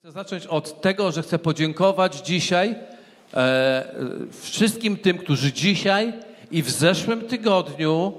Chcę 0.00 0.12
zacząć 0.12 0.46
od 0.46 0.80
tego, 0.80 1.12
że 1.12 1.22
chcę 1.22 1.38
podziękować 1.38 2.16
dzisiaj 2.16 2.74
e, 3.34 3.94
wszystkim 4.40 4.96
tym, 4.96 5.18
którzy 5.18 5.52
dzisiaj 5.52 6.12
i 6.50 6.62
w 6.62 6.70
zeszłym 6.70 7.20
tygodniu, 7.20 8.12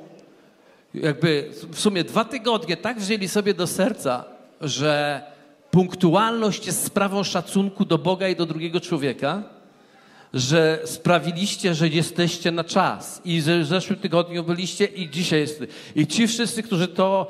jakby 0.93 1.49
w 1.71 1.79
sumie 1.79 2.03
dwa 2.03 2.25
tygodnie, 2.25 2.77
tak 2.77 2.99
wzięli 2.99 3.27
sobie 3.27 3.53
do 3.53 3.67
serca, 3.67 4.25
że 4.61 5.21
punktualność 5.71 6.65
jest 6.65 6.83
sprawą 6.85 7.23
szacunku 7.23 7.85
do 7.85 7.97
Boga 7.97 8.27
i 8.27 8.35
do 8.35 8.45
drugiego 8.45 8.79
człowieka, 8.79 9.43
że 10.33 10.79
sprawiliście, 10.85 11.75
że 11.75 11.87
jesteście 11.87 12.51
na 12.51 12.63
czas 12.63 13.21
i 13.25 13.41
że 13.41 13.59
w 13.59 13.65
zeszłym 13.65 13.99
tygodniu 13.99 14.43
byliście 14.43 14.85
i 14.85 15.09
dzisiaj 15.09 15.39
jest. 15.39 15.63
I 15.95 16.07
ci 16.07 16.27
wszyscy, 16.27 16.63
którzy 16.63 16.87
to 16.87 17.27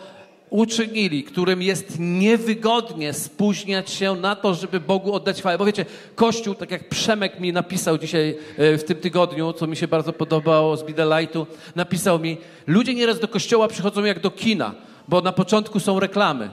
uczynili, 0.51 1.23
którym 1.23 1.61
jest 1.61 1.95
niewygodnie 1.99 3.13
spóźniać 3.13 3.89
się 3.89 4.15
na 4.15 4.35
to, 4.35 4.53
żeby 4.53 4.79
Bogu 4.79 5.13
oddać 5.13 5.39
chwałę. 5.39 5.57
Bo 5.57 5.65
wiecie, 5.65 5.85
Kościół, 6.15 6.55
tak 6.55 6.71
jak 6.71 6.89
Przemek 6.89 7.39
mi 7.39 7.53
napisał 7.53 7.97
dzisiaj 7.97 8.37
e, 8.57 8.77
w 8.77 8.83
tym 8.83 8.97
tygodniu, 8.97 9.53
co 9.53 9.67
mi 9.67 9.75
się 9.75 9.87
bardzo 9.87 10.13
podobało 10.13 10.77
z 10.77 10.83
Bidelightu, 10.83 11.47
napisał 11.75 12.19
mi, 12.19 12.37
ludzie 12.67 12.93
nieraz 12.93 13.19
do 13.19 13.27
Kościoła 13.27 13.67
przychodzą 13.67 14.03
jak 14.03 14.19
do 14.19 14.31
kina, 14.31 14.75
bo 15.07 15.21
na 15.21 15.31
początku 15.31 15.79
są 15.79 15.99
reklamy. 15.99 16.49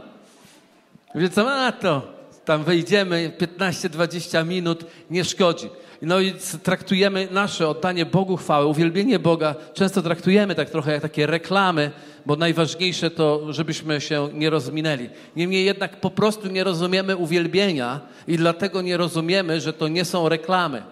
Więc 1.15 1.39
a 1.39 1.73
to, 1.73 2.18
tam 2.49 2.65
wejdziemy 2.65 3.33
15-20 3.59 4.47
minut, 4.47 4.85
nie 5.11 5.25
szkodzi. 5.25 5.69
No 6.03 6.21
i 6.21 6.35
traktujemy 6.63 7.29
nasze 7.31 7.69
oddanie 7.69 8.07
Bogu 8.07 8.37
chwały, 8.37 8.67
uwielbienie 8.67 9.19
Boga, 9.19 9.55
często 9.75 10.03
traktujemy 10.03 10.55
tak 10.55 10.71
trochę 10.71 10.93
jak 10.93 11.03
takie 11.03 11.27
reklamy, 11.27 11.91
bo 12.27 12.37
najważniejsze 12.37 13.11
to, 13.11 13.53
żebyśmy 13.53 14.01
się 14.01 14.29
nie 14.33 14.51
rozminęli. 14.51 15.09
Niemniej 15.37 15.65
jednak 15.65 16.01
po 16.01 16.11
prostu 16.11 16.49
nie 16.49 16.65
rozumiemy 16.65 17.17
uwielbienia 17.17 18.01
i 18.27 18.37
dlatego 18.37 18.83
nie 18.83 18.97
rozumiemy, 18.97 19.61
że 19.61 19.73
to 19.73 19.89
nie 19.89 20.05
są 20.05 20.29
reklamy. 20.29 20.83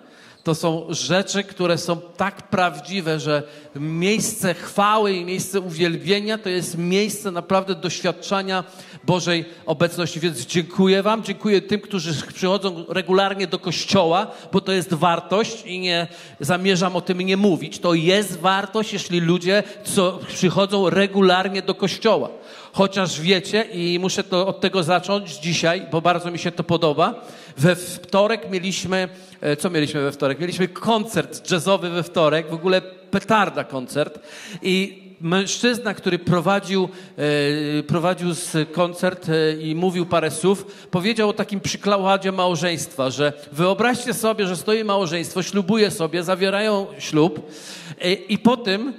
To 0.46 0.54
są 0.54 0.86
rzeczy, 0.90 1.44
które 1.44 1.78
są 1.78 2.00
tak 2.16 2.42
prawdziwe, 2.42 3.20
że 3.20 3.42
miejsce 3.76 4.54
chwały 4.54 5.12
i 5.12 5.24
miejsce 5.24 5.60
uwielbienia 5.60 6.38
to 6.38 6.48
jest 6.48 6.78
miejsce 6.78 7.30
naprawdę 7.30 7.74
doświadczania 7.74 8.64
Bożej 9.06 9.44
obecności. 9.66 10.20
Więc 10.20 10.46
dziękuję 10.46 11.02
Wam, 11.02 11.22
dziękuję 11.22 11.62
tym, 11.62 11.80
którzy 11.80 12.26
przychodzą 12.34 12.84
regularnie 12.88 13.46
do 13.46 13.58
kościoła, 13.58 14.26
bo 14.52 14.60
to 14.60 14.72
jest 14.72 14.94
wartość 14.94 15.66
i 15.66 15.78
nie 15.78 16.06
zamierzam 16.40 16.96
o 16.96 17.00
tym 17.00 17.20
nie 17.20 17.36
mówić. 17.36 17.78
To 17.78 17.94
jest 17.94 18.40
wartość, 18.40 18.92
jeśli 18.92 19.20
ludzie 19.20 19.62
co, 19.84 20.18
przychodzą 20.28 20.90
regularnie 20.90 21.62
do 21.62 21.74
kościoła. 21.74 22.28
Chociaż 22.72 23.20
wiecie, 23.20 23.62
i 23.62 23.98
muszę 23.98 24.24
to 24.24 24.46
od 24.46 24.60
tego 24.60 24.82
zacząć 24.82 25.32
dzisiaj, 25.34 25.82
bo 25.92 26.00
bardzo 26.00 26.30
mi 26.30 26.38
się 26.38 26.52
to 26.52 26.64
podoba. 26.64 27.14
We 27.56 27.76
wtorek 27.76 28.50
mieliśmy, 28.50 29.08
e, 29.40 29.56
co 29.56 29.70
mieliśmy 29.70 30.00
we 30.00 30.12
wtorek? 30.12 30.40
Mieliśmy 30.40 30.68
koncert 30.68 31.50
jazzowy 31.50 31.90
we 31.90 32.02
wtorek, 32.02 32.50
w 32.50 32.54
ogóle 32.54 32.80
petarda 33.10 33.64
koncert. 33.64 34.18
I 34.62 35.05
mężczyzna, 35.20 35.94
który 35.94 36.18
prowadził, 36.18 36.88
e, 37.78 37.82
prowadził 37.82 38.28
koncert 38.72 39.28
e, 39.28 39.52
i 39.52 39.74
mówił 39.74 40.06
parę 40.06 40.30
słów, 40.30 40.86
powiedział 40.90 41.28
o 41.28 41.32
takim 41.32 41.60
przykładzie 41.60 42.32
małżeństwa, 42.32 43.10
że 43.10 43.32
wyobraźcie 43.52 44.14
sobie, 44.14 44.46
że 44.46 44.56
stoi 44.56 44.84
małżeństwo, 44.84 45.42
ślubuje 45.42 45.90
sobie, 45.90 46.22
zawierają 46.22 46.86
ślub 46.98 47.50
e, 48.00 48.12
i 48.12 48.38
po 48.38 48.56
tym, 48.56 48.94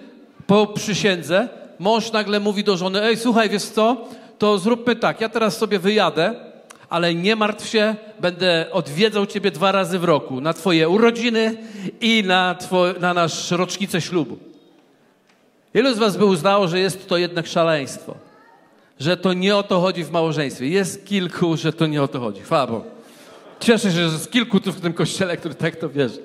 po 0.47 0.67
przysiędze, 0.67 1.49
mąż 1.79 2.11
nagle 2.11 2.39
mówi 2.39 2.63
do 2.63 2.77
żony, 2.77 3.03
ej 3.03 3.17
słuchaj, 3.17 3.49
wiesz 3.49 3.63
co, 3.63 4.07
to 4.37 4.57
zróbmy 4.57 4.95
tak, 4.95 5.21
ja 5.21 5.29
teraz 5.29 5.57
sobie 5.57 5.79
wyjadę, 5.79 6.35
ale 6.89 7.13
nie 7.13 7.35
martw 7.35 7.67
się, 7.67 7.95
będę 8.19 8.65
odwiedzał 8.71 9.25
ciebie 9.25 9.51
dwa 9.51 9.71
razy 9.71 9.99
w 9.99 10.03
roku, 10.03 10.41
na 10.41 10.53
twoje 10.53 10.89
urodziny 10.89 11.57
i 12.01 12.23
na, 12.27 12.55
na 12.99 13.13
nasz 13.13 13.51
rocznicę 13.51 14.01
ślubu. 14.01 14.46
Ilu 15.73 15.93
z 15.93 15.97
was 15.97 16.17
by 16.17 16.25
uznało, 16.25 16.67
że 16.67 16.79
jest 16.79 17.07
to 17.07 17.17
jednak 17.17 17.47
szaleństwo? 17.47 18.15
Że 18.99 19.17
to 19.17 19.33
nie 19.33 19.55
o 19.55 19.63
to 19.63 19.79
chodzi 19.79 20.03
w 20.03 20.11
małżeństwie. 20.11 20.67
Jest 20.67 21.05
kilku, 21.05 21.57
że 21.57 21.73
to 21.73 21.87
nie 21.87 22.03
o 22.03 22.07
to 22.07 22.19
chodzi. 22.19 22.41
Bogu. 22.49 22.83
Cieszę 23.59 23.83
się, 23.83 23.95
że 23.95 24.01
jest 24.01 24.31
kilku 24.31 24.59
tu 24.59 24.71
w 24.71 24.81
tym 24.81 24.93
kościele, 24.93 25.37
który 25.37 25.55
tak 25.55 25.75
to 25.75 25.89
wierzy. 25.89 26.21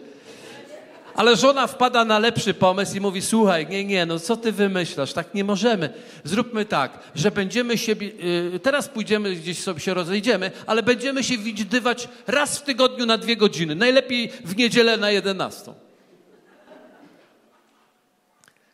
Ale 1.15 1.37
żona 1.37 1.67
wpada 1.67 2.05
na 2.05 2.19
lepszy 2.19 2.55
pomysł 2.55 2.97
i 2.97 3.01
mówi: 3.01 3.23
Słuchaj, 3.23 3.67
nie, 3.67 3.85
nie, 3.85 4.07
no 4.07 4.19
co 4.19 4.37
ty 4.37 4.53
wymyślasz? 4.53 5.13
Tak 5.13 5.35
nie 5.35 5.45
możemy. 5.45 5.91
Zróbmy 6.25 6.65
tak, 6.65 6.99
że 7.15 7.31
będziemy 7.31 7.79
się. 7.79 7.93
Yy, 7.93 8.61
teraz 8.63 8.89
pójdziemy 8.89 9.35
gdzieś 9.35 9.59
sobie 9.59 9.81
się 9.81 9.95
rozejdziemy, 9.95 10.51
ale 10.67 10.83
będziemy 10.83 11.25
się 11.25 11.39
widywać 11.39 12.09
raz 12.27 12.59
w 12.59 12.63
tygodniu 12.63 13.07
na 13.07 13.19
dwie 13.19 13.37
godziny. 13.37 13.75
Najlepiej 13.75 14.29
w 14.45 14.57
niedzielę 14.57 14.97
na 14.97 15.11
jedenastą. 15.11 15.75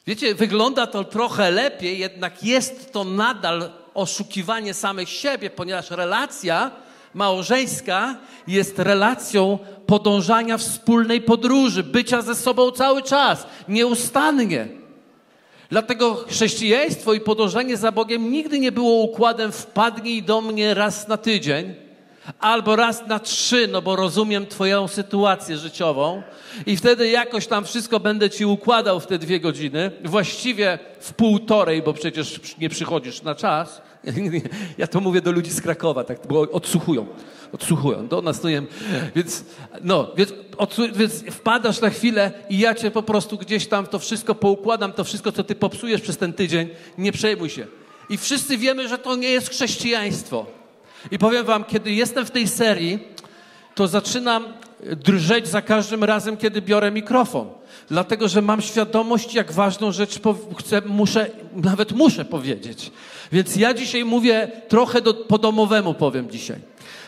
Wiecie, 0.08 0.34
wygląda 0.34 0.86
to 0.86 1.04
trochę 1.04 1.50
lepiej, 1.50 1.98
jednak 1.98 2.44
jest 2.44 2.92
to 2.92 3.04
nadal 3.04 3.70
oszukiwanie 3.94 4.74
samych 4.74 5.08
siebie, 5.08 5.50
ponieważ 5.50 5.90
relacja 5.90 6.70
małżeńska 7.14 8.16
jest 8.46 8.78
relacją 8.78 9.58
podążania 9.86 10.58
wspólnej 10.58 11.20
podróży, 11.20 11.82
bycia 11.82 12.22
ze 12.22 12.34
sobą 12.34 12.70
cały 12.70 13.02
czas, 13.02 13.46
nieustannie. 13.68 14.68
Dlatego 15.70 16.14
chrześcijaństwo 16.14 17.14
i 17.14 17.20
podążanie 17.20 17.76
za 17.76 17.92
Bogiem 17.92 18.30
nigdy 18.30 18.58
nie 18.58 18.72
było 18.72 19.02
układem 19.02 19.52
wpadnij 19.52 20.22
do 20.22 20.40
mnie 20.40 20.74
raz 20.74 21.08
na 21.08 21.16
tydzień, 21.16 21.74
albo 22.38 22.76
raz 22.76 23.06
na 23.06 23.18
trzy, 23.18 23.68
no 23.68 23.82
bo 23.82 23.96
rozumiem 23.96 24.46
Twoją 24.46 24.88
sytuację 24.88 25.56
życiową 25.56 26.22
i 26.66 26.76
wtedy 26.76 27.08
jakoś 27.08 27.46
tam 27.46 27.64
wszystko 27.64 28.00
będę 28.00 28.30
Ci 28.30 28.44
układał 28.44 29.00
w 29.00 29.06
te 29.06 29.18
dwie 29.18 29.40
godziny, 29.40 29.90
właściwie 30.04 30.78
w 31.00 31.12
półtorej, 31.12 31.82
bo 31.82 31.92
przecież 31.92 32.40
nie 32.58 32.68
przychodzisz 32.68 33.22
na 33.22 33.34
czas. 33.34 33.82
Ja 34.78 34.86
to 34.86 35.00
mówię 35.00 35.20
do 35.20 35.32
ludzi 35.32 35.50
z 35.50 35.60
Krakowa, 35.60 36.04
tak, 36.04 36.26
bo 36.28 36.40
odsłuchują, 36.40 37.06
odsłuchują, 37.52 38.08
do 38.08 38.22
nas 38.22 38.40
to. 38.40 38.48
Więc, 39.16 39.44
no, 39.82 40.10
więc, 40.16 40.32
więc 40.94 41.24
wpadasz 41.30 41.80
na 41.80 41.90
chwilę 41.90 42.32
i 42.50 42.58
ja 42.58 42.74
Cię 42.74 42.90
po 42.90 43.02
prostu 43.02 43.38
gdzieś 43.38 43.66
tam 43.66 43.86
to 43.86 43.98
wszystko 43.98 44.34
poukładam, 44.34 44.92
to 44.92 45.04
wszystko, 45.04 45.32
co 45.32 45.44
Ty 45.44 45.54
popsujesz 45.54 46.00
przez 46.00 46.16
ten 46.16 46.32
tydzień, 46.32 46.68
nie 46.98 47.12
przejmuj 47.12 47.50
się. 47.50 47.66
I 48.10 48.18
wszyscy 48.18 48.58
wiemy, 48.58 48.88
że 48.88 48.98
to 48.98 49.16
nie 49.16 49.28
jest 49.28 49.50
chrześcijaństwo. 49.50 50.57
I 51.10 51.18
powiem 51.18 51.46
wam, 51.46 51.64
kiedy 51.64 51.92
jestem 51.92 52.26
w 52.26 52.30
tej 52.30 52.48
serii, 52.48 52.98
to 53.74 53.88
zaczynam 53.88 54.44
drżeć 54.82 55.48
za 55.48 55.62
każdym 55.62 56.04
razem, 56.04 56.36
kiedy 56.36 56.62
biorę 56.62 56.90
mikrofon. 56.90 57.48
Dlatego, 57.88 58.28
że 58.28 58.42
mam 58.42 58.60
świadomość, 58.62 59.34
jak 59.34 59.52
ważną 59.52 59.92
rzecz 59.92 60.20
chcę, 60.58 60.82
muszę, 60.86 61.30
nawet 61.54 61.92
muszę 61.92 62.24
powiedzieć. 62.24 62.90
Więc 63.32 63.56
ja 63.56 63.74
dzisiaj 63.74 64.04
mówię 64.04 64.50
trochę 64.68 65.00
do, 65.00 65.14
po 65.14 65.38
domowemu, 65.38 65.94
powiem 65.94 66.30
dzisiaj. 66.30 66.58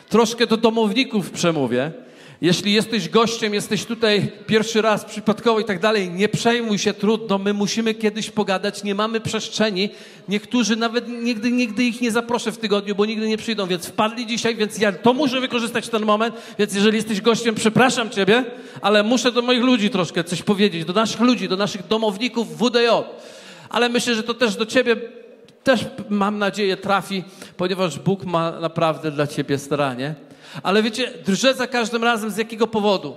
Troszkę 0.09 0.47
do 0.47 0.57
domowników 0.57 1.31
przemówię. 1.31 1.93
Jeśli 2.41 2.73
jesteś 2.73 3.09
gościem, 3.09 3.55
jesteś 3.55 3.85
tutaj 3.85 4.33
pierwszy 4.47 4.83
raz 4.83 5.05
przypadkowo 5.05 5.61
i 5.61 5.65
tak 5.65 5.81
dalej, 5.81 6.11
nie 6.11 6.29
przejmuj 6.29 6.79
się, 6.79 6.95
trudno, 6.95 7.39
my 7.39 7.53
musimy 7.53 7.95
kiedyś 7.95 8.31
pogadać, 8.31 8.85
nie 8.85 8.95
mamy 8.95 9.21
przestrzeni. 9.21 9.91
Niektórzy 10.29 10.77
nawet 10.77 11.09
nigdy, 11.09 11.51
nigdy 11.51 11.85
ich 11.85 12.01
nie 12.01 12.11
zaproszę 12.11 12.53
w 12.53 12.59
tygodniu, 12.59 12.95
bo 12.95 13.07
nigdy 13.07 13.29
nie 13.29 13.39
przyjdą, 13.39 13.67
więc 13.67 13.87
wpadli 13.87 14.27
dzisiaj, 14.27 14.57
więc 14.57 14.79
ja 14.79 14.93
to 14.93 15.15
muszę 15.15 15.41
wykorzystać 15.41 15.89
ten 15.89 16.05
moment, 16.05 16.35
więc 16.59 16.75
jeżeli 16.75 16.97
jesteś 16.97 17.21
gościem, 17.21 17.55
przepraszam 17.55 18.11
Ciebie, 18.11 18.45
ale 18.81 19.03
muszę 19.03 19.33
do 19.33 19.43
moich 19.43 19.63
ludzi 19.63 19.91
troszkę 19.91 20.25
coś 20.25 20.43
powiedzieć, 20.43 20.85
do 20.85 20.93
naszych 20.93 21.21
ludzi, 21.21 21.49
do 21.49 21.57
naszych 21.57 21.87
domowników 21.87 22.59
WDJ. 22.59 22.89
Ale 23.69 23.89
myślę, 23.89 24.15
że 24.15 24.23
to 24.23 24.35
też 24.35 24.57
do 24.57 24.67
Ciebie 24.67 24.97
też 25.65 25.81
mam 26.09 26.39
nadzieję 26.39 26.77
trafi, 26.77 27.25
ponieważ 27.57 27.99
Bóg 27.99 28.25
ma 28.25 28.61
naprawdę 28.61 29.11
dla 29.11 29.27
Ciebie 29.27 29.59
staranie. 29.59 30.30
Ale 30.63 30.83
wiecie, 30.83 31.13
drżę 31.27 31.55
za 31.55 31.67
każdym 31.67 32.05
razem 32.05 32.31
z 32.31 32.37
jakiego 32.37 32.67
powodu? 32.67 33.17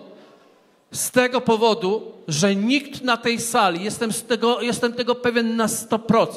Z 0.91 1.11
tego 1.11 1.41
powodu, 1.41 2.11
że 2.27 2.55
nikt 2.55 3.01
na 3.01 3.17
tej 3.17 3.39
sali, 3.39 3.83
jestem, 3.83 4.11
tego, 4.27 4.61
jestem 4.61 4.93
tego 4.93 5.15
pewien 5.15 5.55
na 5.55 5.67
100%, 5.67 6.29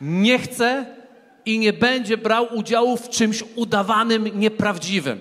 nie 0.00 0.38
chce 0.38 0.86
i 1.46 1.58
nie 1.58 1.72
będzie 1.72 2.16
brał 2.16 2.54
udziału 2.54 2.96
w 2.96 3.08
czymś 3.08 3.44
udawanym, 3.54 4.40
nieprawdziwym. 4.40 5.20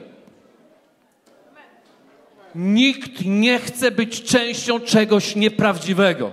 Nikt 2.55 3.25
nie 3.25 3.59
chce 3.59 3.91
być 3.91 4.23
częścią 4.23 4.79
czegoś 4.79 5.35
nieprawdziwego. 5.35 6.31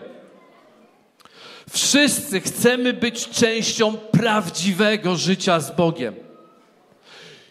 Wszyscy 1.70 2.40
chcemy 2.40 2.92
być 2.92 3.28
częścią 3.28 3.92
prawdziwego 3.92 5.16
życia 5.16 5.60
z 5.60 5.76
Bogiem. 5.76 6.29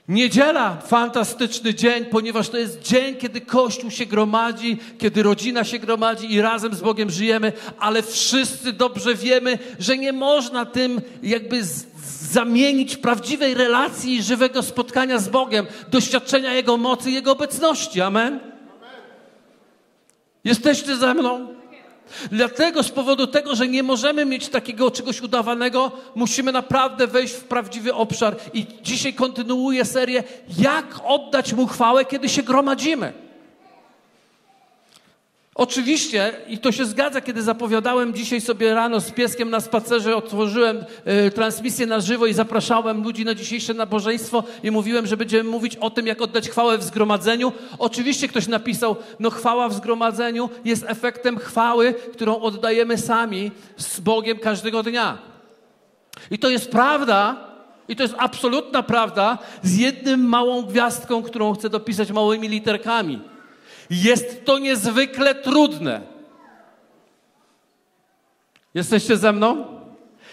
Niedziela, 0.09 0.77
fantastyczny 0.87 1.73
dzień, 1.73 2.05
ponieważ 2.05 2.49
to 2.49 2.57
jest 2.57 2.81
dzień, 2.81 3.15
kiedy 3.15 3.41
Kościół 3.41 3.91
się 3.91 4.05
gromadzi, 4.05 4.77
kiedy 4.97 5.23
rodzina 5.23 5.63
się 5.63 5.79
gromadzi 5.79 6.33
i 6.33 6.41
razem 6.41 6.75
z 6.75 6.81
Bogiem 6.81 7.09
żyjemy, 7.09 7.53
ale 7.79 8.03
wszyscy 8.03 8.73
dobrze 8.73 9.15
wiemy, 9.15 9.59
że 9.79 9.97
nie 9.97 10.13
można 10.13 10.65
tym 10.65 11.01
jakby 11.23 11.61
zamienić 12.31 12.97
prawdziwej 12.97 13.53
relacji 13.53 14.15
i 14.15 14.23
żywego 14.23 14.63
spotkania 14.63 15.19
z 15.19 15.29
Bogiem, 15.29 15.65
doświadczenia 15.87 16.53
Jego 16.53 16.77
mocy, 16.77 17.11
Jego 17.11 17.31
obecności. 17.31 18.01
Amen? 18.01 18.39
Jesteście 20.43 20.95
ze 20.95 21.13
mną? 21.13 21.58
Dlatego 22.31 22.83
z 22.83 22.89
powodu 22.89 23.27
tego, 23.27 23.55
że 23.55 23.67
nie 23.67 23.83
możemy 23.83 24.25
mieć 24.25 24.49
takiego 24.49 24.91
czegoś 24.91 25.21
udawanego, 25.21 25.91
musimy 26.15 26.51
naprawdę 26.51 27.07
wejść 27.07 27.33
w 27.33 27.43
prawdziwy 27.43 27.93
obszar. 27.93 28.35
I 28.53 28.65
dzisiaj 28.81 29.13
kontynuuję 29.13 29.85
serię, 29.85 30.23
jak 30.57 30.85
oddać 31.05 31.53
Mu 31.53 31.67
chwałę, 31.67 32.05
kiedy 32.05 32.29
się 32.29 32.43
gromadzimy. 32.43 33.28
Oczywiście, 35.59 36.33
i 36.47 36.57
to 36.57 36.71
się 36.71 36.85
zgadza, 36.85 37.21
kiedy 37.21 37.41
zapowiadałem 37.41 38.13
dzisiaj 38.13 38.41
sobie 38.41 38.73
rano 38.73 38.99
z 38.99 39.11
pieskiem 39.11 39.49
na 39.49 39.59
spacerze, 39.59 40.15
otworzyłem 40.15 40.85
y, 41.27 41.31
transmisję 41.31 41.85
na 41.85 41.99
żywo 41.99 42.25
i 42.25 42.33
zapraszałem 42.33 43.03
ludzi 43.03 43.25
na 43.25 43.35
dzisiejsze 43.35 43.73
nabożeństwo 43.73 44.43
i 44.63 44.71
mówiłem, 44.71 45.07
że 45.07 45.17
będziemy 45.17 45.49
mówić 45.49 45.75
o 45.75 45.89
tym, 45.89 46.07
jak 46.07 46.21
oddać 46.21 46.49
chwałę 46.49 46.77
w 46.77 46.83
zgromadzeniu. 46.83 47.51
Oczywiście 47.79 48.27
ktoś 48.27 48.47
napisał, 48.47 48.95
no 49.19 49.29
chwała 49.29 49.69
w 49.69 49.73
zgromadzeniu 49.73 50.49
jest 50.65 50.85
efektem 50.87 51.37
chwały, 51.37 51.93
którą 51.93 52.39
oddajemy 52.39 52.97
sami 52.97 53.51
z 53.77 53.99
Bogiem 53.99 54.37
każdego 54.37 54.83
dnia. 54.83 55.17
I 56.31 56.39
to 56.39 56.49
jest 56.49 56.71
prawda, 56.71 57.47
i 57.87 57.95
to 57.95 58.03
jest 58.03 58.15
absolutna 58.17 58.83
prawda, 58.83 59.37
z 59.63 59.77
jednym 59.77 60.25
małą 60.25 60.61
gwiazdką, 60.61 61.23
którą 61.23 61.53
chcę 61.53 61.69
dopisać 61.69 62.11
małymi 62.11 62.47
literkami. 62.47 63.19
Jest 63.89 64.45
to 64.45 64.59
niezwykle 64.59 65.35
trudne. 65.35 66.01
Jesteście 68.73 69.17
ze 69.17 69.33
mną? 69.33 69.65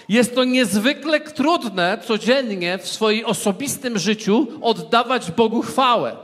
Jest 0.09 0.35
to 0.35 0.45
niezwykle 0.45 1.21
trudne 1.21 1.99
codziennie 2.05 2.79
w 2.79 2.89
swoim 2.89 3.27
osobistym 3.27 3.99
życiu 3.99 4.47
oddawać 4.63 5.31
Bogu 5.31 5.63
chwałę. 5.63 6.17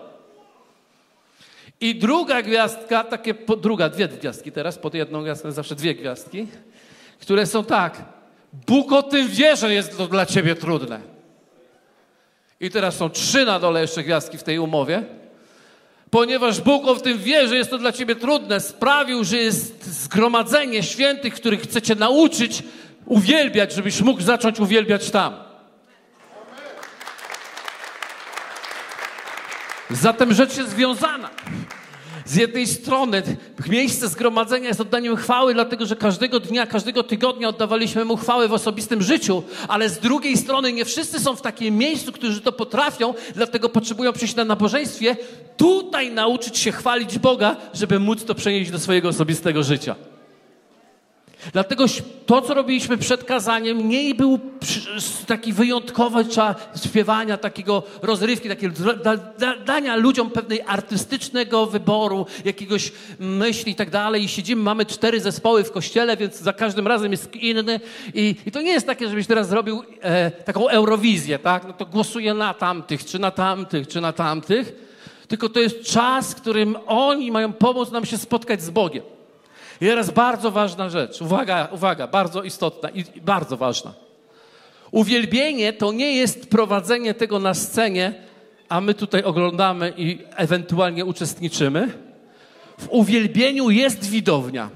I 1.80 1.94
druga 1.94 2.42
gwiazdka, 2.42 3.04
takie, 3.04 3.34
druga, 3.60 3.88
dwie 3.88 4.08
gwiazdki 4.08 4.52
teraz, 4.52 4.78
pod 4.78 4.94
jedną 4.94 5.22
gwiazdką 5.22 5.52
zawsze 5.52 5.74
dwie 5.74 5.94
gwiazdki, 5.94 6.46
które 7.20 7.46
są 7.46 7.64
tak. 7.64 8.04
Bóg 8.66 8.92
o 8.92 9.02
tym 9.02 9.28
wie, 9.28 9.56
że 9.56 9.74
jest 9.74 9.98
to 9.98 10.06
dla 10.06 10.26
ciebie 10.26 10.54
trudne. 10.54 11.00
I 12.60 12.70
teraz 12.70 12.96
są 12.96 13.10
trzy 13.10 13.44
na 13.44 13.58
dole 13.58 13.80
jeszcze 13.80 14.02
gwiazdki 14.02 14.38
w 14.38 14.42
tej 14.42 14.58
umowie 14.58 15.21
ponieważ 16.12 16.60
Bóg 16.60 16.86
o 16.86 16.94
tym 16.94 17.18
wie, 17.18 17.48
że 17.48 17.56
jest 17.56 17.70
to 17.70 17.78
dla 17.78 17.92
ciebie 17.92 18.16
trudne, 18.16 18.60
sprawił, 18.60 19.24
że 19.24 19.36
jest 19.36 19.84
zgromadzenie 19.86 20.82
świętych, 20.82 21.34
których 21.34 21.62
chcecie 21.62 21.94
nauczyć 21.94 22.62
uwielbiać, 23.06 23.72
żebyś 23.72 24.00
mógł 24.00 24.22
zacząć 24.22 24.60
uwielbiać 24.60 25.10
tam. 25.10 25.34
Zatem 29.90 30.34
rzecz 30.34 30.56
jest 30.56 30.70
związana. 30.70 31.30
Z 32.24 32.36
jednej 32.36 32.66
strony 32.66 33.22
miejsce 33.68 34.08
zgromadzenia 34.08 34.68
jest 34.68 34.80
oddaniem 34.80 35.16
chwały, 35.16 35.54
dlatego 35.54 35.86
że 35.86 35.96
każdego 35.96 36.40
dnia, 36.40 36.66
każdego 36.66 37.02
tygodnia 37.02 37.48
oddawaliśmy 37.48 38.04
mu 38.04 38.16
chwałę 38.16 38.48
w 38.48 38.52
osobistym 38.52 39.02
życiu, 39.02 39.42
ale 39.68 39.88
z 39.88 39.98
drugiej 39.98 40.36
strony 40.36 40.72
nie 40.72 40.84
wszyscy 40.84 41.20
są 41.20 41.36
w 41.36 41.42
takim 41.42 41.78
miejscu, 41.78 42.12
którzy 42.12 42.40
to 42.40 42.52
potrafią, 42.52 43.14
dlatego 43.34 43.68
potrzebują 43.68 44.12
przyjść 44.12 44.34
na 44.34 44.44
nabożeństwie, 44.44 45.16
tutaj 45.56 46.10
nauczyć 46.10 46.58
się 46.58 46.72
chwalić 46.72 47.18
Boga, 47.18 47.56
żeby 47.74 47.98
móc 47.98 48.24
to 48.24 48.34
przenieść 48.34 48.70
do 48.70 48.78
swojego 48.78 49.08
osobistego 49.08 49.62
życia. 49.62 49.94
Dlatego 51.52 51.84
to, 52.26 52.42
co 52.42 52.54
robiliśmy 52.54 52.98
przed 52.98 53.24
kazaniem, 53.24 53.88
nie 53.88 54.14
był 54.14 54.40
taki 55.26 55.52
wyjątkowy 55.52 56.24
czas 56.24 56.56
śpiewania, 56.84 57.36
takiego 57.36 57.82
rozrywki, 58.02 58.48
takiego 58.48 58.74
dania 59.66 59.96
ludziom 59.96 60.30
pewnej 60.30 60.60
artystycznego 60.66 61.66
wyboru, 61.66 62.26
jakiegoś 62.44 62.92
myśli 63.18 63.72
i 63.72 63.74
tak 63.74 63.90
dalej. 63.90 64.24
I 64.24 64.28
siedzimy, 64.28 64.62
mamy 64.62 64.86
cztery 64.86 65.20
zespoły 65.20 65.64
w 65.64 65.72
kościele, 65.72 66.16
więc 66.16 66.40
za 66.40 66.52
każdym 66.52 66.86
razem 66.86 67.12
jest 67.12 67.36
inny. 67.36 67.80
I, 68.14 68.36
i 68.46 68.50
to 68.50 68.60
nie 68.60 68.72
jest 68.72 68.86
takie, 68.86 69.08
żebyś 69.08 69.26
teraz 69.26 69.48
zrobił 69.48 69.82
e, 70.00 70.30
taką 70.30 70.68
eurowizję, 70.68 71.38
tak? 71.38 71.64
No 71.66 71.72
to 71.72 71.86
głosuję 71.86 72.34
na 72.34 72.54
tamtych, 72.54 73.04
czy 73.04 73.18
na 73.18 73.30
tamtych, 73.30 73.88
czy 73.88 74.00
na 74.00 74.12
tamtych. 74.12 74.72
Tylko 75.28 75.48
to 75.48 75.60
jest 75.60 75.82
czas, 75.82 76.32
w 76.32 76.36
którym 76.36 76.76
oni 76.86 77.30
mają 77.30 77.52
pomóc 77.52 77.90
nam 77.90 78.06
się 78.06 78.18
spotkać 78.18 78.62
z 78.62 78.70
Bogiem. 78.70 79.02
I 79.82 79.84
teraz 79.84 80.10
bardzo 80.10 80.50
ważna 80.50 80.90
rzecz. 80.90 81.20
Uwaga, 81.22 81.68
uwaga, 81.72 82.06
bardzo 82.06 82.42
istotna 82.42 82.90
i 82.90 83.04
bardzo 83.20 83.56
ważna. 83.56 83.94
Uwielbienie 84.90 85.72
to 85.72 85.92
nie 85.92 86.16
jest 86.16 86.50
prowadzenie 86.50 87.14
tego 87.14 87.38
na 87.38 87.54
scenie, 87.54 88.14
a 88.68 88.80
my 88.80 88.94
tutaj 88.94 89.22
oglądamy 89.22 89.92
i 89.96 90.18
ewentualnie 90.36 91.04
uczestniczymy. 91.04 91.92
W 92.78 92.88
uwielbieniu 92.90 93.70
jest 93.70 94.10
widownia. 94.10 94.70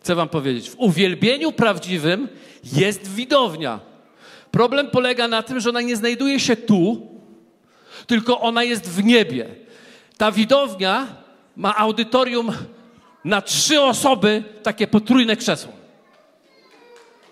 Chcę 0.00 0.14
Wam 0.14 0.28
powiedzieć, 0.28 0.70
w 0.70 0.78
uwielbieniu 0.78 1.52
prawdziwym 1.52 2.28
jest 2.72 3.08
widownia. 3.14 3.80
Problem 4.50 4.90
polega 4.90 5.28
na 5.28 5.42
tym, 5.42 5.60
że 5.60 5.68
ona 5.70 5.80
nie 5.80 5.96
znajduje 5.96 6.40
się 6.40 6.56
tu, 6.56 7.08
tylko 8.06 8.40
ona 8.40 8.64
jest 8.64 8.90
w 8.90 9.04
niebie. 9.04 9.46
Ta 10.16 10.32
widownia 10.32 11.06
ma 11.56 11.76
audytorium 11.76 12.52
na 13.24 13.42
trzy 13.42 13.80
osoby 13.80 14.44
takie 14.62 14.86
potrójne 14.86 15.36
krzesło. 15.36 15.72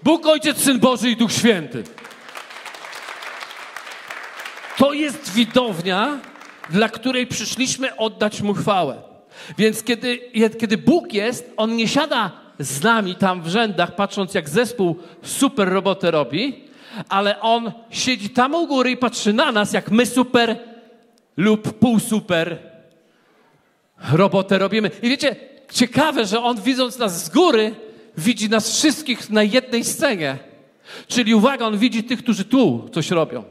Bóg, 0.03 0.27
Ojciec, 0.27 0.59
Syn 0.59 0.79
Boży 0.79 1.11
i 1.11 1.17
Duch 1.17 1.33
Święty. 1.33 1.85
To 4.77 4.93
jest 4.93 5.33
widownia, 5.33 6.19
dla 6.71 6.89
której 6.89 7.27
przyszliśmy 7.27 7.97
oddać 7.97 8.43
Mu 8.43 8.55
chwałę. 8.55 9.03
Więc 9.59 9.83
kiedy, 9.83 10.19
kiedy 10.61 10.79
Bóg 10.79 11.12
jest, 11.12 11.53
On 11.56 11.77
nie 11.77 11.89
siada 11.89 12.31
z 12.59 12.83
nami 12.83 13.15
tam 13.15 13.43
w 13.43 13.49
rzędach, 13.49 13.94
patrząc 13.94 14.35
jak 14.35 14.49
zespół 14.49 14.97
super 15.23 15.69
robotę 15.69 16.11
robi, 16.11 16.65
ale 17.09 17.41
On 17.41 17.73
siedzi 17.91 18.31
tam 18.31 18.55
u 18.55 18.67
góry 18.67 18.91
i 18.91 18.97
patrzy 18.97 19.33
na 19.33 19.53
nas, 19.53 19.73
jak 19.73 19.91
my 19.91 20.06
super 20.06 20.59
lub 21.37 21.79
pół 21.79 22.00
super 22.00 22.59
robotę 24.12 24.59
robimy. 24.59 24.91
I 25.03 25.09
wiecie, 25.09 25.37
ciekawe, 25.72 26.26
że 26.26 26.42
on 26.42 26.60
widząc 26.60 26.98
nas 26.98 27.24
z 27.24 27.28
góry, 27.28 27.74
widzi 28.19 28.48
nas 28.48 28.76
wszystkich 28.76 29.30
na 29.30 29.42
jednej 29.42 29.84
scenie. 29.84 30.38
Czyli 31.08 31.34
uwaga, 31.34 31.66
on 31.66 31.78
widzi 31.78 32.04
tych, 32.04 32.19
którzy 32.19 32.44
tu 32.44 32.88
coś 32.92 33.10
robią. 33.10 33.44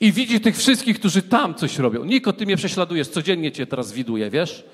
I 0.00 0.12
widzi 0.12 0.40
tych 0.40 0.56
wszystkich, 0.56 0.98
którzy 0.98 1.22
tam 1.22 1.54
coś 1.54 1.78
robią. 1.78 2.04
Niko, 2.04 2.32
ty 2.32 2.46
mnie 2.46 2.56
prześladujesz, 2.56 3.08
codziennie 3.08 3.52
cię 3.52 3.66
teraz 3.66 3.92
widuję, 3.92 4.30
wiesz? 4.30 4.64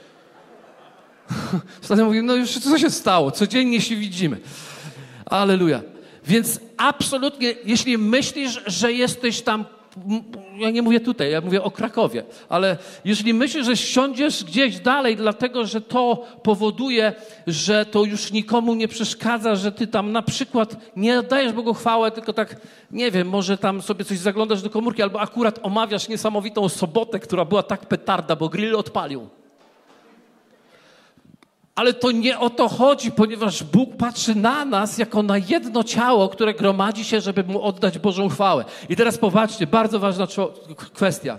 Wtedy 1.83 2.05
mówię, 2.05 2.23
no 2.23 2.35
już 2.35 2.59
co 2.59 2.79
się 2.79 2.91
stało? 2.91 3.31
Codziennie 3.31 3.81
się 3.81 3.97
widzimy. 3.97 4.41
Aleluja. 5.27 5.83
Więc 6.27 6.61
absolutnie, 6.77 7.55
jeśli 7.65 7.99
myślisz, 7.99 8.63
że 8.67 8.93
jesteś 8.93 9.43
tam 9.43 9.65
ja 10.57 10.71
nie 10.71 10.83
mówię 10.83 11.01
tutaj, 11.01 11.31
ja 11.31 11.41
mówię 11.41 11.63
o 11.63 11.71
Krakowie, 11.71 12.25
ale 12.49 12.79
jeżeli 13.05 13.35
myślisz, 13.35 13.67
że 13.67 13.77
siądziesz 13.77 14.45
gdzieś 14.45 14.81
dalej, 14.81 15.17
dlatego 15.17 15.67
że 15.67 15.81
to 15.81 16.27
powoduje, 16.43 17.13
że 17.47 17.87
to 17.87 18.05
już 18.05 18.33
nikomu 18.33 18.75
nie 18.75 18.89
przeszkadza, 18.89 19.57
że 19.57 19.73
ty 19.73 19.87
tam 19.87 20.13
na 20.13 20.23
przykład 20.23 20.77
nie 20.97 21.23
dajesz 21.23 21.53
Bogu 21.53 21.75
chwałę, 21.75 22.11
tylko 22.11 22.33
tak, 22.33 22.57
nie 22.91 23.11
wiem, 23.11 23.29
może 23.29 23.59
tam 23.59 23.83
sobie 23.83 24.05
coś 24.05 24.19
zaglądasz 24.19 24.63
do 24.63 24.71
komórki, 24.71 25.03
albo 25.03 25.21
akurat 25.21 25.59
omawiasz 25.63 26.09
niesamowitą 26.09 26.69
sobotę, 26.69 27.19
która 27.19 27.45
była 27.45 27.63
tak 27.63 27.87
petarda, 27.87 28.37
bo 28.37 28.49
grill 28.49 28.77
odpalił. 28.77 29.29
Ale 31.77 31.95
to 31.95 32.11
nie 32.11 32.39
o 32.39 32.51
to 32.51 32.69
chodzi, 32.69 33.13
ponieważ 33.13 33.65
Bóg 33.65 33.97
patrzy 33.97 34.35
na 34.35 34.65
nas 34.65 34.99
jako 34.99 35.23
na 35.23 35.39
jedno 35.39 35.85
ciało, 35.85 36.29
które 36.29 36.55
gromadzi 36.55 37.05
się, 37.05 37.21
żeby 37.21 37.45
mu 37.45 37.63
oddać 37.63 37.99
Bożą 37.99 38.29
chwałę. 38.29 38.65
I 38.89 38.97
teraz 38.97 39.19
popatrzcie, 39.19 39.67
bardzo 39.67 39.99
ważna 39.99 40.27
kwestia. 40.93 41.39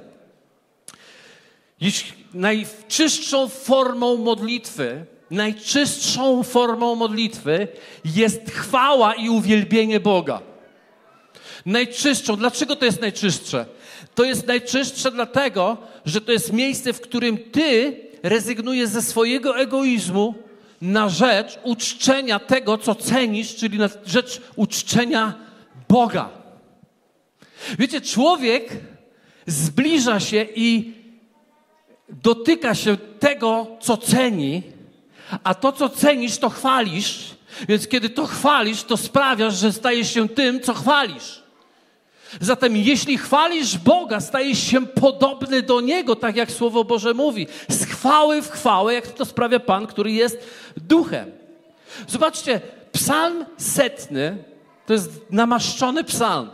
Jeśli 1.82 2.14
najczystszą 2.34 3.48
formą 3.48 4.18
modlitwy, 4.18 5.06
najczystszą 5.32 6.44
formą 6.44 6.96
modlitwy 6.96 7.68
jest 8.06 8.52
chwała 8.52 9.14
i 9.14 9.30
uwielbienie 9.30 10.00
Boga. 10.00 10.42
Najczystszą. 11.66 12.36
Dlaczego 12.36 12.76
to 12.76 12.86
jest 12.86 13.02
najczystsze? 13.02 13.66
To 14.16 14.24
jest 14.24 14.48
najczystsze 14.48 15.12
dlatego, 15.12 15.78
że 16.06 16.22
to 16.22 16.32
jest 16.32 16.54
miejsce, 16.54 16.94
w 16.94 17.02
którym 17.02 17.38
ty 17.38 18.07
rezygnujesz 18.24 18.90
ze 18.90 19.02
swojego 19.02 19.60
egoizmu 19.60 20.36
na 20.82 21.10
rzecz 21.10 21.60
uczczenia 21.64 22.40
tego, 22.40 22.78
co 22.78 22.96
cenisz, 22.96 23.56
czyli 23.56 23.78
na 23.78 23.90
rzecz 24.06 24.42
uczczenia 24.56 25.34
Boga. 25.90 26.30
Wiecie, 27.80 28.02
człowiek 28.02 28.70
zbliża 29.48 30.20
się 30.20 30.46
i 30.56 30.94
dotyka 32.10 32.76
się 32.76 32.98
tego, 33.20 33.68
co 33.80 33.98
ceni, 33.98 34.64
a 35.44 35.56
to, 35.56 35.72
co 35.72 35.90
cenisz, 35.90 36.38
to 36.38 36.50
chwalisz. 36.50 37.20
Więc 37.68 37.88
kiedy 37.88 38.10
to 38.10 38.26
chwalisz, 38.26 38.84
to 38.84 38.98
sprawiasz, 38.98 39.56
że 39.56 39.74
stajesz 39.74 40.14
się 40.14 40.30
tym, 40.30 40.62
co 40.62 40.74
chwalisz. 40.74 41.44
Zatem 42.42 42.78
jeśli 42.78 43.18
chwalisz 43.18 43.78
Boga, 43.78 44.20
stajesz 44.20 44.60
się 44.60 44.86
podobny 44.86 45.62
do 45.62 45.82
Niego, 45.82 46.16
tak 46.16 46.36
jak 46.36 46.52
Słowo 46.52 46.84
Boże 46.84 47.14
mówi. 47.14 47.48
Z 47.70 47.86
chwały 47.98 48.42
w 48.42 48.50
chwałę, 48.50 48.94
jak 48.94 49.08
to 49.08 49.26
sprawia 49.26 49.60
Pan, 49.60 49.88
który 49.88 50.12
jest 50.12 50.38
duchem. 50.78 51.32
Zobaczcie, 52.08 52.62
psalm 52.92 53.46
setny 53.58 54.44
to 54.86 54.94
jest 54.94 55.10
namaszczony 55.30 56.04
psalm. 56.04 56.50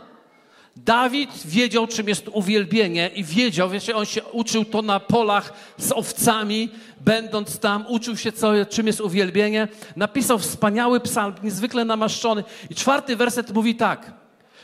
Dawid 0.76 1.30
wiedział, 1.44 1.86
czym 1.86 2.08
jest 2.08 2.28
uwielbienie 2.28 3.10
i 3.14 3.24
wiedział, 3.24 3.70
wiecie, 3.70 3.96
on 3.96 4.06
się 4.06 4.24
uczył 4.24 4.64
to 4.64 4.82
na 4.82 5.00
polach 5.00 5.52
z 5.78 5.92
owcami, 5.92 6.68
będąc 7.00 7.58
tam, 7.58 7.84
uczył 7.88 8.16
się, 8.16 8.32
co, 8.32 8.52
czym 8.70 8.86
jest 8.86 9.00
uwielbienie. 9.00 9.68
Napisał 9.96 10.38
wspaniały 10.38 11.00
psalm, 11.00 11.34
niezwykle 11.42 11.84
namaszczony. 11.84 12.44
I 12.70 12.74
czwarty 12.74 13.16
werset 13.16 13.54
mówi 13.54 13.74
tak, 13.74 14.12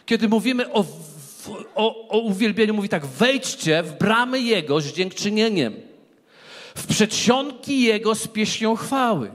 kiedy 0.07 0.29
mówimy 0.29 0.73
o, 0.73 0.85
o, 1.75 2.09
o 2.09 2.19
uwielbieniu, 2.19 2.75
mówi 2.75 2.89
tak, 2.89 3.07
wejdźcie 3.07 3.83
w 3.83 3.99
bramy 3.99 4.41
Jego 4.41 4.81
z 4.81 4.93
dziękczynieniem, 4.93 5.90
w 6.75 6.87
przedsionki 6.87 7.83
Jego 7.83 8.15
z 8.15 8.29
pieśnią 8.29 8.77
chwały. 8.77 9.31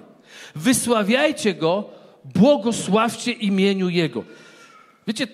Wysławiajcie 0.56 1.54
Go, 1.54 1.90
błogosławcie 2.26 3.32
imieniu 3.32 3.90
Jego. 3.90 4.24
Wiecie, 5.08 5.28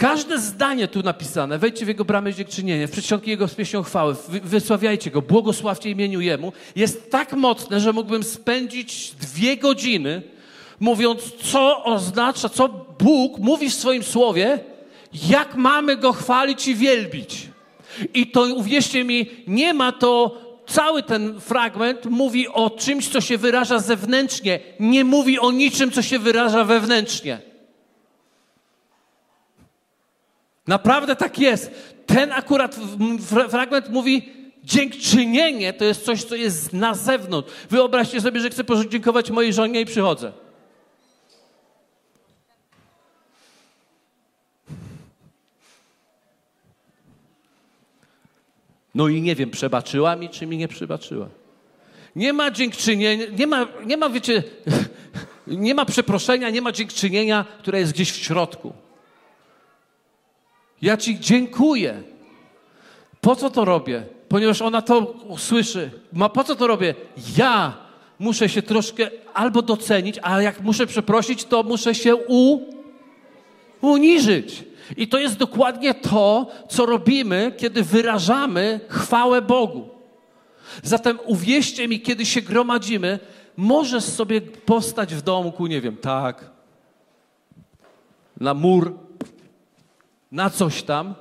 Każde 0.00 0.38
zdanie 0.38 0.88
tu 0.88 1.02
napisane, 1.02 1.58
wejdźcie 1.58 1.84
w 1.84 1.88
Jego 1.88 2.04
bramę 2.04 2.34
dziękczynienia, 2.34 2.86
w 2.86 2.90
przedsionki 2.90 3.30
Jego 3.30 3.48
z 3.48 3.54
pieśnią 3.54 3.82
chwały, 3.82 4.16
wysławiajcie 4.28 5.10
Go, 5.10 5.22
błogosławcie 5.22 5.90
imieniu 5.90 6.20
Jemu, 6.20 6.52
jest 6.76 7.10
tak 7.10 7.32
mocne, 7.32 7.80
że 7.80 7.92
mógłbym 7.92 8.22
spędzić 8.22 9.12
dwie 9.20 9.56
godziny 9.56 10.22
mówiąc, 10.80 11.32
co 11.42 11.84
oznacza, 11.84 12.48
co 12.48 12.68
Bóg 12.98 13.38
mówi 13.38 13.70
w 13.70 13.74
swoim 13.74 14.02
słowie, 14.02 14.58
jak 15.28 15.54
mamy 15.54 15.96
Go 15.96 16.12
chwalić 16.12 16.68
i 16.68 16.74
wielbić. 16.74 17.49
I 18.14 18.26
to, 18.26 18.42
uwierzcie 18.42 19.04
mi, 19.04 19.26
nie 19.46 19.74
ma 19.74 19.92
to, 19.92 20.40
cały 20.66 21.02
ten 21.02 21.40
fragment 21.40 22.06
mówi 22.06 22.48
o 22.48 22.70
czymś, 22.70 23.08
co 23.08 23.20
się 23.20 23.38
wyraża 23.38 23.78
zewnętrznie, 23.78 24.60
nie 24.80 25.04
mówi 25.04 25.38
o 25.38 25.52
niczym, 25.52 25.90
co 25.90 26.02
się 26.02 26.18
wyraża 26.18 26.64
wewnętrznie. 26.64 27.38
Naprawdę 30.66 31.16
tak 31.16 31.38
jest. 31.38 31.70
Ten 32.06 32.32
akurat 32.32 32.76
fragment 33.48 33.88
mówi, 33.88 34.32
dziękczynienie 34.64 35.72
to 35.72 35.84
jest 35.84 36.04
coś, 36.04 36.24
co 36.24 36.34
jest 36.34 36.72
na 36.72 36.94
zewnątrz. 36.94 37.52
Wyobraźcie 37.70 38.20
sobie, 38.20 38.40
że 38.40 38.50
chcę 38.50 38.64
podziękować 38.64 39.30
mojej 39.30 39.52
żonie 39.52 39.80
i 39.80 39.84
przychodzę. 39.84 40.32
No 48.94 49.08
i 49.08 49.22
nie 49.22 49.34
wiem, 49.34 49.50
przebaczyła 49.50 50.16
mi, 50.16 50.28
czy 50.28 50.46
mi 50.46 50.56
nie 50.56 50.68
przebaczyła. 50.68 51.28
Nie 52.16 52.32
ma 52.32 52.50
dziękczynienia, 52.50 53.26
nie 53.38 53.46
ma, 53.46 53.66
nie 53.86 53.96
ma, 53.96 54.10
wiecie, 54.10 54.42
nie 55.46 55.74
ma 55.74 55.84
przeproszenia, 55.84 56.50
nie 56.50 56.62
ma 56.62 56.72
dziękczynienia, 56.72 57.44
które 57.58 57.80
jest 57.80 57.92
gdzieś 57.92 58.12
w 58.12 58.16
środku. 58.16 58.72
Ja 60.82 60.96
Ci 60.96 61.20
dziękuję. 61.20 62.02
Po 63.20 63.36
co 63.36 63.50
to 63.50 63.64
robię? 63.64 64.02
Ponieważ 64.28 64.62
ona 64.62 64.82
to 64.82 64.98
usłyszy. 65.28 65.90
Ma 66.12 66.28
po 66.28 66.44
co 66.44 66.56
to 66.56 66.66
robię? 66.66 66.94
Ja 67.36 67.76
muszę 68.18 68.48
się 68.48 68.62
troszkę 68.62 69.10
albo 69.34 69.62
docenić, 69.62 70.18
a 70.22 70.42
jak 70.42 70.60
muszę 70.60 70.86
przeprosić, 70.86 71.44
to 71.44 71.62
muszę 71.62 71.94
się 71.94 72.16
u, 72.16 72.60
uniżyć. 73.80 74.64
I 74.96 75.08
to 75.08 75.18
jest 75.18 75.36
dokładnie 75.36 75.94
to, 75.94 76.46
co 76.68 76.86
robimy, 76.86 77.52
kiedy 77.56 77.82
wyrażamy 77.82 78.80
chwałę 78.88 79.42
Bogu. 79.42 79.88
Zatem 80.82 81.18
uwierzcie 81.26 81.88
mi, 81.88 82.00
kiedy 82.00 82.26
się 82.26 82.42
gromadzimy, 82.42 83.18
możesz 83.56 84.04
sobie 84.04 84.40
postać 84.40 85.14
w 85.14 85.22
domku, 85.22 85.66
nie 85.66 85.80
wiem, 85.80 85.96
tak, 85.96 86.50
na 88.40 88.54
mur, 88.54 88.94
na 90.32 90.50
coś 90.50 90.82
tam. 90.82 91.14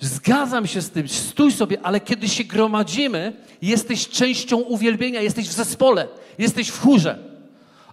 Zgadzam 0.00 0.66
się 0.66 0.82
z 0.82 0.90
tym, 0.90 1.08
stój 1.08 1.52
sobie, 1.52 1.78
ale 1.82 2.00
kiedy 2.00 2.28
się 2.28 2.44
gromadzimy, 2.44 3.32
jesteś 3.62 4.08
częścią 4.08 4.56
uwielbienia, 4.56 5.20
jesteś 5.20 5.48
w 5.48 5.52
zespole, 5.52 6.08
jesteś 6.38 6.68
w 6.68 6.80
chórze. 6.80 7.18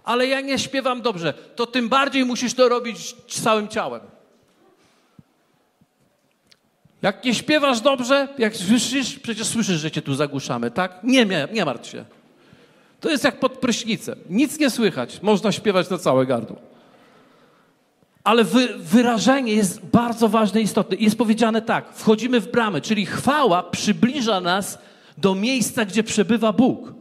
Ale 0.04 0.26
ja 0.26 0.40
nie 0.40 0.58
śpiewam 0.58 1.02
dobrze, 1.02 1.34
to 1.56 1.66
tym 1.66 1.88
bardziej 1.88 2.24
musisz 2.24 2.54
to 2.54 2.68
robić 2.68 3.14
całym 3.28 3.68
ciałem. 3.68 4.00
Jak 7.04 7.24
nie 7.24 7.34
śpiewasz 7.34 7.80
dobrze, 7.80 8.28
jak 8.38 8.56
słyszysz, 8.56 9.18
przecież 9.18 9.46
słyszysz, 9.46 9.80
że 9.80 9.90
cię 9.90 10.02
tu 10.02 10.14
zagłuszamy, 10.14 10.70
tak? 10.70 10.98
Nie, 11.02 11.26
nie, 11.26 11.48
nie 11.52 11.64
martw 11.64 11.90
się. 11.90 12.04
To 13.00 13.10
jest 13.10 13.24
jak 13.24 13.40
pod 13.40 13.52
prysznicem. 13.52 14.18
Nic 14.30 14.58
nie 14.58 14.70
słychać. 14.70 15.22
Można 15.22 15.52
śpiewać 15.52 15.90
na 15.90 15.98
całe 15.98 16.26
gardło. 16.26 16.56
Ale 18.24 18.44
wy, 18.44 18.68
wyrażenie 18.78 19.54
jest 19.54 19.86
bardzo 19.86 20.28
ważne 20.28 20.60
i 20.60 20.64
istotne. 20.64 20.96
Jest 20.96 21.18
powiedziane 21.18 21.62
tak: 21.62 21.92
wchodzimy 21.92 22.40
w 22.40 22.50
bramę, 22.50 22.80
czyli 22.80 23.06
chwała 23.06 23.62
przybliża 23.62 24.40
nas 24.40 24.78
do 25.18 25.34
miejsca, 25.34 25.84
gdzie 25.84 26.02
przebywa 26.02 26.52
Bóg. 26.52 26.92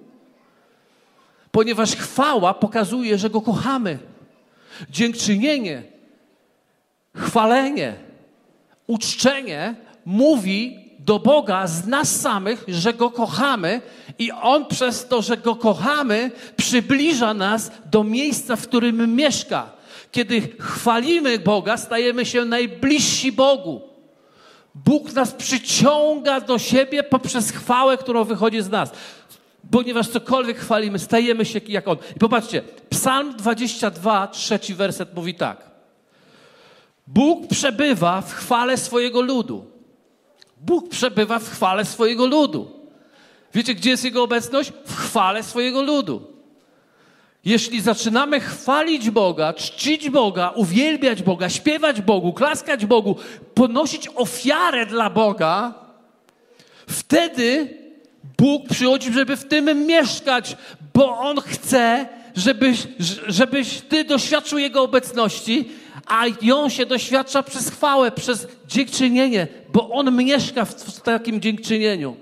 Ponieważ 1.51 1.95
chwała 1.95 2.53
pokazuje, 2.53 3.17
że 3.17 3.29
Go 3.29 3.41
kochamy. 3.41 3.99
Dziękczynienie, 4.89 5.83
chwalenie, 7.15 7.95
uczczenie 8.87 9.75
mówi 10.05 10.79
do 10.99 11.19
Boga 11.19 11.67
z 11.67 11.87
nas 11.87 12.21
samych, 12.21 12.63
że 12.67 12.93
Go 12.93 13.09
kochamy 13.09 13.81
i 14.19 14.31
On 14.31 14.65
przez 14.65 15.07
to, 15.07 15.21
że 15.21 15.37
Go 15.37 15.55
kochamy, 15.55 16.31
przybliża 16.57 17.33
nas 17.33 17.71
do 17.91 18.03
miejsca, 18.03 18.55
w 18.55 18.67
którym 18.67 19.15
mieszka. 19.15 19.71
Kiedy 20.11 20.41
chwalimy 20.59 21.39
Boga, 21.39 21.77
stajemy 21.77 22.25
się 22.25 22.45
najbliżsi 22.45 23.31
Bogu. 23.31 23.81
Bóg 24.75 25.13
nas 25.13 25.31
przyciąga 25.31 26.41
do 26.41 26.59
siebie 26.59 27.03
poprzez 27.03 27.51
chwałę, 27.51 27.97
którą 27.97 28.23
wychodzi 28.23 28.61
z 28.61 28.69
nas. 28.69 28.91
Ponieważ 29.71 30.07
cokolwiek 30.07 30.59
chwalimy, 30.59 30.99
stajemy 30.99 31.45
się 31.45 31.61
jak 31.67 31.87
On. 31.87 31.97
I 32.15 32.19
popatrzcie, 32.19 32.61
Psalm 32.89 33.35
22, 33.35 34.27
trzeci 34.27 34.73
werset 34.73 35.15
mówi 35.15 35.35
tak. 35.35 35.57
Bóg 37.07 37.47
przebywa 37.47 38.21
w 38.21 38.33
chwale 38.33 38.77
swojego 38.77 39.21
ludu. 39.21 39.72
Bóg 40.65 40.89
przebywa 40.89 41.39
w 41.39 41.49
chwale 41.49 41.85
swojego 41.85 42.25
ludu. 42.25 42.71
Wiecie, 43.53 43.75
gdzie 43.75 43.89
jest 43.89 44.03
Jego 44.03 44.23
obecność? 44.23 44.71
W 44.85 44.95
chwale 44.95 45.43
swojego 45.43 45.81
ludu. 45.81 46.33
Jeśli 47.45 47.81
zaczynamy 47.81 48.39
chwalić 48.39 49.09
Boga, 49.09 49.53
czcić 49.53 50.09
Boga, 50.09 50.49
uwielbiać 50.49 51.23
Boga, 51.23 51.49
śpiewać 51.49 52.01
Bogu, 52.01 52.33
klaskać 52.33 52.85
Bogu, 52.85 53.15
ponosić 53.53 54.09
ofiarę 54.15 54.85
dla 54.85 55.09
Boga, 55.09 55.73
wtedy 56.87 57.77
Bóg 58.37 58.69
przychodzi, 58.69 59.13
żeby 59.13 59.35
w 59.35 59.45
tym 59.45 59.85
mieszkać, 59.87 60.57
bo 60.93 61.17
On 61.17 61.41
chce, 61.41 62.07
żebyś, 62.35 62.87
żebyś 63.27 63.81
Ty 63.81 64.03
doświadczył 64.03 64.59
Jego 64.59 64.81
obecności, 64.83 65.69
a 66.07 66.23
ją 66.41 66.69
się 66.69 66.85
doświadcza 66.85 67.43
przez 67.43 67.69
chwałę, 67.69 68.11
przez 68.11 68.47
dziękczynienie, 68.67 69.47
bo 69.73 69.89
On 69.89 70.15
mieszka 70.15 70.65
w, 70.65 71.01
takim 71.01 71.41
dziękczynieniu. 71.41 72.15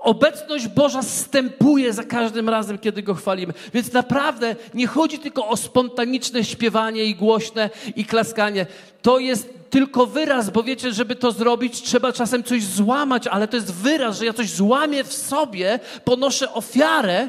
Obecność 0.00 0.68
Boża 0.68 1.02
stępuje 1.02 1.92
za 1.92 2.04
każdym 2.04 2.48
razem, 2.48 2.78
kiedy 2.78 3.02
Go 3.02 3.14
chwalimy. 3.14 3.52
Więc 3.74 3.92
naprawdę 3.92 4.56
nie 4.74 4.86
chodzi 4.86 5.18
tylko 5.18 5.48
o 5.48 5.56
spontaniczne 5.56 6.44
śpiewanie 6.44 7.04
i 7.04 7.14
głośne 7.14 7.70
i 7.96 8.04
klaskanie. 8.04 8.66
To 9.02 9.18
jest 9.18 9.70
tylko 9.70 10.06
wyraz, 10.06 10.50
bo 10.50 10.62
wiecie, 10.62 10.92
żeby 10.92 11.16
to 11.16 11.32
zrobić, 11.32 11.82
trzeba 11.82 12.12
czasem 12.12 12.44
coś 12.44 12.64
złamać, 12.64 13.26
ale 13.26 13.48
to 13.48 13.56
jest 13.56 13.72
wyraz, 13.72 14.18
że 14.18 14.26
ja 14.26 14.32
coś 14.32 14.50
złamię 14.50 15.04
w 15.04 15.12
sobie, 15.12 15.80
ponoszę 16.04 16.52
ofiarę, 16.52 17.28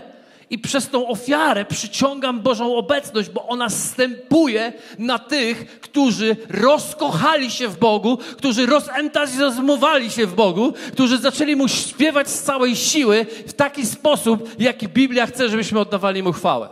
i 0.49 0.59
przez 0.59 0.89
tą 0.89 1.07
ofiarę 1.07 1.65
przyciągam 1.65 2.41
Bożą 2.41 2.75
obecność, 2.75 3.29
bo 3.29 3.47
ona 3.47 3.69
stępuje 3.69 4.73
na 4.99 5.19
tych, 5.19 5.79
którzy 5.79 6.35
rozkochali 6.49 7.51
się 7.51 7.67
w 7.67 7.77
Bogu, 7.79 8.17
którzy 8.17 8.65
rozentuzjazmowali 8.65 10.11
się 10.11 10.27
w 10.27 10.35
Bogu, 10.35 10.73
którzy 10.91 11.17
zaczęli 11.17 11.55
Mu 11.55 11.67
śpiewać 11.67 12.29
z 12.29 12.41
całej 12.41 12.75
siły 12.75 13.25
w 13.47 13.53
taki 13.53 13.85
sposób, 13.85 14.49
jaki 14.59 14.87
Biblia 14.87 15.25
chce, 15.25 15.49
żebyśmy 15.49 15.79
oddawali 15.79 16.23
Mu 16.23 16.31
chwałę. 16.31 16.69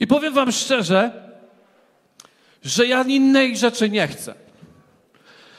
I 0.00 0.06
powiem 0.06 0.34
Wam 0.34 0.52
szczerze, 0.52 1.10
że 2.64 2.86
ja 2.86 3.02
innej 3.02 3.56
rzeczy 3.56 3.90
nie 3.90 4.08
chcę. 4.08 4.34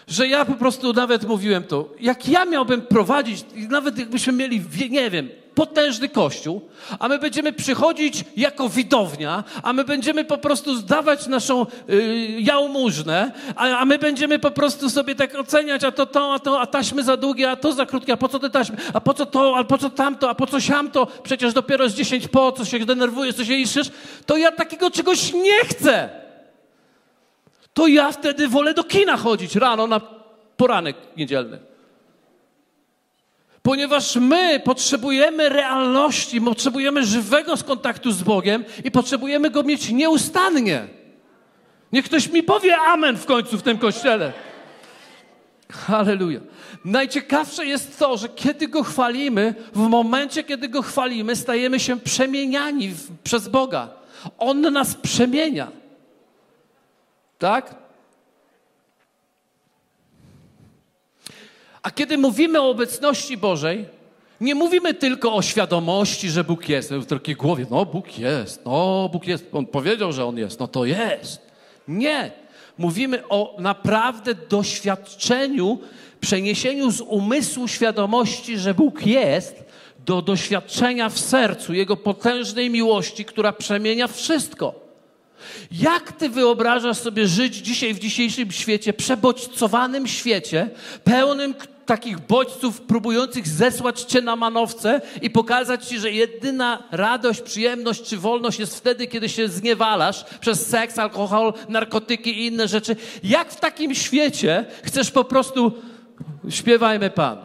Że 0.08 0.28
ja 0.28 0.46
po 0.46 0.54
prostu 0.54 0.94
nawet 0.94 1.24
mówiłem 1.24 1.64
to, 1.64 1.90
jak 2.00 2.28
ja 2.28 2.46
miałbym 2.46 2.82
prowadzić, 2.82 3.46
nawet 3.70 3.98
jakbyśmy 3.98 4.34
mieli, 4.34 4.62
nie 4.90 5.10
wiem, 5.10 5.30
potężny 5.56 6.10
kościół, 6.10 6.62
a 7.00 7.08
my 7.08 7.20
będziemy 7.20 7.54
przychodzić 7.54 8.26
jako 8.38 8.70
widownia, 8.70 9.44
a 9.64 9.74
my 9.74 9.84
będziemy 9.84 10.26
po 10.26 10.38
prostu 10.38 10.76
zdawać 10.76 11.28
naszą 11.28 11.66
yy, 11.88 12.42
jałmużnę, 12.42 13.32
a, 13.56 13.78
a 13.78 13.86
my 13.86 14.00
będziemy 14.00 14.40
po 14.40 14.52
prostu 14.52 14.90
sobie 14.90 15.16
tak 15.16 15.36
oceniać, 15.36 15.84
a 15.84 15.92
to 15.92 16.06
to, 16.06 16.34
a 16.34 16.40
to, 16.40 16.62
a 16.62 16.66
taśmy 16.66 17.04
za 17.04 17.18
długie, 17.18 17.52
a 17.52 17.56
to 17.56 17.74
za 17.74 17.86
krótkie, 17.86 18.14
a 18.14 18.18
po 18.18 18.28
co 18.28 18.40
te 18.40 18.50
taśmy, 18.50 18.78
a 18.94 19.02
po 19.02 19.14
co 19.14 19.26
to, 19.26 19.58
a 19.58 19.64
po 19.64 19.78
co 19.78 19.90
tamto, 19.90 20.30
a 20.30 20.36
po 20.36 20.48
co 20.48 20.60
siamto, 20.60 21.08
przecież 21.24 21.54
dopiero 21.54 21.90
z 21.90 21.94
10 21.94 22.28
po, 22.28 22.52
co 22.52 22.66
się 22.66 22.86
denerwuje, 22.86 23.34
co 23.34 23.46
się 23.46 23.54
iszysz, 23.54 23.92
to 24.26 24.38
ja 24.38 24.52
takiego 24.52 24.92
czegoś 24.92 25.34
nie 25.34 25.60
chcę. 25.66 26.10
To 27.74 27.88
ja 27.88 28.12
wtedy 28.12 28.48
wolę 28.48 28.74
do 28.74 28.84
kina 28.84 29.18
chodzić 29.18 29.56
rano 29.56 29.88
na 29.88 30.02
poranek 30.58 30.96
niedzielny. 31.18 31.71
Ponieważ 33.64 34.16
my 34.16 34.60
potrzebujemy 34.60 35.50
realności, 35.50 36.42
potrzebujemy 36.42 37.06
żywego 37.06 37.56
kontaktu 37.66 38.12
z 38.12 38.24
Bogiem 38.24 38.64
i 38.84 38.92
potrzebujemy 38.92 39.50
go 39.50 39.64
mieć 39.64 39.90
nieustannie. 39.90 40.88
Niech 41.92 42.06
ktoś 42.06 42.30
mi 42.30 42.44
powie 42.44 42.78
amen 42.78 43.18
w 43.18 43.26
końcu 43.26 43.58
w 43.58 43.62
tym 43.64 43.78
kościele. 43.78 44.34
Halleluja. 45.72 46.40
Najciekawsze 46.86 47.66
jest 47.66 48.00
to, 48.00 48.18
że 48.18 48.30
kiedy 48.30 48.68
go 48.68 48.84
chwalimy, 48.84 49.56
w 49.74 49.88
momencie, 49.88 50.44
kiedy 50.44 50.70
go 50.70 50.82
chwalimy, 50.82 51.36
stajemy 51.36 51.80
się 51.80 52.00
przemieniani 52.00 52.90
w, 52.90 53.18
przez 53.24 53.48
Boga. 53.48 53.90
On 54.38 54.62
nas 54.62 54.96
przemienia. 54.96 55.72
Tak? 57.40 57.76
A 61.84 61.92
kiedy 61.92 62.18
mówimy 62.18 62.62
o 62.62 62.70
obecności 62.70 63.38
Bożej, 63.38 63.86
nie 64.42 64.56
mówimy 64.56 64.94
tylko 64.94 65.34
o 65.34 65.42
świadomości, 65.42 66.30
że 66.30 66.44
Bóg 66.44 66.70
jest. 66.70 66.94
W 66.94 67.06
takiej 67.06 67.36
głowie, 67.36 67.66
no 67.72 67.86
Bóg 67.86 68.18
jest, 68.18 68.66
no 68.66 69.10
Bóg 69.14 69.28
jest. 69.28 69.46
On 69.54 69.66
powiedział, 69.66 70.14
że 70.14 70.26
On 70.26 70.38
jest, 70.38 70.60
no 70.60 70.68
to 70.68 70.86
jest. 70.86 71.42
Nie. 71.88 72.32
Mówimy 72.78 73.28
o 73.30 73.56
naprawdę 73.60 74.36
doświadczeniu, 74.36 75.80
przeniesieniu 76.20 76.92
z 76.92 77.02
umysłu 77.02 77.68
świadomości, 77.68 78.58
że 78.58 78.74
Bóg 78.74 79.06
jest, 79.06 79.64
do 80.06 80.22
doświadczenia 80.22 81.10
w 81.10 81.20
sercu 81.20 81.74
Jego 81.74 81.98
potężnej 81.98 82.70
miłości, 82.70 83.26
która 83.26 83.54
przemienia 83.54 84.08
wszystko. 84.08 84.92
Jak 85.72 86.12
ty 86.12 86.30
wyobrażasz 86.30 86.98
sobie 86.98 87.28
żyć 87.28 87.56
dzisiaj 87.56 87.94
w 87.94 88.00
dzisiejszym 88.00 88.52
świecie, 88.52 88.94
przebodźcowanym 88.94 90.08
świecie, 90.08 90.70
pełnym 91.04 91.54
takich 91.86 92.20
bodźców 92.20 92.82
próbujących 92.82 93.48
zesłać 93.48 94.02
cię 94.02 94.22
na 94.22 94.36
manowce 94.36 95.02
i 95.22 95.30
pokazać 95.30 95.88
ci, 95.88 96.00
że 96.00 96.12
jedyna 96.12 96.84
radość, 96.92 97.42
przyjemność 97.42 98.02
czy 98.04 98.18
wolność 98.18 98.60
jest 98.60 98.78
wtedy, 98.78 99.08
kiedy 99.08 99.30
się 99.30 99.48
zniewalasz 99.48 100.26
przez 100.40 100.68
seks, 100.68 101.00
alkohol, 101.00 101.54
narkotyki 101.70 102.30
i 102.40 102.46
inne 102.46 102.68
rzeczy. 102.68 102.96
Jak 103.24 103.52
w 103.52 103.60
takim 103.60 103.96
świecie 103.96 104.66
chcesz 104.84 105.12
po 105.12 105.24
prostu 105.24 105.72
śpiewajmy 106.50 107.10
Pan? 107.10 107.38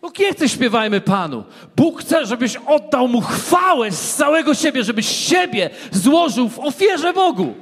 Bóg 0.00 0.18
nie 0.18 0.32
chce 0.32 0.48
śpiewajmy 0.48 1.00
Panu. 1.00 1.44
Bóg 1.76 2.00
chce, 2.00 2.26
żebyś 2.26 2.56
oddał 2.56 3.08
Mu 3.08 3.20
chwałę 3.20 3.92
z 3.92 4.14
całego 4.14 4.54
siebie, 4.54 4.84
żebyś 4.84 5.08
siebie 5.08 5.70
złożył 5.92 6.48
w 6.48 6.58
ofierze 6.58 7.12
Bogu. 7.12 7.54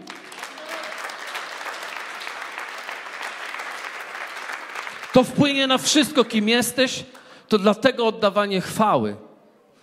To 5.17 5.25
wpłynie 5.25 5.67
na 5.67 5.79
wszystko, 5.79 6.25
kim 6.25 6.49
jesteś. 6.49 7.05
To 7.49 7.59
dlatego 7.59 8.07
oddawanie 8.07 8.61
chwały 8.61 9.17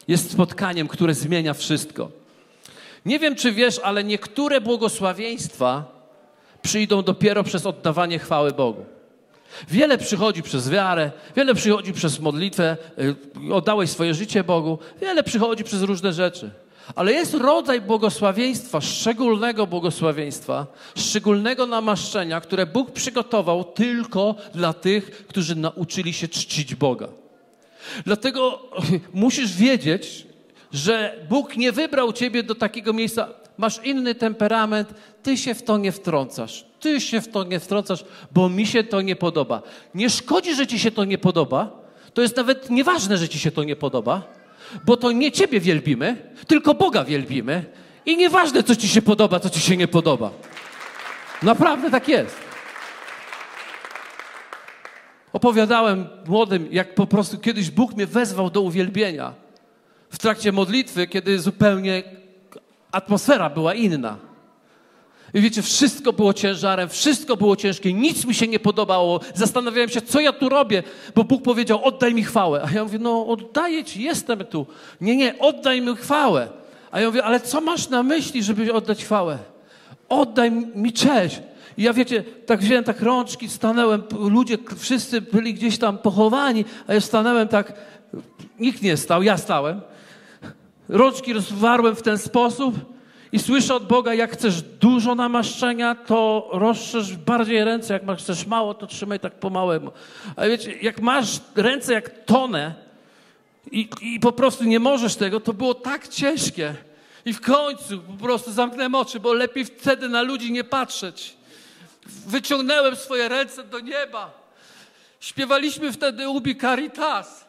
jest 0.08 0.32
spotkaniem, 0.32 0.88
które 0.88 1.13
zmienia 1.13 1.54
wszystko. 1.54 2.12
Nie 3.06 3.20
wiem, 3.20 3.36
czy 3.36 3.52
wiesz, 3.52 3.80
ale 3.84 4.04
niektóre 4.04 4.62
błogosławieństwa 4.62 5.86
przyjdą 6.62 7.04
dopiero 7.04 7.44
przez 7.44 7.66
oddawanie 7.66 8.20
chwały 8.20 8.52
Bogu. 8.52 8.86
Wiele 9.70 9.98
przychodzi 9.98 10.44
przez 10.44 10.70
wiarę, 10.70 11.12
wiele 11.36 11.56
przychodzi 11.56 11.94
przez 11.94 12.20
modlitwę, 12.20 12.78
y, 13.50 13.54
oddałeś 13.54 13.89
swoje 13.89 14.13
życie 14.13 14.43
Bogu, 14.43 14.80
wiele 15.02 15.24
przychodzi 15.24 15.63
przez 15.63 15.82
różne 15.82 16.13
rzeczy. 16.13 16.52
Ale 16.96 17.13
jest 17.13 17.34
rodzaj 17.34 17.82
błogosławieństwa, 17.82 18.82
szczególnego 18.82 19.67
błogosławieństwa, 19.67 20.67
szczególnego 20.96 21.67
namaszczenia, 21.67 22.41
które 22.41 22.65
Bóg 22.65 22.91
przygotował 22.91 23.63
tylko 23.63 24.36
dla 24.54 24.74
tych, 24.74 25.28
którzy 25.28 25.56
nauczyli 25.56 26.13
się 26.13 26.28
czcić 26.28 26.76
Boga. 26.76 27.08
Dlatego 28.06 28.69
musisz 29.13 29.56
wiedzieć, 29.56 30.28
że 30.74 31.26
Bóg 31.30 31.58
nie 31.58 31.72
wybrał 31.72 32.13
ciebie 32.13 32.43
do 32.43 32.56
takiego 32.56 32.93
miejsca. 32.93 33.30
Masz 33.58 33.80
inny 33.84 34.15
temperament, 34.15 34.93
ty 35.24 35.38
się 35.38 35.56
w 35.56 35.63
to 35.63 35.78
nie 35.78 35.91
wtrącasz. 35.91 36.65
Ty 36.80 37.02
się 37.02 37.22
w 37.22 37.28
to 37.28 37.43
nie 37.43 37.60
wtrącasz, 37.60 38.06
bo 38.32 38.50
mi 38.50 38.67
się 38.67 38.84
to 38.84 39.02
nie 39.02 39.15
podoba. 39.15 39.62
Nie 39.96 40.10
szkodzi, 40.10 40.56
że 40.56 40.67
ci 40.67 40.80
się 40.80 40.91
to 40.91 41.04
nie 41.06 41.17
podoba. 41.17 41.84
To 42.13 42.22
jest 42.22 42.38
nawet 42.38 42.69
nieważne, 42.69 43.17
że 43.17 43.30
ci 43.30 43.39
się 43.39 43.52
to 43.52 43.63
nie 43.63 43.76
podoba 43.76 44.42
bo 44.86 44.98
to 44.98 45.12
nie 45.12 45.32
Ciebie 45.32 45.60
wielbimy, 45.60 46.34
tylko 46.48 46.74
Boga 46.74 47.04
wielbimy 47.04 47.66
i 48.06 48.18
nieważne, 48.18 48.64
co 48.64 48.76
Ci 48.76 48.88
się 48.88 49.02
podoba, 49.02 49.40
co 49.40 49.50
Ci 49.50 49.60
się 49.60 49.78
nie 49.78 49.88
podoba. 49.88 50.32
Naprawdę 51.44 51.92
tak 51.92 52.08
jest. 52.08 52.36
Opowiadałem 55.34 56.08
młodym, 56.28 56.68
jak 56.72 56.96
po 56.96 57.08
prostu 57.08 57.38
kiedyś 57.38 57.72
Bóg 57.72 57.94
mnie 57.94 58.08
wezwał 58.08 58.50
do 58.50 58.62
uwielbienia 58.62 59.34
w 60.10 60.18
trakcie 60.18 60.52
modlitwy, 60.52 61.08
kiedy 61.08 61.40
zupełnie 61.40 62.04
atmosfera 62.92 63.50
była 63.50 63.74
inna. 63.74 64.18
I 65.34 65.41
wiecie, 65.41 65.62
wszystko 65.62 66.13
było 66.13 66.34
ciężarem, 66.34 66.89
wszystko 66.89 67.38
było 67.38 67.56
ciężkie, 67.56 67.93
nic 67.93 68.26
mi 68.26 68.34
się 68.34 68.48
nie 68.48 68.60
podobało. 68.60 69.19
Zastanawiałem 69.34 69.89
się, 69.89 70.02
co 70.02 70.19
ja 70.19 70.34
tu 70.34 70.50
robię, 70.50 70.84
bo 71.15 71.24
Bóg 71.24 71.43
powiedział, 71.43 71.80
oddaj 71.84 72.13
mi 72.13 72.24
chwałę. 72.24 72.62
A 72.65 72.72
ja 72.72 72.84
mówię, 72.84 73.00
no 73.00 73.28
oddaję 73.28 73.84
ci, 73.84 74.04
jestem 74.04 74.46
tu. 74.46 74.65
Nie, 75.02 75.15
nie, 75.15 75.39
oddaj 75.39 75.82
mi 75.82 75.96
chwałę. 75.96 76.48
A 76.91 77.00
ja 77.00 77.08
mówię, 77.08 77.24
ale 77.24 77.39
co 77.39 77.62
masz 77.62 77.89
na 77.89 78.04
myśli, 78.04 78.43
żeby 78.43 78.74
oddać 78.74 79.04
chwałę? 79.04 79.38
Oddaj 80.10 80.52
mi 80.52 80.93
cześć. 80.93 81.41
I 81.78 81.84
ja 81.84 81.93
wiecie, 81.93 82.24
tak 82.46 82.60
wziąłem 82.60 82.84
tak 82.84 83.02
rączki, 83.02 83.50
stanąłem, 83.50 84.04
ludzie 84.19 84.58
wszyscy 84.78 85.22
byli 85.22 85.54
gdzieś 85.54 85.78
tam 85.78 85.98
pochowani, 85.98 86.65
a 86.88 86.93
ja 86.93 87.02
stanąłem 87.02 87.48
tak, 87.48 87.74
nikt 88.60 88.82
nie 88.82 88.98
stał, 88.98 89.24
ja 89.24 89.38
stałem. 89.38 89.82
Rączki 90.89 91.34
rozwarłem 91.34 91.96
w 91.96 92.02
ten 92.02 92.17
sposób 92.17 92.92
i 93.34 93.39
słyszę 93.39 93.76
od 93.76 93.88
Boga, 93.88 94.13
jak 94.13 94.34
chcesz 94.34 94.62
dużo 94.62 95.15
namaszczenia, 95.15 95.96
to 95.96 96.50
rozszerz 96.52 97.15
bardziej 97.15 97.63
ręce, 97.63 97.93
jak 97.93 98.19
chcesz 98.19 98.46
mało, 98.46 98.74
to 98.74 98.88
trzymaj 98.88 99.19
tak 99.19 99.34
po 99.39 99.50
małemu. 99.50 99.91
A 100.36 100.46
wiecie, 100.46 100.78
jak 100.82 101.02
masz 101.02 101.41
ręce 101.56 101.93
jak 101.93 102.26
tonę 102.26 102.74
i, 103.72 103.89
i 104.02 104.19
po 104.19 104.32
prostu 104.32 104.63
nie 104.63 104.80
możesz 104.80 105.15
tego, 105.15 105.39
to 105.39 105.54
było 105.54 105.74
tak 105.74 106.08
ciężkie. 106.08 106.76
I 107.26 107.34
w 107.34 107.41
końcu 107.41 108.00
po 108.00 108.24
prostu 108.24 108.52
zamknąłem 108.52 108.96
oczy, 108.96 109.19
bo 109.19 109.34
lepiej 109.34 109.65
wtedy 109.65 110.10
na 110.10 110.22
ludzi 110.22 110.52
nie 110.52 110.63
patrzeć. 110.63 111.38
Wyciągnąłem 112.28 112.96
swoje 112.96 113.30
ręce 113.30 113.63
do 113.63 113.80
nieba. 113.80 114.32
Śpiewaliśmy 115.19 115.91
wtedy 115.91 116.30
Ubi 116.30 116.56
Caritas. 116.56 117.46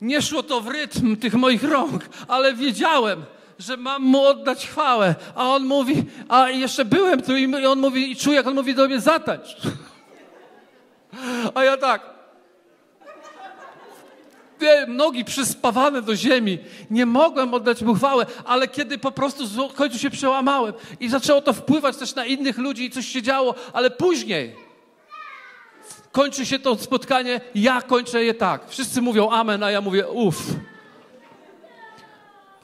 Nie 0.00 0.22
szło 0.22 0.42
to 0.42 0.60
w 0.60 0.68
rytm 0.68 1.16
tych 1.16 1.34
moich 1.34 1.62
rąk, 1.62 2.08
ale 2.28 2.54
wiedziałem, 2.54 3.24
że 3.60 3.76
mam 3.76 4.02
mu 4.02 4.24
oddać 4.24 4.66
chwałę. 4.66 5.14
A 5.34 5.48
on 5.48 5.64
mówi, 5.64 6.04
a 6.28 6.50
jeszcze 6.50 6.84
byłem 6.84 7.22
tu 7.22 7.36
i 7.36 7.66
on 7.66 7.78
mówi, 7.78 8.10
i 8.10 8.16
czuję, 8.16 8.36
jak 8.36 8.46
on 8.46 8.54
mówi 8.54 8.74
do 8.74 8.86
mnie, 8.86 9.00
zatać. 9.00 9.56
A 11.54 11.64
ja 11.64 11.76
tak. 11.76 12.10
Nogi 14.88 15.24
przyspawane 15.24 16.02
do 16.02 16.16
ziemi. 16.16 16.58
Nie 16.90 17.06
mogłem 17.06 17.54
oddać 17.54 17.82
mu 17.82 17.94
chwałę, 17.94 18.26
ale 18.44 18.68
kiedy 18.68 18.98
po 18.98 19.12
prostu 19.12 19.68
w 19.68 19.74
końcu 19.74 19.98
się 19.98 20.10
przełamałem 20.10 20.74
i 21.00 21.08
zaczęło 21.08 21.40
to 21.40 21.52
wpływać 21.52 21.96
też 21.96 22.14
na 22.14 22.26
innych 22.26 22.58
ludzi 22.58 22.84
i 22.84 22.90
coś 22.90 23.06
się 23.06 23.22
działo, 23.22 23.54
ale 23.72 23.90
później 23.90 24.56
kończy 26.12 26.46
się 26.46 26.58
to 26.58 26.76
spotkanie, 26.76 27.40
ja 27.54 27.82
kończę 27.82 28.24
je 28.24 28.34
tak. 28.34 28.68
Wszyscy 28.68 29.02
mówią 29.02 29.30
amen, 29.30 29.62
a 29.62 29.70
ja 29.70 29.80
mówię 29.80 30.08
uff 30.08 30.36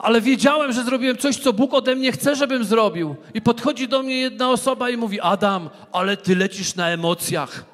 ale 0.07 0.21
wiedziałem, 0.21 0.73
że 0.73 0.85
zrobiłem 0.85 1.16
coś, 1.16 1.37
co 1.37 1.53
Bóg 1.53 1.75
ode 1.75 1.95
mnie 1.95 2.12
chce, 2.12 2.37
żebym 2.37 2.64
zrobił. 2.64 3.16
I 3.35 3.42
podchodzi 3.42 3.88
do 3.88 4.03
mnie 4.03 4.21
jedna 4.21 4.51
osoba 4.51 4.90
i 4.90 4.97
mówi: 4.97 5.21
Adam, 5.21 5.71
ale 5.92 6.16
ty 6.16 6.37
lecisz 6.37 6.75
na 6.75 6.90
emocjach. 6.90 7.64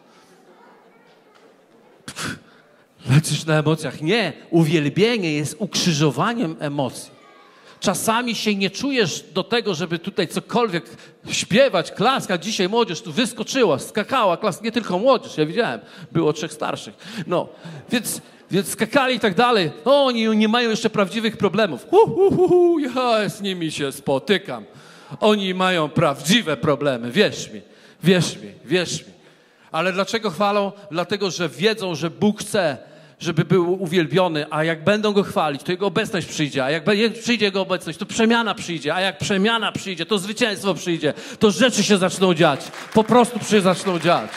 lecisz 3.10 3.44
na 3.44 3.58
emocjach. 3.58 4.02
Nie, 4.02 4.32
uwielbienie 4.50 5.32
jest 5.32 5.56
ukrzyżowaniem 5.58 6.56
emocji. 6.58 7.10
Czasami 7.80 8.34
się 8.34 8.54
nie 8.54 8.70
czujesz 8.70 9.24
do 9.32 9.44
tego, 9.44 9.74
żeby 9.74 9.98
tutaj 9.98 10.28
cokolwiek 10.28 10.84
śpiewać, 11.30 11.92
klaskać. 11.92 12.44
Dzisiaj 12.44 12.68
młodzież 12.68 13.02
tu 13.02 13.12
wyskoczyła, 13.12 13.78
skakała, 13.78 14.36
klas... 14.36 14.62
nie 14.62 14.72
tylko 14.72 14.98
młodzież, 14.98 15.38
ja 15.38 15.46
widziałem, 15.46 15.80
było 16.12 16.32
trzech 16.32 16.52
starszych. 16.52 16.94
No, 17.26 17.48
więc 17.90 18.20
Więc 18.52 18.68
skakali 18.68 19.14
i 19.16 19.20
tak 19.20 19.34
dalej. 19.34 19.70
O, 19.84 20.04
oni 20.04 20.36
nie 20.36 20.48
mają 20.48 20.70
jeszcze 20.70 20.90
prawdziwych 20.90 21.36
problemów. 21.36 21.86
Hu, 21.90 22.06
hu, 22.06 22.30
hu, 22.36 22.48
hu, 22.48 22.78
ja 22.78 23.28
z 23.28 23.40
nimi 23.40 23.72
się 23.72 23.92
spotykam. 23.92 24.64
Oni 25.20 25.54
mają 25.54 25.88
prawdziwe 25.88 26.56
problemy, 26.56 27.10
wierz 27.10 27.50
mi, 27.50 27.60
wierz 28.02 28.36
mi, 28.36 28.52
wierz 28.64 29.06
mi. 29.06 29.12
Ale 29.72 29.92
dlaczego 29.92 30.30
chwalą? 30.30 30.72
Dlatego, 30.90 31.30
że 31.30 31.48
wiedzą, 31.48 31.94
że 31.94 32.10
Bóg 32.10 32.40
chce, 32.40 32.76
żeby 33.20 33.44
był 33.44 33.82
uwielbiony, 33.82 34.46
a 34.50 34.64
jak 34.64 34.84
będą 34.84 35.12
Go 35.12 35.22
chwalić, 35.22 35.62
to 35.62 35.72
Jego 35.72 35.86
obecność 35.86 36.26
przyjdzie, 36.26 36.64
a 36.64 36.70
jak 36.70 36.84
przyjdzie 37.22 37.44
Jego 37.44 37.60
obecność, 37.60 37.98
to 37.98 38.06
przemiana 38.06 38.54
przyjdzie, 38.54 38.94
a 38.94 39.00
jak 39.00 39.18
przemiana 39.18 39.72
przyjdzie, 39.72 40.06
to 40.06 40.18
zwycięstwo 40.18 40.74
przyjdzie, 40.74 41.14
to 41.38 41.50
rzeczy 41.50 41.82
się 41.82 41.98
zaczną 41.98 42.34
dziać, 42.34 42.60
po 42.94 43.04
prostu 43.04 43.44
się 43.44 43.60
zaczną 43.60 43.98
dziać. 43.98 44.30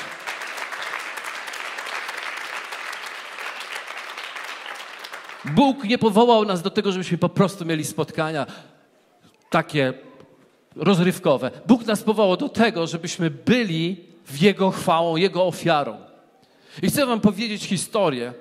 Bóg 5.54 5.84
nie 5.84 5.98
powołał 5.98 6.46
nas 6.46 6.62
do 6.62 6.70
tego, 6.70 6.92
żebyśmy 6.92 7.18
po 7.18 7.30
prostu 7.30 7.66
mieli 7.66 7.86
spotkania 7.86 8.46
takie 9.50 9.94
rozrywkowe. 10.76 11.52
Bóg 11.68 11.86
nas 11.86 12.04
powołał 12.04 12.38
do 12.38 12.50
tego, 12.50 12.88
żebyśmy 12.88 13.30
byli 13.30 13.98
w 14.26 14.42
Jego 14.42 14.72
chwałą, 14.72 15.16
Jego 15.16 15.46
ofiarą. 15.46 15.98
I 16.82 16.88
chcę 16.88 17.06
Wam 17.06 17.22
powiedzieć 17.22 17.64
historię, 17.64 18.34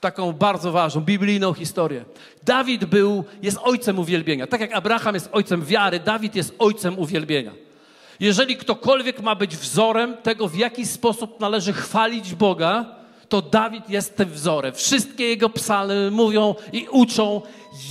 taką 0.00 0.32
bardzo 0.32 0.72
ważną, 0.72 1.00
biblijną 1.00 1.52
historię. 1.52 2.04
Dawid 2.44 2.84
był, 2.84 3.24
jest 3.42 3.58
ojcem 3.62 3.98
uwielbienia. 3.98 4.46
Tak 4.46 4.60
jak 4.60 4.72
Abraham 4.72 5.14
jest 5.14 5.28
ojcem 5.32 5.64
wiary, 5.64 6.00
Dawid 6.00 6.34
jest 6.34 6.54
ojcem 6.58 6.98
uwielbienia. 6.98 7.52
Jeżeli 8.20 8.56
ktokolwiek 8.56 9.20
ma 9.20 9.34
być 9.34 9.56
wzorem 9.56 10.16
tego, 10.16 10.48
w 10.48 10.56
jaki 10.56 10.86
sposób 10.86 11.40
należy 11.40 11.72
chwalić 11.72 12.34
Boga, 12.34 12.97
to 13.28 13.42
Dawid 13.42 13.90
jest 13.90 14.16
tym 14.16 14.28
wzorem. 14.28 14.74
Wszystkie 14.74 15.28
jego 15.28 15.50
psalmy 15.50 16.10
mówią 16.10 16.54
i 16.72 16.86
uczą, 16.90 17.42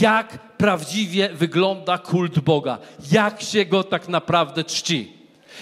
jak 0.02 0.40
prawdziwie 0.58 1.30
wygląda 1.30 1.98
kult 1.98 2.40
Boga, 2.40 2.78
jak 3.12 3.42
się 3.42 3.66
go 3.66 3.84
tak 3.84 4.08
naprawdę 4.08 4.64
czci. 4.64 5.14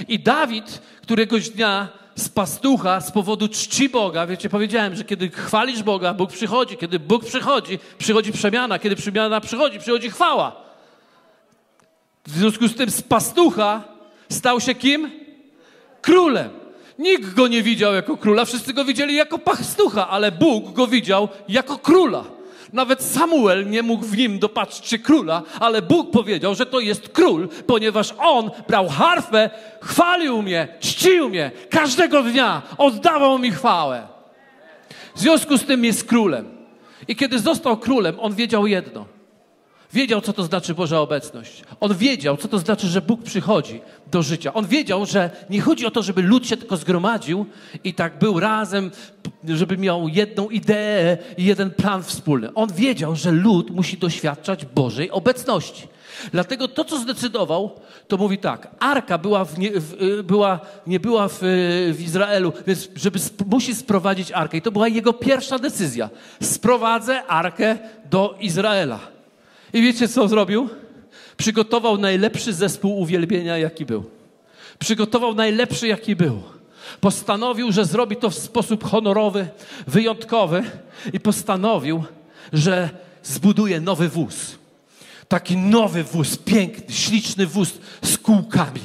I 0.08 0.20
Dawid 0.20 0.82
któregoś 1.02 1.50
dnia 1.50 1.88
z 2.16 2.30
pastucha 2.30 3.02
z 3.02 3.12
powodu 3.12 3.48
czci 3.48 3.90
Boga, 3.90 4.28
wiecie, 4.28 4.50
powiedziałem, 4.50 4.96
że 4.96 5.04
kiedy 5.04 5.30
chwalisz 5.30 5.84
Boga, 5.84 6.14
Bóg 6.14 6.32
przychodzi, 6.32 6.78
kiedy 6.78 7.00
Bóg 7.00 7.26
przychodzi, 7.26 7.80
przychodzi 7.98 8.32
przemiana, 8.32 8.80
kiedy 8.80 8.96
przemiana 8.96 9.42
przychodzi, 9.42 9.80
przychodzi 9.80 10.10
chwała. 10.10 10.56
W 12.26 12.32
związku 12.32 12.68
z 12.68 12.76
tym 12.76 12.92
z 12.92 13.02
pastucha 13.02 13.84
stał 14.30 14.62
się 14.62 14.76
kim? 14.76 15.12
Królem. 16.02 16.65
Nikt 17.00 17.34
go 17.34 17.48
nie 17.48 17.64
widział 17.64 17.94
jako 17.94 18.18
króla, 18.18 18.46
wszyscy 18.46 18.74
go 18.74 18.86
widzieli 18.86 19.16
jako 19.16 19.40
pastucha, 19.40 20.10
ale 20.10 20.32
Bóg 20.32 20.74
go 20.74 20.88
widział 20.88 21.30
jako 21.50 21.78
króla. 21.78 22.24
Nawet 22.74 23.04
Samuel 23.04 23.70
nie 23.70 23.84
mógł 23.84 24.06
w 24.06 24.18
nim 24.18 24.40
dopatrzyć 24.40 24.88
się 24.88 25.00
króla, 25.00 25.44
ale 25.60 25.82
Bóg 25.82 26.12
powiedział, 26.12 26.56
że 26.56 26.66
to 26.66 26.80
jest 26.80 27.10
król, 27.10 27.50
ponieważ 27.68 28.14
on 28.18 28.52
brał 28.68 28.90
harfę, 28.90 29.50
chwalił 29.82 30.42
mnie, 30.42 30.68
czcił 30.80 31.30
mnie 31.30 31.52
każdego 31.70 32.24
dnia, 32.24 32.62
oddawał 32.78 33.40
mi 33.40 33.52
chwałę. 33.52 34.08
W 35.16 35.20
związku 35.20 35.58
z 35.58 35.66
tym 35.66 35.86
jest 35.86 36.04
królem. 36.04 36.56
I 37.08 37.16
kiedy 37.16 37.40
został 37.40 37.78
królem, 37.78 38.20
on 38.20 38.36
wiedział 38.36 38.68
jedno. 38.68 39.15
Wiedział, 39.96 40.22
co 40.22 40.34
to 40.34 40.44
znaczy 40.44 40.74
Boża 40.74 41.00
obecność. 41.00 41.64
On 41.80 41.98
wiedział, 41.98 42.38
co 42.38 42.48
to 42.48 42.60
znaczy, 42.60 42.88
że 42.88 43.02
Bóg 43.02 43.24
przychodzi 43.24 43.82
do 44.12 44.24
życia. 44.24 44.54
On 44.54 44.68
wiedział, 44.68 45.06
że 45.06 45.30
nie 45.50 45.62
chodzi 45.62 45.86
o 45.86 45.92
to, 45.92 46.04
żeby 46.04 46.22
lud 46.22 46.48
się 46.48 46.58
tylko 46.58 46.78
zgromadził 46.78 47.46
i 47.84 47.94
tak 47.94 48.20
był 48.20 48.40
razem, 48.40 48.92
żeby 49.48 49.78
miał 49.78 50.08
jedną 50.08 50.50
ideę 50.50 51.18
i 51.38 51.46
jeden 51.46 51.72
plan 51.72 52.04
wspólny. 52.04 52.54
On 52.54 52.74
wiedział, 52.74 53.16
że 53.16 53.32
lud 53.32 53.70
musi 53.70 53.98
doświadczać 53.98 54.66
Bożej 54.66 55.12
obecności. 55.12 55.88
Dlatego 56.32 56.68
to, 56.68 56.86
co 56.86 57.00
zdecydował, 57.00 57.80
to 58.08 58.18
mówi 58.18 58.38
tak. 58.38 58.76
Arka 58.80 59.18
była, 59.18 59.46
w 59.46 59.60
nie, 59.60 59.72
w, 59.80 60.02
y, 60.02 60.24
była 60.24 60.60
nie 60.88 61.00
była 61.00 61.28
w, 61.28 61.40
w, 61.94 62.02
Izraelu, 62.02 62.54
więc 62.68 62.90
żeby 62.96 63.20
sp 63.28 63.40
musi 63.48 63.76
sprowadzić 63.76 64.32
arkę. 64.32 64.58
I 64.58 64.62
to 64.62 64.72
była 64.72 64.88
jego 64.88 65.14
pierwsza 65.14 65.60
decyzja. 65.60 66.10
Sprowadzę 66.42 67.24
arkę 67.26 67.78
do 68.10 68.36
Izraela. 68.40 69.15
I 69.76 69.82
wiecie, 69.82 70.08
co 70.08 70.28
zrobił? 70.28 70.70
Przygotował 71.38 71.98
najlepszy 71.98 72.54
zespół 72.54 73.00
uwielbienia, 73.00 73.58
jaki 73.58 73.86
był. 73.86 74.04
Przygotował 74.80 75.36
najlepszy, 75.36 75.88
jaki 75.88 76.16
był. 76.16 76.44
Postanowił, 77.02 77.72
że 77.72 77.86
zrobi 77.86 78.16
to 78.16 78.30
w 78.30 78.36
sposób 78.36 78.84
honorowy, 78.84 79.48
wyjątkowy 79.88 80.64
i 81.14 81.20
postanowił, 81.20 82.04
że 82.54 82.90
zbuduje 83.24 83.82
nowy 83.82 84.10
wóz. 84.10 84.36
Taki 85.28 85.58
nowy 85.58 86.04
wóz, 86.04 86.38
piękny, 86.38 86.96
śliczny 86.96 87.48
wóz 87.48 87.74
z 88.02 88.18
kółkami. 88.18 88.82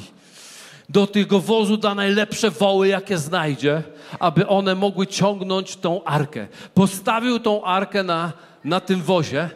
Do 0.89 1.07
tego 1.07 1.39
wozu 1.39 1.77
da 1.77 1.95
najlepsze 1.95 2.51
woły, 2.51 2.87
jakie 2.87 3.17
znajdzie, 3.17 3.83
aby 4.19 4.47
one 4.47 4.75
mogły 4.75 5.07
ciągnąć 5.07 5.75
tą 5.75 6.03
arkę. 6.03 6.47
Postawił 6.73 7.39
tą 7.39 7.63
arkę 7.63 8.03
na, 8.03 8.33
na 8.63 8.79
tym 8.79 9.01
wozie 9.01 9.49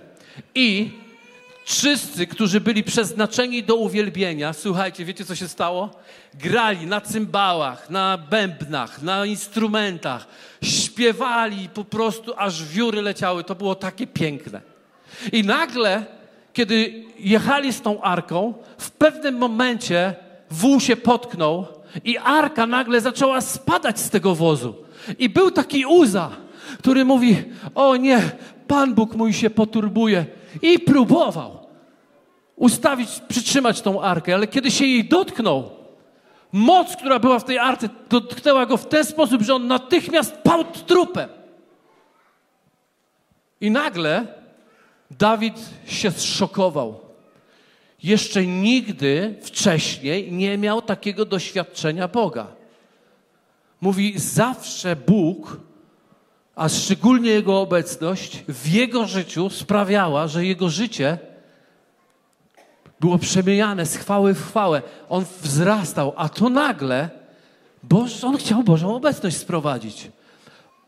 i 0.56 0.92
Wszyscy, 1.66 2.28
którzy 2.28 2.62
byli 2.62 2.84
przeznaczeni 2.84 3.64
do 3.64 3.76
uwielbienia, 3.76 4.54
słuchajcie, 4.54 5.06
wiecie 5.06 5.26
co 5.26 5.36
się 5.36 5.48
stało? 5.48 5.90
Grali 6.34 6.86
na 6.86 7.02
cymbałach, 7.02 7.90
na 7.90 8.18
bębnach, 8.18 9.02
na 9.02 9.26
instrumentach, 9.26 10.28
śpiewali 10.64 11.70
po 11.70 11.86
prostu, 11.86 12.34
aż 12.38 12.64
wióry 12.66 13.02
leciały. 13.02 13.44
To 13.44 13.56
było 13.56 13.76
takie 13.76 14.08
piękne. 14.08 14.62
I 15.32 15.44
nagle, 15.44 16.06
kiedy 16.54 17.04
jechali 17.20 17.74
z 17.74 17.82
tą 17.82 18.02
arką, 18.02 18.54
w 18.78 18.92
pewnym 18.92 19.38
momencie 19.38 20.16
wół 20.52 20.80
się 20.80 20.96
potknął 20.96 21.68
i 22.04 22.18
arka 22.18 22.68
nagle 22.68 23.02
zaczęła 23.02 23.42
spadać 23.42 24.00
z 24.00 24.10
tego 24.10 24.36
wozu. 24.36 24.76
I 25.20 25.30
był 25.30 25.52
taki 25.52 25.86
Uza, 25.86 26.32
który 26.80 27.06
mówi: 27.06 27.44
O 27.76 27.96
nie, 27.96 28.22
Pan 28.68 28.94
Bóg 28.94 29.16
mój 29.16 29.34
się 29.34 29.50
poturbuje. 29.50 30.26
I 30.62 30.80
próbował 30.80 31.66
ustawić, 32.56 33.10
przytrzymać 33.28 33.82
tą 33.82 34.02
arkę, 34.02 34.34
ale 34.34 34.48
kiedy 34.48 34.72
się 34.72 34.86
jej 34.86 35.06
dotknął, 35.06 35.70
moc, 36.52 36.96
która 36.96 37.20
była 37.20 37.40
w 37.40 37.44
tej 37.44 37.60
arce, 37.60 37.90
dotknęła 38.10 38.66
go 38.66 38.78
w 38.78 38.88
ten 38.88 39.06
sposób, 39.06 39.42
że 39.42 39.56
on 39.56 39.68
natychmiast 39.68 40.34
padł 40.38 40.80
trupem. 40.86 41.30
I 43.62 43.72
nagle 43.72 44.28
Dawid 45.12 45.70
się 45.86 46.12
zszokował. 46.12 47.00
Jeszcze 48.04 48.46
nigdy 48.46 49.36
wcześniej 49.42 50.32
nie 50.32 50.58
miał 50.58 50.82
takiego 50.82 51.26
doświadczenia 51.26 52.08
Boga. 52.08 52.48
Mówi, 53.82 54.14
zawsze 54.20 54.96
Bóg 54.96 55.60
a 56.56 56.70
szczególnie 56.70 57.30
Jego 57.30 57.62
obecność 57.62 58.44
w 58.48 58.68
Jego 58.68 59.06
życiu 59.06 59.50
sprawiała, 59.50 60.28
że 60.28 60.46
Jego 60.46 60.70
życie 60.70 61.18
było 63.00 63.18
przemieniane 63.18 63.86
z 63.86 63.96
chwały 63.96 64.34
w 64.34 64.48
chwałę. 64.48 64.82
On 65.10 65.26
wzrastał, 65.42 66.14
a 66.18 66.30
tu 66.30 66.50
nagle 66.50 67.10
Boż, 67.84 68.24
On 68.24 68.38
chciał 68.38 68.64
Bożą 68.64 68.96
obecność 68.96 69.38
sprowadzić. 69.38 70.12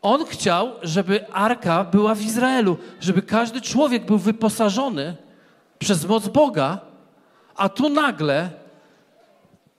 On 0.02 0.24
chciał, 0.24 0.72
żeby 0.82 1.32
arka 1.32 1.84
była 1.84 2.14
w 2.14 2.22
Izraelu, 2.22 2.76
żeby 3.00 3.22
każdy 3.22 3.60
człowiek 3.60 4.06
był 4.06 4.18
wyposażony 4.18 5.16
przez 5.78 6.04
moc 6.04 6.28
Boga, 6.28 6.80
a 7.56 7.68
tu 7.68 7.88
nagle 7.88 8.50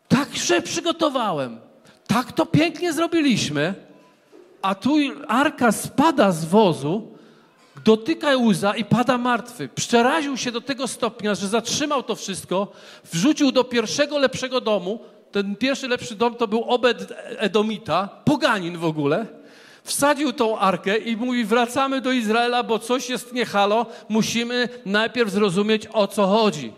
tak 0.07 0.35
się 0.35 0.61
przygotowałem, 0.61 1.59
tak 2.07 2.31
to 2.31 2.45
pięknie 2.45 2.93
zrobiliśmy, 2.93 3.88
a 4.61 4.75
tu 4.75 4.95
arka 5.27 5.71
spada 5.71 6.31
z 6.31 6.45
wozu, 6.45 7.07
dotyka 7.85 8.37
łza 8.37 8.75
i 8.75 8.85
pada 8.85 9.17
martwy. 9.17 9.69
Przeraził 9.75 10.37
się 10.37 10.51
do 10.51 10.61
tego 10.61 10.87
stopnia, 10.87 11.35
że 11.35 11.47
zatrzymał 11.47 12.03
to 12.03 12.15
wszystko, 12.15 12.71
wrzucił 13.11 13.51
do 13.51 13.63
pierwszego 13.63 14.17
lepszego 14.17 14.61
domu. 14.61 14.99
Ten 15.31 15.55
pierwszy 15.55 15.87
lepszy 15.87 16.15
dom 16.15 16.35
to 16.35 16.47
był 16.47 16.63
Obed 16.63 17.13
Edomita, 17.37 18.09
poganin 18.25 18.77
w 18.77 18.85
ogóle. 18.85 19.25
Wsadził 19.83 20.33
tą 20.33 20.59
arkę 20.59 20.97
i 20.97 21.17
mówi: 21.17 21.45
Wracamy 21.45 22.01
do 22.01 22.11
Izraela, 22.11 22.63
bo 22.63 22.79
coś 22.79 23.09
jest 23.09 23.33
niehalo, 23.33 23.85
musimy 24.09 24.69
najpierw 24.85 25.31
zrozumieć 25.31 25.87
o 25.93 26.07
co 26.07 26.27
chodzi. 26.27 26.73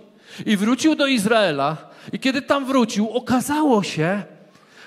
I 0.46 0.58
wrócił 0.58 0.96
do 0.96 1.08
Izraela, 1.08 1.78
i 2.14 2.20
kiedy 2.20 2.42
tam 2.42 2.66
wrócił, 2.66 3.10
okazało 3.10 3.84
się, 3.84 4.24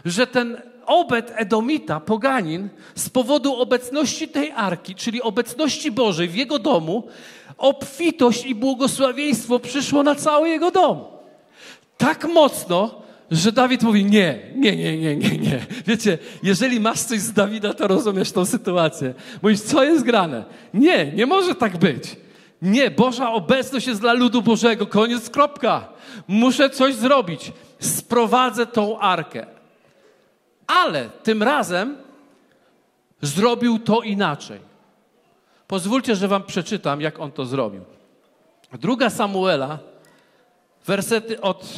że 0.04 0.26
ten 0.26 0.62
Obed 0.86 1.32
Edomita, 1.36 2.00
poganin, 2.00 2.68
z 2.94 3.10
powodu 3.10 3.54
obecności 3.54 4.28
tej 4.28 4.52
arki, 4.52 4.94
czyli 4.94 5.22
obecności 5.22 5.90
Bożej 5.90 6.28
w 6.28 6.34
jego 6.34 6.58
domu, 6.58 7.08
obfitość 7.58 8.46
i 8.46 8.54
błogosławieństwo 8.54 9.58
przyszło 9.58 10.02
na 10.02 10.14
cały 10.14 10.48
jego 10.48 10.70
dom. 10.70 11.04
Tak 11.96 12.28
mocno, 12.28 13.02
że 13.30 13.52
Dawid 13.52 13.82
mówi 13.82 14.04
nie, 14.04 14.38
nie, 14.56 14.76
nie, 14.76 14.98
nie, 14.98 15.16
nie, 15.16 15.38
nie. 15.38 15.66
Wiecie, 15.86 16.18
jeżeli 16.42 16.80
masz 16.80 17.00
coś 17.00 17.20
z 17.20 17.32
Dawida, 17.32 17.74
to 17.74 17.88
rozumiesz 17.88 18.32
tą 18.32 18.44
sytuację. 18.44 19.14
Mówisz, 19.42 19.60
co 19.60 19.84
jest 19.84 20.04
grane? 20.04 20.44
Nie, 20.74 21.12
nie 21.12 21.26
może 21.26 21.54
tak 21.54 21.76
być. 21.76 22.16
Nie, 22.62 22.90
Boża 22.90 23.32
obecność 23.32 23.86
jest 23.86 24.00
dla 24.00 24.12
ludu 24.12 24.42
Bożego. 24.42 24.86
Koniec, 24.86 25.30
kropka. 25.30 25.88
Muszę 26.28 26.70
coś 26.70 26.94
zrobić. 26.94 27.52
Sprowadzę 27.78 28.66
tą 28.66 28.98
arkę. 28.98 29.46
Ale 30.66 31.10
tym 31.22 31.42
razem 31.42 31.96
zrobił 33.22 33.78
to 33.78 34.00
inaczej. 34.00 34.60
Pozwólcie, 35.66 36.16
że 36.16 36.28
wam 36.28 36.42
przeczytam, 36.42 37.00
jak 37.00 37.20
on 37.20 37.32
to 37.32 37.46
zrobił. 37.46 37.84
Druga 38.72 39.10
Samuela, 39.10 39.78
wersety 40.86 41.40
od, 41.40 41.68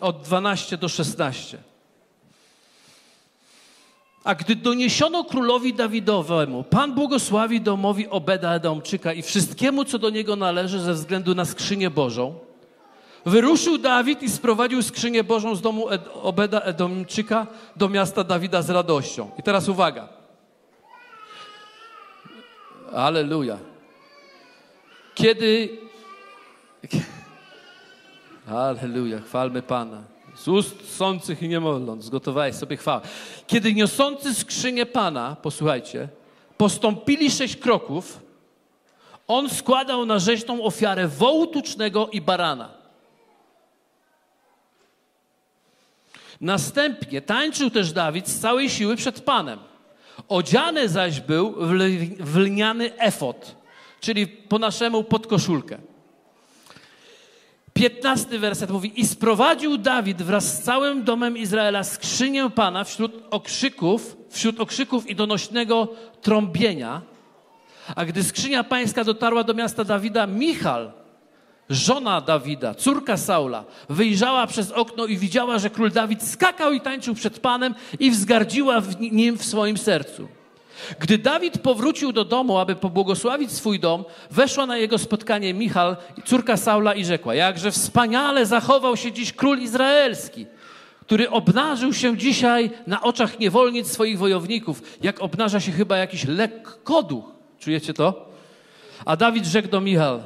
od 0.00 0.22
12 0.22 0.76
do 0.76 0.88
16. 0.88 1.58
A 4.24 4.34
gdy 4.34 4.56
doniesiono 4.56 5.24
królowi 5.24 5.74
Dawidowemu, 5.74 6.64
Pan 6.64 6.94
błogosławi 6.94 7.60
domowi 7.60 8.08
Obeda 8.08 8.54
Edomczyka 8.54 9.12
i 9.12 9.22
wszystkiemu, 9.22 9.84
co 9.84 9.98
do 9.98 10.10
niego 10.10 10.36
należy 10.36 10.80
ze 10.80 10.94
względu 10.94 11.34
na 11.34 11.44
skrzynię 11.44 11.90
Bożą, 11.90 12.38
wyruszył 13.26 13.78
Dawid 13.78 14.22
i 14.22 14.30
sprowadził 14.30 14.82
skrzynię 14.82 15.24
Bożą 15.24 15.54
z 15.54 15.60
domu 15.60 15.90
Ed 15.90 16.02
Obeda 16.22 16.60
Edomczyka 16.60 17.46
do 17.76 17.88
miasta 17.88 18.24
Dawida 18.24 18.62
z 18.62 18.70
radością. 18.70 19.30
I 19.38 19.42
teraz 19.42 19.68
uwaga. 19.68 20.08
Aleluja. 22.94 23.58
Kiedy... 25.14 25.78
Aleluja, 28.48 29.20
chwalmy 29.20 29.62
Pana. 29.62 30.02
Z 30.36 30.48
ust 30.48 30.96
sących 30.96 31.42
i 31.42 31.48
nie 31.48 31.60
modląc, 31.60 32.04
zgotowałeś 32.04 32.54
sobie 32.54 32.76
chwałę. 32.76 33.00
Kiedy 33.46 33.74
niosący 33.74 34.34
skrzynię 34.34 34.86
Pana, 34.86 35.36
posłuchajcie, 35.42 36.08
postąpili 36.56 37.30
sześć 37.30 37.56
kroków, 37.56 38.20
on 39.26 39.50
składał 39.50 40.06
na 40.06 40.18
rzeźną 40.18 40.62
ofiarę 40.62 41.08
wołu 41.08 41.46
tucznego 41.46 42.08
i 42.12 42.20
barana. 42.20 42.83
Następnie 46.44 47.22
tańczył 47.22 47.70
też 47.70 47.92
Dawid 47.92 48.28
z 48.28 48.40
całej 48.40 48.70
siły 48.70 48.96
przed 48.96 49.20
Panem. 49.20 49.58
Odziany 50.28 50.88
zaś 50.88 51.20
był 51.20 51.54
w 52.20 52.36
lniany 52.36 52.98
efot, 52.98 53.56
czyli 54.00 54.26
po 54.26 54.58
naszemu 54.58 55.04
podkoszulkę. 55.04 55.78
Piętnasty 57.72 58.38
werset 58.38 58.70
mówi: 58.70 59.00
I 59.00 59.06
sprowadził 59.06 59.78
Dawid 59.78 60.22
wraz 60.22 60.58
z 60.58 60.62
całym 60.62 61.04
domem 61.04 61.36
Izraela 61.36 61.84
skrzynię 61.84 62.50
Pana 62.50 62.84
wśród 62.84 63.12
okrzyków, 63.30 64.16
wśród 64.30 64.60
okrzyków 64.60 65.10
i 65.10 65.14
donośnego 65.14 65.88
trąbienia. 66.22 67.02
A 67.96 68.04
gdy 68.04 68.24
skrzynia 68.24 68.64
pańska 68.64 69.04
dotarła 69.04 69.44
do 69.44 69.54
miasta 69.54 69.84
Dawida, 69.84 70.26
Michal, 70.26 70.92
żona 71.70 72.20
Dawida, 72.20 72.74
córka 72.74 73.16
Saula, 73.16 73.64
wyjrzała 73.88 74.46
przez 74.46 74.70
okno 74.70 75.06
i 75.06 75.16
widziała, 75.16 75.58
że 75.58 75.70
król 75.70 75.90
Dawid 75.90 76.22
skakał 76.22 76.72
i 76.72 76.80
tańczył 76.80 77.14
przed 77.14 77.38
Panem 77.38 77.74
i 77.98 78.10
wzgardziła 78.10 78.80
w 78.80 79.00
nim 79.00 79.38
w 79.38 79.44
swoim 79.44 79.78
sercu. 79.78 80.28
Gdy 80.98 81.18
Dawid 81.18 81.58
powrócił 81.58 82.12
do 82.12 82.24
domu, 82.24 82.58
aby 82.58 82.76
pobłogosławić 82.76 83.52
swój 83.52 83.80
dom, 83.80 84.04
weszła 84.30 84.66
na 84.66 84.76
jego 84.76 84.98
spotkanie 84.98 85.54
Michal, 85.54 85.96
córka 86.24 86.56
Saula 86.56 86.94
i 86.94 87.04
rzekła, 87.04 87.34
jakże 87.34 87.70
wspaniale 87.70 88.46
zachował 88.46 88.96
się 88.96 89.12
dziś 89.12 89.32
król 89.32 89.58
izraelski, 89.58 90.46
który 91.00 91.30
obnażył 91.30 91.92
się 91.92 92.16
dzisiaj 92.16 92.70
na 92.86 93.02
oczach 93.02 93.38
niewolnic 93.38 93.92
swoich 93.92 94.18
wojowników, 94.18 94.82
jak 95.02 95.20
obnaża 95.20 95.60
się 95.60 95.72
chyba 95.72 95.96
jakiś 95.96 96.24
lekkoduch. 96.24 97.24
Czujecie 97.58 97.94
to? 97.94 98.28
A 99.04 99.16
Dawid 99.16 99.46
rzekł 99.46 99.68
do 99.68 99.80
Michal, 99.80 100.22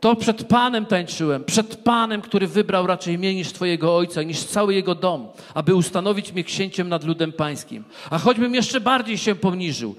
to 0.00 0.16
przed 0.16 0.44
Panem 0.44 0.86
tańczyłem, 0.86 1.44
przed 1.44 1.76
Panem, 1.76 2.20
który 2.22 2.46
wybrał 2.46 2.86
raczej 2.86 3.18
mnie 3.18 3.34
niż 3.34 3.52
Twojego 3.52 3.96
ojca, 3.96 4.22
niż 4.22 4.44
cały 4.44 4.74
jego 4.74 4.94
dom, 4.94 5.28
aby 5.54 5.74
ustanowić 5.74 6.32
mnie 6.32 6.44
księciem 6.44 6.88
nad 6.88 7.04
ludem 7.04 7.32
pańskim. 7.32 7.84
A 8.10 8.18
choćbym 8.18 8.54
jeszcze 8.54 8.80
bardziej 8.80 9.18
się 9.18 9.34
poniżył 9.34 9.94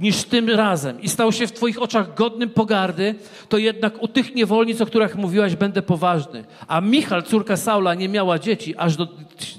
niż 0.00 0.24
tym 0.24 0.50
razem 0.50 1.02
i 1.02 1.08
stał 1.08 1.32
się 1.32 1.46
w 1.46 1.52
Twoich 1.52 1.82
oczach 1.82 2.14
godnym 2.14 2.50
pogardy, 2.50 3.14
to 3.48 3.58
jednak 3.58 4.02
u 4.02 4.08
tych 4.08 4.34
niewolnic, 4.34 4.80
o 4.80 4.86
których 4.86 5.16
mówiłaś, 5.16 5.56
będę 5.56 5.82
poważny. 5.82 6.44
A 6.68 6.80
Michal, 6.80 7.22
córka 7.22 7.56
Saula, 7.56 7.94
nie 7.94 8.08
miała 8.08 8.38
dzieci 8.38 8.76
aż 8.76 8.96
do, 8.96 9.08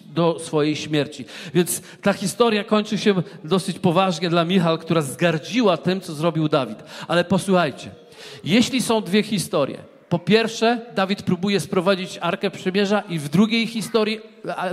do 0.06 0.40
swojej 0.40 0.76
śmierci. 0.76 1.26
Więc 1.54 1.82
ta 2.02 2.14
historia 2.14 2.64
kończy 2.64 2.98
się 2.98 3.14
dosyć 3.44 3.80
poważnie 3.80 4.30
dla 4.30 4.46
Michal, 4.46 4.78
która 4.78 5.02
zgardziła 5.02 5.78
tym, 5.78 6.02
co 6.02 6.14
zrobił 6.14 6.50
Dawid. 6.50 6.84
Ale 7.08 7.24
posłuchajcie. 7.24 7.99
Jeśli 8.44 8.82
są 8.82 9.02
dwie 9.02 9.24
historie, 9.24 9.78
po 10.10 10.20
pierwsze, 10.20 10.82
Dawid 10.96 11.22
próbuje 11.22 11.60
sprowadzić 11.60 12.18
Arkę 12.22 12.52
Przymierza 12.52 13.04
i 13.10 13.20
w 13.20 13.30
drugiej 13.30 13.68
historii 13.68 14.20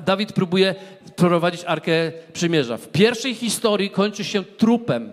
Dawid 0.07 0.33
próbuje 0.33 0.75
prowadzić 1.17 1.65
Arkę 1.65 2.13
Przymierza. 2.33 2.77
W 2.77 2.89
pierwszej 2.89 3.35
historii 3.35 3.91
kończy 3.91 4.25
się 4.25 4.45
trupem. 4.45 5.13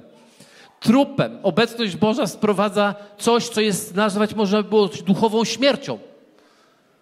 Trupem. 0.79 1.37
Obecność 1.43 1.95
Boża 1.95 2.27
sprowadza 2.27 2.95
coś, 3.17 3.49
co 3.49 3.61
jest 3.61 3.95
nazwać 3.95 4.35
można 4.35 4.63
było 4.63 4.87
duchową 4.87 5.45
śmiercią. 5.45 5.99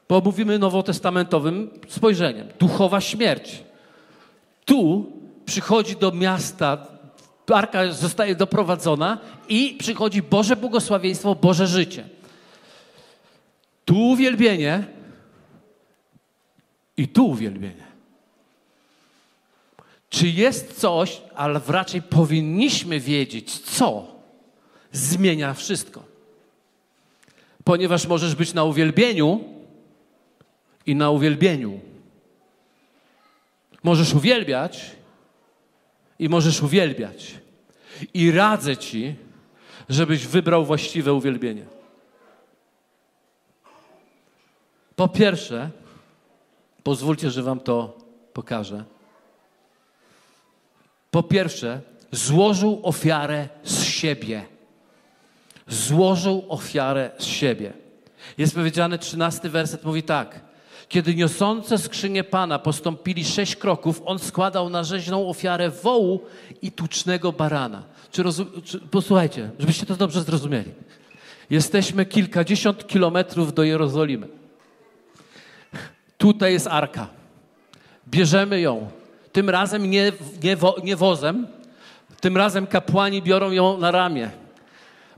Bo 0.09 0.21
mówimy 0.21 0.59
nowotestamentowym 0.59 1.69
spojrzeniem. 1.87 2.47
Duchowa 2.59 3.01
śmierć. 3.01 3.63
Tu 4.65 5.11
przychodzi 5.45 5.95
do 5.95 6.11
miasta 6.11 6.87
arka 7.49 7.91
zostaje 7.91 8.35
doprowadzona 8.35 9.17
i 9.49 9.75
przychodzi 9.79 10.21
Boże 10.21 10.55
błogosławieństwo, 10.55 11.35
Boże 11.35 11.67
życie. 11.67 12.09
Tu 13.85 13.99
uwielbienie 13.99 14.83
i 16.97 17.07
tu 17.07 17.27
uwielbienie. 17.27 17.91
Czy 20.09 20.27
jest 20.27 20.79
coś, 20.79 21.21
ale 21.35 21.61
raczej 21.67 22.01
powinniśmy 22.01 22.99
wiedzieć, 22.99 23.59
co 23.59 24.07
zmienia 24.91 25.53
wszystko? 25.53 26.03
Ponieważ 27.63 28.07
możesz 28.07 28.35
być 28.35 28.53
na 28.53 28.63
uwielbieniu 28.63 29.43
i 30.85 30.95
na 30.95 31.09
uwielbieniu. 31.09 31.79
Możesz 33.83 34.13
uwielbiać 34.13 34.91
i 36.21 36.29
możesz 36.29 36.61
uwielbiać. 36.61 37.33
I 38.13 38.31
radzę 38.31 38.77
Ci, 38.77 39.15
żebyś 39.89 40.27
wybrał 40.27 40.65
właściwe 40.65 41.13
uwielbienie. 41.13 41.65
Po 44.95 45.07
pierwsze, 45.07 45.69
pozwólcie, 46.83 47.31
że 47.31 47.43
Wam 47.43 47.59
to 47.59 47.97
pokażę. 48.33 48.83
Po 51.11 51.23
pierwsze, 51.23 51.81
złożył 52.11 52.79
ofiarę 52.83 53.49
z 53.63 53.83
siebie. 53.83 54.45
Złożył 55.67 56.45
ofiarę 56.49 57.11
z 57.17 57.25
siebie. 57.25 57.73
Jest 58.37 58.55
powiedziane, 58.55 58.97
trzynasty 58.97 59.49
werset 59.49 59.83
mówi 59.83 60.03
tak. 60.03 60.39
Kiedy 60.91 61.15
niosące 61.15 61.77
skrzynię 61.77 62.23
Pana 62.23 62.59
postąpili 62.59 63.25
sześć 63.25 63.55
kroków, 63.55 64.01
on 64.05 64.19
składał 64.19 64.69
na 64.69 64.83
rzeźną 64.83 65.29
ofiarę 65.29 65.69
wołu 65.69 66.21
i 66.61 66.71
tucznego 66.71 67.31
barana. 67.31 67.83
Czy, 68.11 68.23
czy 68.65 68.79
posłuchajcie, 68.79 69.49
żebyście 69.59 69.85
to 69.85 69.95
dobrze 69.95 70.23
zrozumieli. 70.23 70.71
Jesteśmy 71.49 72.05
kilkadziesiąt 72.05 72.87
kilometrów 72.87 73.53
do 73.53 73.63
Jerozolimy. 73.63 74.27
Tutaj 76.17 76.53
jest 76.53 76.67
arka. 76.67 77.07
Bierzemy 78.07 78.61
ją. 78.61 78.89
Tym 79.31 79.49
razem 79.49 79.89
nie, 79.89 80.11
nie, 80.43 80.55
wo, 80.55 80.75
nie 80.83 80.95
wozem, 80.95 81.47
tym 82.21 82.37
razem 82.37 82.67
kapłani 82.67 83.21
biorą 83.21 83.51
ją 83.51 83.77
na 83.77 83.91
ramię, 83.91 84.29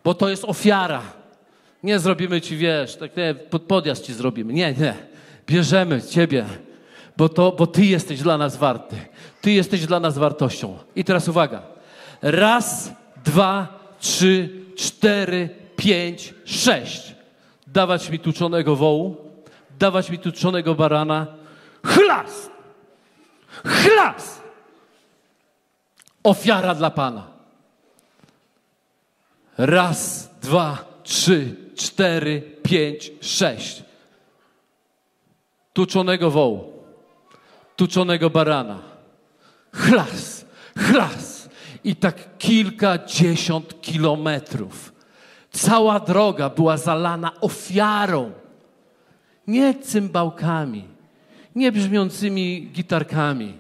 bo 0.04 0.14
to 0.14 0.30
jest 0.30 0.46
ofiara. 0.46 1.02
Nie 1.84 2.00
zrobimy 2.00 2.42
ci, 2.42 2.58
wiesz, 2.58 2.96
tak 2.96 3.18
nie, 3.18 3.36
podjazd 3.68 4.06
ci 4.06 4.14
zrobimy. 4.14 4.54
Nie, 4.54 4.74
nie 4.74 5.13
bierzemy 5.48 6.02
Ciebie, 6.02 6.46
bo, 7.18 7.30
to, 7.30 7.52
bo 7.52 7.68
Ty 7.68 7.86
jesteś 7.86 8.22
dla 8.22 8.38
nas 8.38 8.58
warty. 8.58 8.96
Ty 9.42 9.52
jesteś 9.52 9.86
dla 9.86 10.00
nas 10.00 10.18
wartością. 10.18 10.78
I 10.96 11.04
teraz 11.04 11.28
uwaga. 11.28 11.62
Raz, 12.22 12.92
dwa, 13.26 13.80
trzy, 14.00 14.50
cztery, 14.78 15.50
pięć, 15.76 16.34
sześć. 16.46 17.16
Dawać 17.68 18.10
mi 18.10 18.20
tuczonego 18.20 18.76
wołu, 18.76 19.18
dawać 19.80 20.10
mi 20.10 20.20
tuczonego 20.20 20.76
barana. 20.76 21.28
Chlas! 21.86 22.50
Chlas! 23.66 24.42
Ofiara 26.24 26.76
dla 26.76 26.90
Pana. 26.90 27.28
Raz, 29.58 30.30
dwa, 30.42 30.78
trzy, 31.04 31.56
cztery, 31.76 32.42
pięć, 32.64 33.12
sześć 33.22 33.84
tuczonego 35.74 36.32
wołu. 36.32 36.74
tuczonego 37.76 38.30
barana. 38.30 38.80
Chlas, 39.74 40.46
chlas. 40.78 41.50
I 41.84 41.96
tak 41.96 42.38
kilkadziesiąt 42.38 43.82
kilometrów. 43.82 44.94
Cała 45.52 46.00
droga 46.00 46.50
była 46.50 46.78
zalana 46.78 47.32
ofiarą. 47.42 48.32
Nie 49.48 49.74
cymbałkami, 49.74 50.84
nie 51.56 51.72
brzmiącymi 51.72 52.70
gitarkami. 52.74 53.54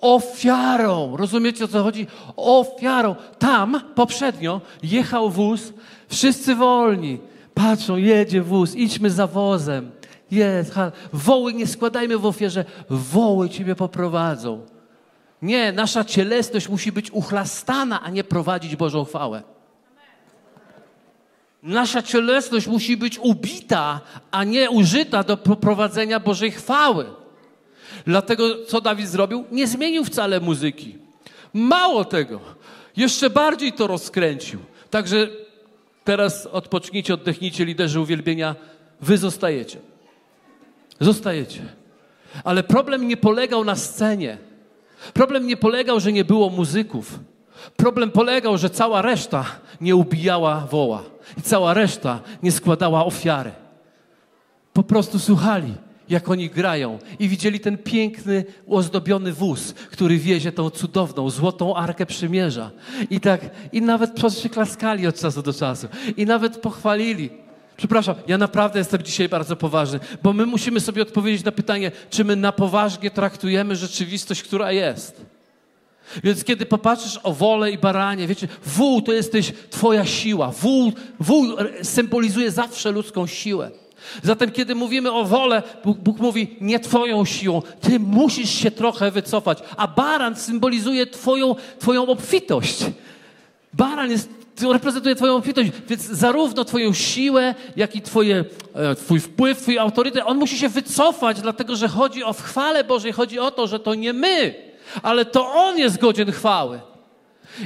Ofiarą. 0.00 1.16
Rozumiecie 1.16 1.64
o 1.64 1.68
co 1.68 1.82
chodzi? 1.82 2.06
Ofiarą. 2.36 3.14
Tam 3.38 3.80
poprzednio 3.94 4.60
jechał 4.82 5.30
wóz, 5.30 5.72
wszyscy 6.08 6.54
wolni. 6.54 7.18
Patrzą, 7.54 7.96
jedzie 7.96 8.42
wóz, 8.42 8.74
idźmy 8.74 9.10
za 9.10 9.26
wozem. 9.26 9.90
Jest, 10.32 10.74
woły 11.12 11.54
nie 11.54 11.66
składajmy 11.66 12.18
w 12.18 12.26
ofierze, 12.26 12.64
woły 12.90 13.50
ciebie 13.50 13.74
poprowadzą. 13.74 14.66
Nie, 15.42 15.72
nasza 15.72 16.04
cielesność 16.04 16.68
musi 16.68 16.92
być 16.92 17.10
uchlastana, 17.10 18.02
a 18.02 18.10
nie 18.10 18.24
prowadzić 18.24 18.76
Bożą 18.76 19.04
chwałę. 19.04 19.42
Nasza 21.62 22.02
cielesność 22.02 22.66
musi 22.66 22.96
być 22.96 23.18
ubita, 23.18 24.00
a 24.30 24.44
nie 24.44 24.70
użyta 24.70 25.22
do 25.22 25.36
prowadzenia 25.36 26.20
Bożej 26.20 26.50
chwały. 26.50 27.06
Dlatego, 28.06 28.64
co 28.64 28.80
Dawid 28.80 29.08
zrobił? 29.08 29.44
Nie 29.50 29.66
zmienił 29.66 30.04
wcale 30.04 30.40
muzyki. 30.40 30.98
Mało 31.54 32.04
tego, 32.04 32.40
jeszcze 32.96 33.30
bardziej 33.30 33.72
to 33.72 33.86
rozkręcił. 33.86 34.60
Także 34.90 35.28
teraz 36.04 36.46
odpocznijcie, 36.46 37.14
oddechnijcie, 37.14 37.64
liderzy 37.64 38.00
uwielbienia. 38.00 38.54
Wy 39.00 39.18
zostajecie. 39.18 39.91
Zostajecie. 41.00 41.62
Ale 42.44 42.62
problem 42.62 43.08
nie 43.08 43.16
polegał 43.16 43.64
na 43.64 43.76
scenie. 43.76 44.38
Problem 45.14 45.46
nie 45.46 45.56
polegał, 45.56 46.00
że 46.00 46.12
nie 46.12 46.24
było 46.24 46.50
muzyków. 46.50 47.18
Problem 47.76 48.10
polegał, 48.10 48.58
że 48.58 48.70
cała 48.70 49.02
reszta 49.02 49.44
nie 49.80 49.96
ubijała 49.96 50.66
woła 50.70 51.02
i 51.38 51.42
cała 51.42 51.74
reszta 51.74 52.20
nie 52.42 52.52
składała 52.52 53.04
ofiary. 53.04 53.50
Po 54.72 54.82
prostu 54.82 55.18
słuchali, 55.18 55.74
jak 56.08 56.28
oni 56.28 56.50
grają 56.50 56.98
i 57.18 57.28
widzieli 57.28 57.60
ten 57.60 57.78
piękny, 57.78 58.44
ozdobiony 58.68 59.32
wóz, 59.32 59.72
który 59.72 60.18
wiezie 60.18 60.52
tą 60.52 60.70
cudowną, 60.70 61.30
złotą 61.30 61.76
Arkę 61.76 62.06
Przymierza. 62.06 62.70
I 63.10 63.20
tak, 63.20 63.40
i 63.72 63.82
nawet 63.82 64.12
przyklaskali 64.12 65.06
od 65.06 65.20
czasu 65.20 65.42
do 65.42 65.52
czasu. 65.52 65.88
I 66.16 66.26
nawet 66.26 66.56
pochwalili. 66.56 67.30
Przepraszam, 67.82 68.14
ja 68.26 68.38
naprawdę 68.38 68.78
jestem 68.78 69.02
dzisiaj 69.02 69.28
bardzo 69.28 69.56
poważny, 69.56 70.00
bo 70.22 70.32
my 70.32 70.46
musimy 70.46 70.80
sobie 70.80 71.02
odpowiedzieć 71.02 71.44
na 71.44 71.52
pytanie, 71.52 71.92
czy 72.10 72.24
my 72.24 72.36
na 72.36 72.52
poważnie 72.52 73.10
traktujemy 73.10 73.76
rzeczywistość, 73.76 74.42
która 74.42 74.72
jest. 74.72 75.20
Więc 76.24 76.44
kiedy 76.44 76.66
popatrzysz 76.66 77.20
o 77.22 77.32
wolę 77.32 77.70
i 77.70 77.78
baranie, 77.78 78.26
wiecie, 78.26 78.48
wół 78.66 79.02
to 79.02 79.12
jesteś 79.12 79.52
twoja 79.70 80.04
siła. 80.04 80.50
Wół, 80.50 80.92
wół 81.20 81.46
symbolizuje 81.82 82.50
zawsze 82.50 82.90
ludzką 82.90 83.26
siłę. 83.26 83.70
Zatem, 84.22 84.50
kiedy 84.50 84.74
mówimy 84.74 85.12
o 85.12 85.24
wolę, 85.24 85.62
Bóg, 85.84 85.98
Bóg, 85.98 86.18
mówi 86.18 86.56
nie 86.60 86.80
Twoją 86.80 87.24
siłą, 87.24 87.62
Ty 87.80 88.00
musisz 88.00 88.50
się 88.50 88.70
trochę 88.70 89.10
wycofać, 89.10 89.58
a 89.76 89.88
baran 89.88 90.36
symbolizuje 90.36 91.06
Twoją, 91.06 91.54
twoją 91.78 92.06
obfitość. 92.06 92.84
Baran 93.72 94.10
jest, 94.10 94.41
reprezentuje 94.60 95.14
Twoją 95.14 95.36
obfitość, 95.36 95.70
więc 95.88 96.02
zarówno 96.02 96.64
Twoją 96.64 96.92
siłę, 96.92 97.54
jak 97.76 97.96
i 97.96 98.02
twoje, 98.02 98.44
e, 98.74 98.94
Twój 98.94 99.20
wpływ, 99.20 99.62
Twój 99.62 99.78
autorytet, 99.78 100.22
on 100.26 100.38
musi 100.38 100.58
się 100.58 100.68
wycofać, 100.68 101.40
dlatego 101.40 101.76
że 101.76 101.88
chodzi 101.88 102.24
o 102.24 102.32
chwale 102.32 102.84
Bożej, 102.84 103.12
chodzi 103.12 103.38
o 103.38 103.50
to, 103.50 103.66
że 103.66 103.80
to 103.80 103.94
nie 103.94 104.12
my, 104.12 104.54
ale 105.02 105.24
to 105.24 105.52
On 105.52 105.78
jest 105.78 105.98
godzien 105.98 106.32
chwały. 106.32 106.80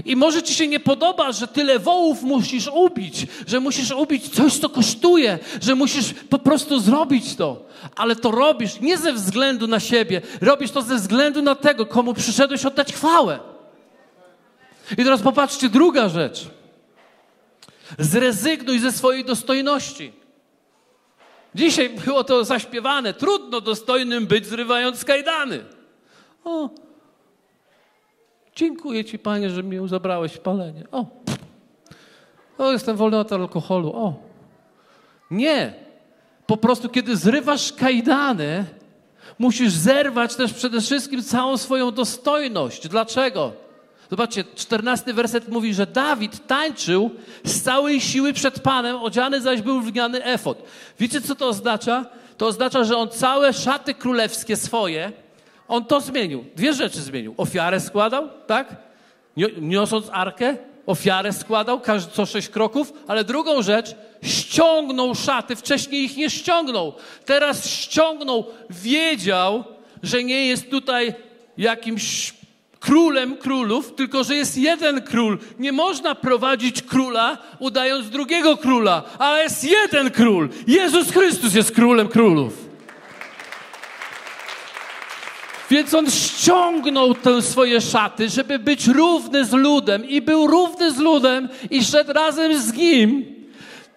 I 0.05 0.17
może 0.17 0.43
ci 0.43 0.55
się 0.55 0.69
nie 0.69 0.81
podoba, 0.81 1.33
że 1.33 1.49
tyle 1.49 1.79
wołów 1.79 2.23
musisz 2.23 2.69
ubić, 2.75 3.27
że 3.47 3.61
musisz 3.61 3.91
ubić 3.91 4.29
coś, 4.29 4.59
co 4.59 4.69
kosztuje, 4.69 5.39
że 5.63 5.75
musisz 5.75 6.13
po 6.13 6.39
prostu 6.39 6.81
zrobić 6.81 7.37
to. 7.37 7.67
Ale 7.97 8.17
to 8.17 8.31
robisz 8.31 8.81
nie 8.81 8.99
ze 8.99 9.13
względu 9.13 9.67
na 9.67 9.81
siebie, 9.81 10.23
robisz 10.41 10.71
to 10.71 10.83
ze 10.83 10.97
względu 10.97 11.43
na 11.43 11.55
tego, 11.55 11.87
komu 11.87 12.15
przyszedłeś 12.15 12.65
oddać 12.65 12.93
chwałę. 12.93 13.39
I 14.93 14.97
teraz 14.97 15.23
popatrzcie, 15.23 15.69
druga 15.69 16.09
rzecz. 16.09 16.47
Zrezygnuj 17.99 18.79
ze 18.79 18.93
swojej 18.93 19.25
dostojności. 19.25 20.13
Dzisiaj 21.55 21.91
było 21.91 22.25
to 22.25 22.45
zaśpiewane. 22.45 23.15
Trudno 23.15 23.61
dostojnym 23.61 24.27
być, 24.27 24.47
zrywając 24.47 25.05
kajdany. 25.05 25.65
O, 26.45 26.71
Dziękuję 28.57 29.05
Ci, 29.05 29.19
Panie, 29.19 29.51
że 29.51 29.63
mi 29.63 29.89
zabrałeś 29.89 30.39
palenie. 30.39 30.85
O, 30.93 31.07
o 32.59 32.73
jestem 32.73 32.97
wolny 32.97 33.19
od 33.19 33.33
alkoholu. 33.33 33.93
O, 33.93 34.15
nie. 35.31 35.75
Po 36.47 36.57
prostu, 36.57 36.89
kiedy 36.89 37.17
zrywasz 37.17 37.73
kajdany, 37.73 38.65
musisz 39.39 39.73
zerwać 39.73 40.37
też 40.37 40.53
przede 40.53 40.81
wszystkim 40.81 41.23
całą 41.23 41.57
swoją 41.57 41.93
dostojność. 41.93 42.89
Dlaczego? 42.89 43.66
Zobaczcie, 44.11 44.45
czternasty 44.57 45.13
werset 45.13 45.49
mówi, 45.49 45.75
że 45.75 45.87
Dawid 45.87 46.47
tańczył 46.47 47.11
z 47.45 47.63
całej 47.63 48.01
siły 48.01 48.33
przed 48.33 48.61
Panem, 48.61 48.97
odziany 48.97 49.41
zaś 49.41 49.63
był 49.63 49.81
w 49.81 49.89
lniany 49.89 50.25
efot. 50.25 50.63
Wiecie, 51.01 51.21
co 51.21 51.35
to 51.35 51.49
oznacza? 51.49 52.07
To 52.37 52.47
oznacza, 52.47 52.85
że 52.85 52.97
on 52.97 53.09
całe 53.09 53.53
szaty 53.53 53.95
królewskie 53.95 54.57
swoje, 54.57 55.13
on 55.69 55.85
to 55.85 56.01
zmienił. 56.01 56.45
Dwie 56.57 56.75
rzeczy 56.75 57.01
zmienił. 57.01 57.35
Ofiarę 57.37 57.81
składał, 57.81 58.29
tak? 58.47 58.77
Niosąc 59.61 60.07
arkę, 60.13 60.57
ofiarę 60.87 61.33
składał, 61.33 61.81
każdy 61.81 62.13
co 62.13 62.27
sześć 62.27 62.49
kroków, 62.49 62.93
ale 63.07 63.25
drugą 63.25 63.63
rzecz, 63.63 63.95
ściągnął 64.23 65.15
szaty, 65.15 65.57
wcześniej 65.57 66.05
ich 66.05 66.17
nie 66.17 66.31
ściągnął. 66.31 66.93
Teraz 67.25 67.69
ściągnął, 67.71 68.47
wiedział, 68.71 69.65
że 70.03 70.25
nie 70.25 70.47
jest 70.47 70.71
tutaj 70.71 71.15
jakimś 71.59 72.35
królem 72.87 73.37
królów, 73.37 73.95
tylko 73.95 74.25
że 74.25 74.37
jest 74.37 74.57
jeden 74.59 75.03
król. 75.03 75.39
Nie 75.59 75.73
można 75.73 76.15
prowadzić 76.15 76.83
króla, 76.83 77.39
udając 77.59 78.11
drugiego 78.11 78.57
króla, 78.57 79.03
ale 79.19 79.43
jest 79.43 79.65
jeden 79.65 80.11
król. 80.11 80.49
Jezus 80.67 81.11
Chrystus 81.11 81.55
jest 81.55 81.73
królem 81.73 82.09
królów. 82.09 82.53
Więc 85.71 85.95
on 85.95 86.11
ściągnął 86.11 87.15
te 87.15 87.43
swoje 87.43 87.81
szaty, 87.81 88.29
żeby 88.29 88.59
być 88.59 88.87
równy 88.87 89.45
z 89.45 89.53
ludem 89.53 90.09
i 90.09 90.23
był 90.23 90.47
równy 90.47 90.93
z 90.93 90.99
ludem 90.99 91.49
i 91.71 91.85
szedł 91.85 92.13
razem 92.13 92.59
z 92.59 92.73
nim 92.73 93.36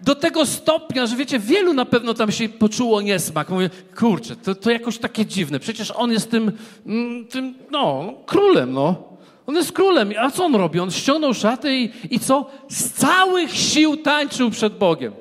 do 0.01 0.15
tego 0.15 0.45
stopnia, 0.45 1.05
że 1.05 1.15
wiecie, 1.15 1.39
wielu 1.39 1.73
na 1.73 1.85
pewno 1.85 2.13
tam 2.13 2.31
się 2.31 2.49
poczuło 2.49 3.01
niesmak. 3.01 3.49
Mówię, 3.49 3.69
kurczę, 3.97 4.35
to, 4.35 4.55
to 4.55 4.71
jakoś 4.71 4.97
takie 4.97 5.25
dziwne. 5.25 5.59
Przecież 5.59 5.91
on 5.91 6.11
jest 6.11 6.31
tym, 6.31 6.51
mm, 6.85 7.27
tym 7.27 7.55
no, 7.71 8.13
królem, 8.25 8.73
no. 8.73 9.03
On 9.47 9.55
jest 9.55 9.71
królem. 9.71 10.13
A 10.19 10.31
co 10.31 10.45
on 10.45 10.55
robi? 10.55 10.79
On 10.79 10.91
ściągnął 10.91 11.33
szaty 11.33 11.77
i, 11.77 11.91
i 12.09 12.19
co? 12.19 12.49
Z 12.69 12.91
całych 12.91 13.57
sił 13.57 13.97
tańczył 13.97 14.49
przed 14.49 14.77
Bogiem. 14.77 15.13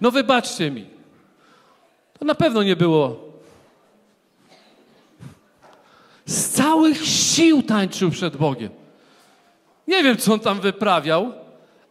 No 0.00 0.10
wybaczcie 0.10 0.70
mi. 0.70 0.86
To 2.18 2.24
na 2.24 2.34
pewno 2.34 2.62
nie 2.62 2.76
było 2.76 3.24
z 6.26 6.48
całych 6.48 7.06
sił 7.06 7.62
tańczył 7.62 8.10
przed 8.10 8.36
Bogiem. 8.36 8.70
Nie 9.88 10.02
wiem, 10.02 10.16
co 10.16 10.32
on 10.32 10.40
tam 10.40 10.60
wyprawiał, 10.60 11.32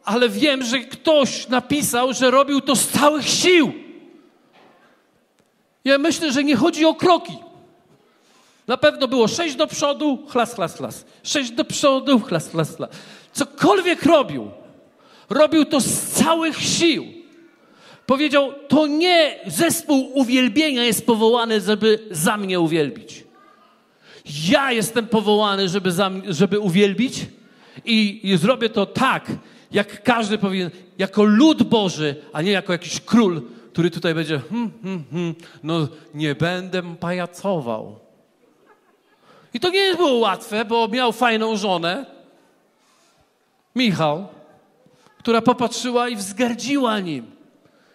ale 0.05 0.29
wiem, 0.29 0.63
że 0.63 0.79
ktoś 0.79 1.47
napisał, 1.47 2.13
że 2.13 2.31
robił 2.31 2.61
to 2.61 2.75
z 2.75 2.87
całych 2.87 3.29
sił. 3.29 3.73
Ja 5.85 5.97
myślę, 5.97 6.31
że 6.31 6.43
nie 6.43 6.55
chodzi 6.55 6.85
o 6.85 6.95
kroki. 6.95 7.33
Na 8.67 8.77
pewno 8.77 9.07
było 9.07 9.27
sześć 9.27 9.55
do 9.55 9.67
przodu, 9.67 10.27
chlas, 10.29 10.55
chlas, 10.55 10.77
chlas. 10.77 11.05
Sześć 11.23 11.51
do 11.51 11.65
przodu, 11.65 12.19
chlas, 12.19 12.49
chlas, 12.49 12.75
chlas. 12.75 12.89
Cokolwiek 13.33 14.03
robił, 14.03 14.51
robił 15.29 15.65
to 15.65 15.79
z 15.79 15.99
całych 15.99 16.61
sił. 16.61 17.05
Powiedział, 18.05 18.53
to 18.67 18.87
nie 18.87 19.39
zespół 19.47 20.11
uwielbienia 20.13 20.83
jest 20.83 21.05
powołany, 21.05 21.62
żeby 21.62 22.08
za 22.12 22.37
mnie 22.37 22.60
uwielbić. 22.60 23.23
Ja 24.49 24.71
jestem 24.71 25.08
powołany, 25.08 25.69
żeby, 25.69 25.91
żeby 26.27 26.60
uwielbić 26.60 27.25
i, 27.85 28.19
i 28.23 28.37
zrobię 28.37 28.69
to 28.69 28.85
tak, 28.85 29.31
jak 29.74 30.04
każdy 30.04 30.38
powinien, 30.38 30.71
jako 30.98 31.24
lud 31.24 31.63
Boży, 31.63 32.15
a 32.34 32.42
nie 32.42 32.52
jako 32.52 32.74
jakiś 32.74 33.02
król, 33.02 33.42
który 33.71 33.92
tutaj 33.92 34.13
będzie, 34.15 34.40
hmm, 34.50 34.71
hmm, 34.84 35.04
hmm, 35.12 35.36
no 35.63 35.88
nie 36.13 36.36
będę 36.36 36.96
pajacował. 36.96 38.00
I 39.54 39.60
to 39.60 39.69
nie 39.69 39.96
było 39.96 40.13
łatwe, 40.13 40.65
bo 40.65 40.88
miał 40.88 41.12
fajną 41.12 41.58
żonę, 41.58 42.06
Michał, 43.76 44.28
która 45.17 45.42
popatrzyła 45.42 46.10
i 46.10 46.15
wzgardziła 46.15 47.00
nim. 47.00 47.32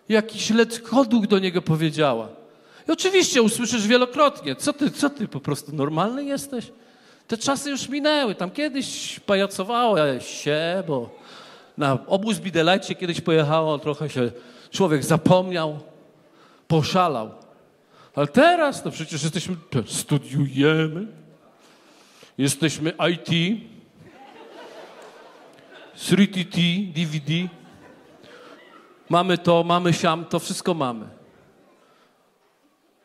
Jakiś 0.09 0.51
letkoduk 0.51 1.27
do 1.27 1.39
niego 1.39 1.63
powiedziała. 1.63 2.29
I 2.89 2.93
oczywiście 2.93 3.43
usłyszysz 3.43 3.87
wielokrotnie, 3.87 4.57
co 4.57 4.73
ty, 4.73 4.91
co 4.91 5.11
ty 5.11 5.29
po 5.29 5.41
prostu 5.41 5.77
normalny 5.77 6.25
jesteś? 6.25 6.73
Te 7.27 7.39
czasy 7.39 7.71
już 7.71 7.89
minęły. 7.89 8.35
Tam 8.35 8.51
kiedyś 8.51 9.21
pajacowałeś 9.21 10.27
się, 10.29 10.83
bo 10.87 11.11
na 11.79 12.07
obóz 12.07 12.39
Bidelajcie 12.39 12.95
kiedyś 12.95 13.21
pojechało, 13.21 13.79
trochę 13.79 14.11
się 14.11 14.31
człowiek 14.71 15.05
zapomniał, 15.05 15.81
poszalał. 16.69 17.31
Ale 18.15 18.27
teraz 18.27 18.83
to 18.83 18.91
przecież 18.91 19.23
jesteśmy, 19.23 19.57
studiujemy, 19.87 21.07
jesteśmy 22.39 22.93
IT, 23.13 23.61
3TT, 25.97 26.87
DVD, 26.93 27.55
mamy 29.09 29.39
to, 29.39 29.65
mamy 29.65 29.93
siam, 29.93 30.25
to 30.25 30.39
wszystko 30.39 30.75
mamy. 30.75 31.07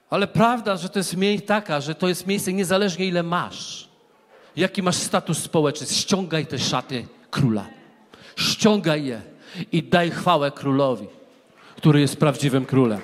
Ale 0.10 0.28
prawda, 0.28 0.78
że 0.78 0.90
to 0.90 1.00
jest 1.00 1.16
taka, 1.46 1.82
że 1.82 1.96
to 1.96 2.08
jest 2.08 2.28
miejsce 2.28 2.54
niezależnie 2.54 3.06
ile 3.06 3.24
masz, 3.24 3.90
jaki 4.56 4.84
masz 4.84 4.96
status 4.96 5.38
społeczny, 5.38 5.88
ściągaj 5.88 6.46
te 6.46 6.60
szaty 6.60 7.08
króla. 7.32 7.83
Ściągaj 8.36 9.06
je 9.06 9.22
i 9.72 9.84
daj 9.84 10.12
chwałę 10.12 10.52
królowi, 10.52 11.08
który 11.78 12.00
jest 12.00 12.18
prawdziwym 12.18 12.66
królem. 12.66 13.02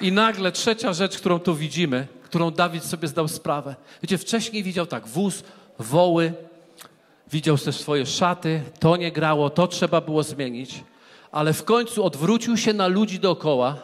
I 0.00 0.12
nagle 0.12 0.52
trzecia 0.52 0.92
rzecz, 0.92 1.18
którą 1.18 1.38
tu 1.38 1.54
widzimy, 1.54 2.06
którą 2.22 2.50
Dawid 2.50 2.84
sobie 2.84 3.08
zdał 3.08 3.28
sprawę. 3.28 3.74
Wiecie, 4.02 4.18
wcześniej 4.18 4.62
widział 4.62 4.86
tak 4.86 5.06
wóz, 5.06 5.42
woły, 5.78 6.32
widział 7.32 7.58
te 7.58 7.72
swoje 7.72 8.06
szaty, 8.06 8.62
to 8.80 8.96
nie 8.96 9.12
grało, 9.12 9.50
to 9.50 9.66
trzeba 9.66 10.00
było 10.00 10.22
zmienić, 10.22 10.84
ale 11.32 11.52
w 11.52 11.64
końcu 11.64 12.04
odwrócił 12.04 12.56
się 12.56 12.72
na 12.72 12.86
ludzi 12.86 13.18
dookoła 13.18 13.76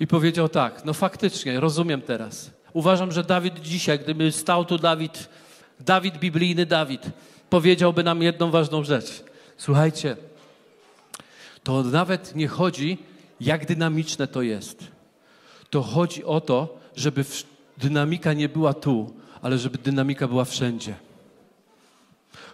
i 0.00 0.06
powiedział 0.06 0.48
tak, 0.48 0.84
no 0.84 0.92
faktycznie, 0.92 1.60
rozumiem 1.60 2.02
teraz. 2.02 2.50
Uważam, 2.74 3.12
że 3.12 3.24
Dawid 3.24 3.60
dzisiaj, 3.60 3.98
gdyby 3.98 4.32
stał 4.32 4.64
tu 4.64 4.78
Dawid, 4.78 5.28
Dawid, 5.80 6.18
biblijny 6.18 6.66
Dawid, 6.66 7.02
powiedziałby 7.50 8.04
nam 8.04 8.22
jedną 8.22 8.50
ważną 8.50 8.84
rzecz. 8.84 9.24
Słuchajcie, 9.56 10.16
to 11.62 11.82
nawet 11.82 12.34
nie 12.34 12.48
chodzi, 12.48 12.98
jak 13.40 13.66
dynamiczne 13.66 14.26
to 14.26 14.42
jest. 14.42 14.84
To 15.70 15.82
chodzi 15.82 16.24
o 16.24 16.40
to, 16.40 16.78
żeby 16.96 17.24
dynamika 17.78 18.32
nie 18.32 18.48
była 18.48 18.74
tu, 18.74 19.14
ale 19.42 19.58
żeby 19.58 19.78
dynamika 19.78 20.28
była 20.28 20.44
wszędzie. 20.44 20.94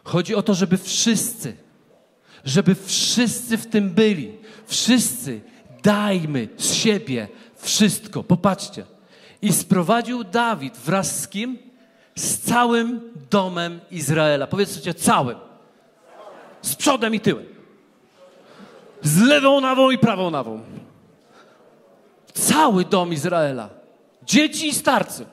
Chodzi 0.05 0.35
o 0.35 0.43
to, 0.43 0.55
żeby 0.55 0.79
wszyscy, 0.79 1.57
żeby 2.45 2.75
wszyscy 2.75 3.59
w 3.59 3.67
tym 3.67 3.91
byli. 3.91 4.33
Wszyscy 4.67 5.41
dajmy 5.83 6.49
z 6.57 6.75
siebie 6.75 7.29
wszystko. 7.57 8.23
Popatrzcie. 8.23 9.00
I 9.43 9.53
sprowadził 9.53 10.25
Dawid 10.25 10.77
wraz 10.77 11.21
z 11.21 11.29
kim? 11.29 11.59
Z 12.15 12.39
całym 12.39 13.01
domem 13.31 13.81
Izraela. 13.91 14.47
Powiedzcie 14.47 14.95
całym. 14.95 15.39
Z 16.63 16.75
przodem 16.75 17.15
i 17.15 17.21
tyłem. 17.21 17.47
Z 19.03 19.23
lewą 19.23 19.61
nawą 19.61 19.91
i 19.91 19.99
prawą 19.99 20.31
nawą. 20.31 20.61
Cały 22.35 22.85
dom 22.85 23.13
Izraela. 23.13 23.69
Dzieci 24.23 24.69
i 24.69 24.75
starcy. 24.75 25.27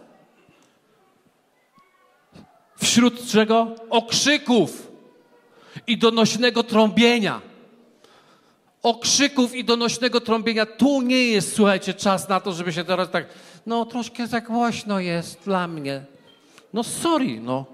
Wśród 2.77 3.27
czego? 3.27 3.75
Okrzyków 3.89 4.91
i 5.87 5.97
donośnego 5.97 6.63
trąbienia. 6.63 7.41
Okrzyków 8.83 9.55
i 9.55 9.63
donośnego 9.63 10.21
trąbienia. 10.21 10.65
Tu 10.65 11.01
nie 11.01 11.27
jest, 11.27 11.55
słuchajcie, 11.55 11.93
czas 11.93 12.29
na 12.29 12.39
to, 12.39 12.53
żeby 12.53 12.73
się 12.73 12.83
teraz 12.83 13.09
tak, 13.11 13.25
no 13.67 13.85
troszkę 13.85 14.27
za 14.27 14.41
głośno 14.41 14.99
jest 14.99 15.39
dla 15.45 15.67
mnie. 15.67 16.01
No 16.73 16.83
sorry, 16.83 17.39
no. 17.39 17.65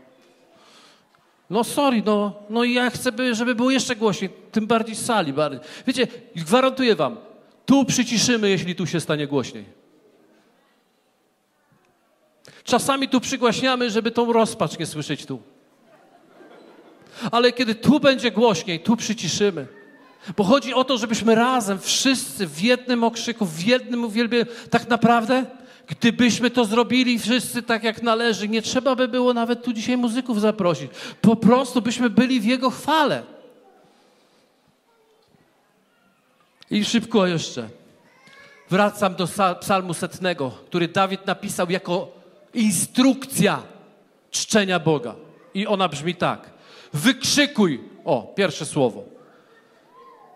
No 1.50 1.64
sorry, 1.64 2.02
no, 2.06 2.34
no 2.50 2.64
ja 2.64 2.90
chcę, 2.90 3.12
żeby 3.36 3.56
było 3.56 3.72
jeszcze 3.72 3.96
głośniej, 3.96 4.30
tym 4.52 4.68
bardziej 4.68 4.96
z 4.96 5.06
sali. 5.06 5.34
Bardziej. 5.34 5.60
Wiecie, 5.88 6.08
gwarantuję 6.36 6.96
wam, 6.96 7.18
tu 7.66 7.86
przyciszymy, 7.86 8.50
jeśli 8.50 8.76
tu 8.76 8.88
się 8.88 9.00
stanie 9.00 9.28
głośniej. 9.28 9.66
Czasami 12.64 13.10
tu 13.10 13.22
przygłaśniamy, 13.22 13.90
żeby 13.90 14.12
tą 14.12 14.34
rozpacz 14.34 14.80
nie 14.80 14.86
słyszeć 14.86 15.26
tu. 15.26 15.42
Ale 17.32 17.52
kiedy 17.52 17.76
tu 17.76 18.00
będzie 18.00 18.32
głośniej, 18.32 18.80
tu 18.80 18.98
przyciszymy. 18.98 19.68
Bo 20.38 20.44
chodzi 20.44 20.74
o 20.74 20.84
to, 20.84 20.98
żebyśmy 20.98 21.36
razem, 21.36 21.80
wszyscy 21.80 22.48
w 22.48 22.62
jednym 22.62 23.04
okrzyku, 23.04 23.46
w 23.46 23.64
jednym 23.64 24.06
uwielbieniu, 24.06 24.46
tak 24.70 24.90
naprawdę, 24.90 25.46
gdybyśmy 25.88 26.52
to 26.52 26.66
zrobili 26.66 27.20
wszyscy 27.20 27.64
tak 27.64 27.84
jak 27.84 28.02
należy, 28.02 28.50
nie 28.50 28.62
trzeba 28.62 28.96
by 28.96 29.08
było 29.08 29.34
nawet 29.34 29.64
tu 29.64 29.74
dzisiaj 29.74 29.98
muzyków 29.98 30.42
zaprosić. 30.42 30.92
Po 31.22 31.36
prostu 31.36 31.82
byśmy 31.82 32.10
byli 32.10 32.40
w 32.40 32.46
Jego 32.46 32.70
chwale. 32.70 33.24
I 36.72 36.86
szybko 36.86 37.28
jeszcze. 37.28 37.70
Wracam 38.70 39.16
do 39.16 39.28
psalmu 39.60 39.94
setnego, 39.94 40.52
który 40.52 40.88
Dawid 40.88 41.26
napisał 41.26 41.70
jako 41.70 42.12
instrukcja 42.54 43.64
czczenia 44.32 44.80
Boga. 44.80 45.16
I 45.54 45.68
ona 45.68 45.90
brzmi 45.90 46.16
tak. 46.16 46.50
Wykrzykuj. 46.94 47.82
O, 48.06 48.34
pierwsze 48.36 48.66
słowo. 48.66 49.13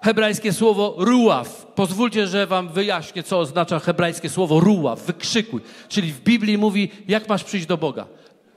Hebrajskie 0.07 0.53
słowo 0.53 0.95
ruław. 0.97 1.65
Pozwólcie, 1.65 2.27
że 2.27 2.47
wam 2.47 2.69
wyjaśnię, 2.69 3.23
co 3.23 3.39
oznacza 3.39 3.79
hebrajskie 3.79 4.29
słowo 4.29 4.59
ruław. 4.59 5.01
Wykrzykuj. 5.01 5.61
Czyli 5.89 6.13
w 6.13 6.19
Biblii 6.21 6.57
mówi, 6.57 6.91
jak 7.07 7.29
masz 7.29 7.43
przyjść 7.43 7.65
do 7.65 7.77
Boga. 7.77 8.05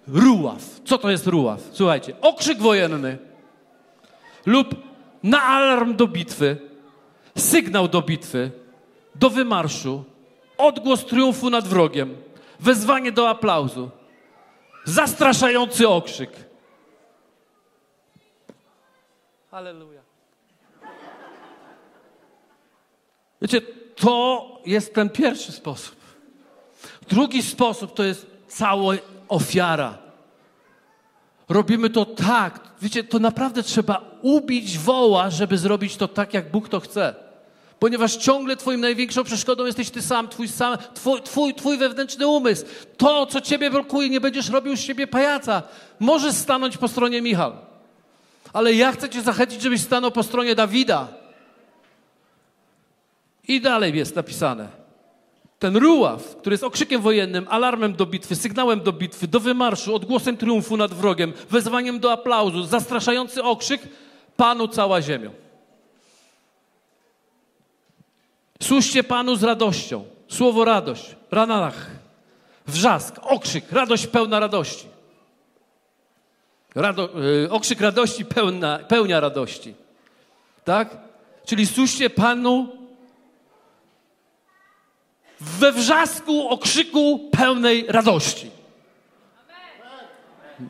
Ruław. 0.08 0.80
Co 0.84 0.98
to 0.98 1.10
jest 1.10 1.26
ruław? 1.26 1.60
Słuchajcie. 1.72 2.14
Okrzyk 2.20 2.58
wojenny 2.58 3.18
lub 4.46 4.74
na 5.22 5.42
alarm 5.42 5.96
do 5.96 6.06
bitwy, 6.06 6.56
sygnał 7.38 7.88
do 7.88 8.02
bitwy, 8.02 8.50
do 9.14 9.30
wymarszu, 9.30 10.04
odgłos 10.58 11.06
triumfu 11.06 11.50
nad 11.50 11.68
wrogiem, 11.68 12.16
wezwanie 12.60 13.12
do 13.12 13.28
aplauzu, 13.28 13.90
zastraszający 14.84 15.88
okrzyk. 15.88 16.30
Halleluja. 19.50 19.99
Wiecie, 23.42 23.60
to 23.96 24.46
jest 24.66 24.94
ten 24.94 25.10
pierwszy 25.10 25.52
sposób. 25.52 25.96
Drugi 27.08 27.42
sposób 27.42 27.94
to 27.94 28.04
jest 28.04 28.26
cała 28.48 28.94
ofiara. 29.28 29.98
Robimy 31.48 31.90
to 31.90 32.04
tak. 32.04 32.60
Wiecie, 32.82 33.04
to 33.04 33.18
naprawdę 33.18 33.62
trzeba 33.62 34.04
ubić 34.22 34.78
woła, 34.78 35.30
żeby 35.30 35.58
zrobić 35.58 35.96
to 35.96 36.08
tak, 36.08 36.34
jak 36.34 36.50
Bóg 36.50 36.68
to 36.68 36.80
chce. 36.80 37.14
Ponieważ 37.78 38.16
ciągle 38.16 38.56
twoim 38.56 38.80
największą 38.80 39.24
przeszkodą 39.24 39.66
jesteś 39.66 39.90
ty 39.90 40.02
sam, 40.02 40.28
twój, 40.28 40.48
sam 40.48 40.78
twój, 40.94 41.22
twój, 41.22 41.54
twój 41.54 41.78
wewnętrzny 41.78 42.26
umysł. 42.26 42.64
To, 42.96 43.26
co 43.26 43.40
ciebie 43.40 43.70
blokuje, 43.70 44.08
nie 44.08 44.20
będziesz 44.20 44.48
robił 44.48 44.76
z 44.76 44.80
siebie 44.80 45.06
pajaca. 45.06 45.62
Możesz 46.00 46.34
stanąć 46.34 46.76
po 46.76 46.88
stronie 46.88 47.22
Michał. 47.22 47.52
Ale 48.52 48.74
ja 48.74 48.92
chcę 48.92 49.08
cię 49.08 49.22
zachęcić, 49.22 49.62
żebyś 49.62 49.80
stanął 49.80 50.10
po 50.10 50.22
stronie 50.22 50.54
Dawida. 50.54 51.19
I 53.48 53.60
dalej 53.60 53.96
jest 53.96 54.16
napisane. 54.16 54.68
Ten 55.58 55.76
ruław, 55.76 56.36
który 56.36 56.54
jest 56.54 56.64
okrzykiem 56.64 57.02
wojennym, 57.02 57.46
alarmem 57.48 57.92
do 57.92 58.06
bitwy, 58.06 58.36
sygnałem 58.36 58.80
do 58.80 58.92
bitwy, 58.92 59.28
do 59.28 59.40
wymarszu, 59.40 59.94
odgłosem 59.94 60.36
triumfu 60.36 60.76
nad 60.76 60.94
wrogiem, 60.94 61.32
wezwaniem 61.50 62.00
do 62.00 62.12
aplauzu, 62.12 62.64
zastraszający 62.64 63.42
okrzyk, 63.42 63.80
Panu 64.36 64.68
cała 64.68 65.02
ziemią. 65.02 65.30
Służcie 68.62 69.04
Panu 69.04 69.36
z 69.36 69.42
radością. 69.42 70.04
Słowo 70.28 70.64
radość, 70.64 71.16
ranach, 71.30 71.90
wrzask, 72.66 73.14
okrzyk, 73.22 73.72
radość 73.72 74.06
pełna 74.06 74.40
radości. 74.40 74.86
Rado, 76.74 77.08
yy, 77.14 77.50
okrzyk 77.50 77.80
radości 77.80 78.24
pełna, 78.24 78.78
pełnia 78.78 79.20
radości. 79.20 79.74
Tak? 80.64 80.96
Czyli 81.46 81.66
służcie 81.66 82.10
Panu 82.10 82.79
we 85.40 85.72
wrzasku, 85.72 86.48
okrzyku 86.48 87.30
pełnej 87.32 87.84
radości. 87.88 88.50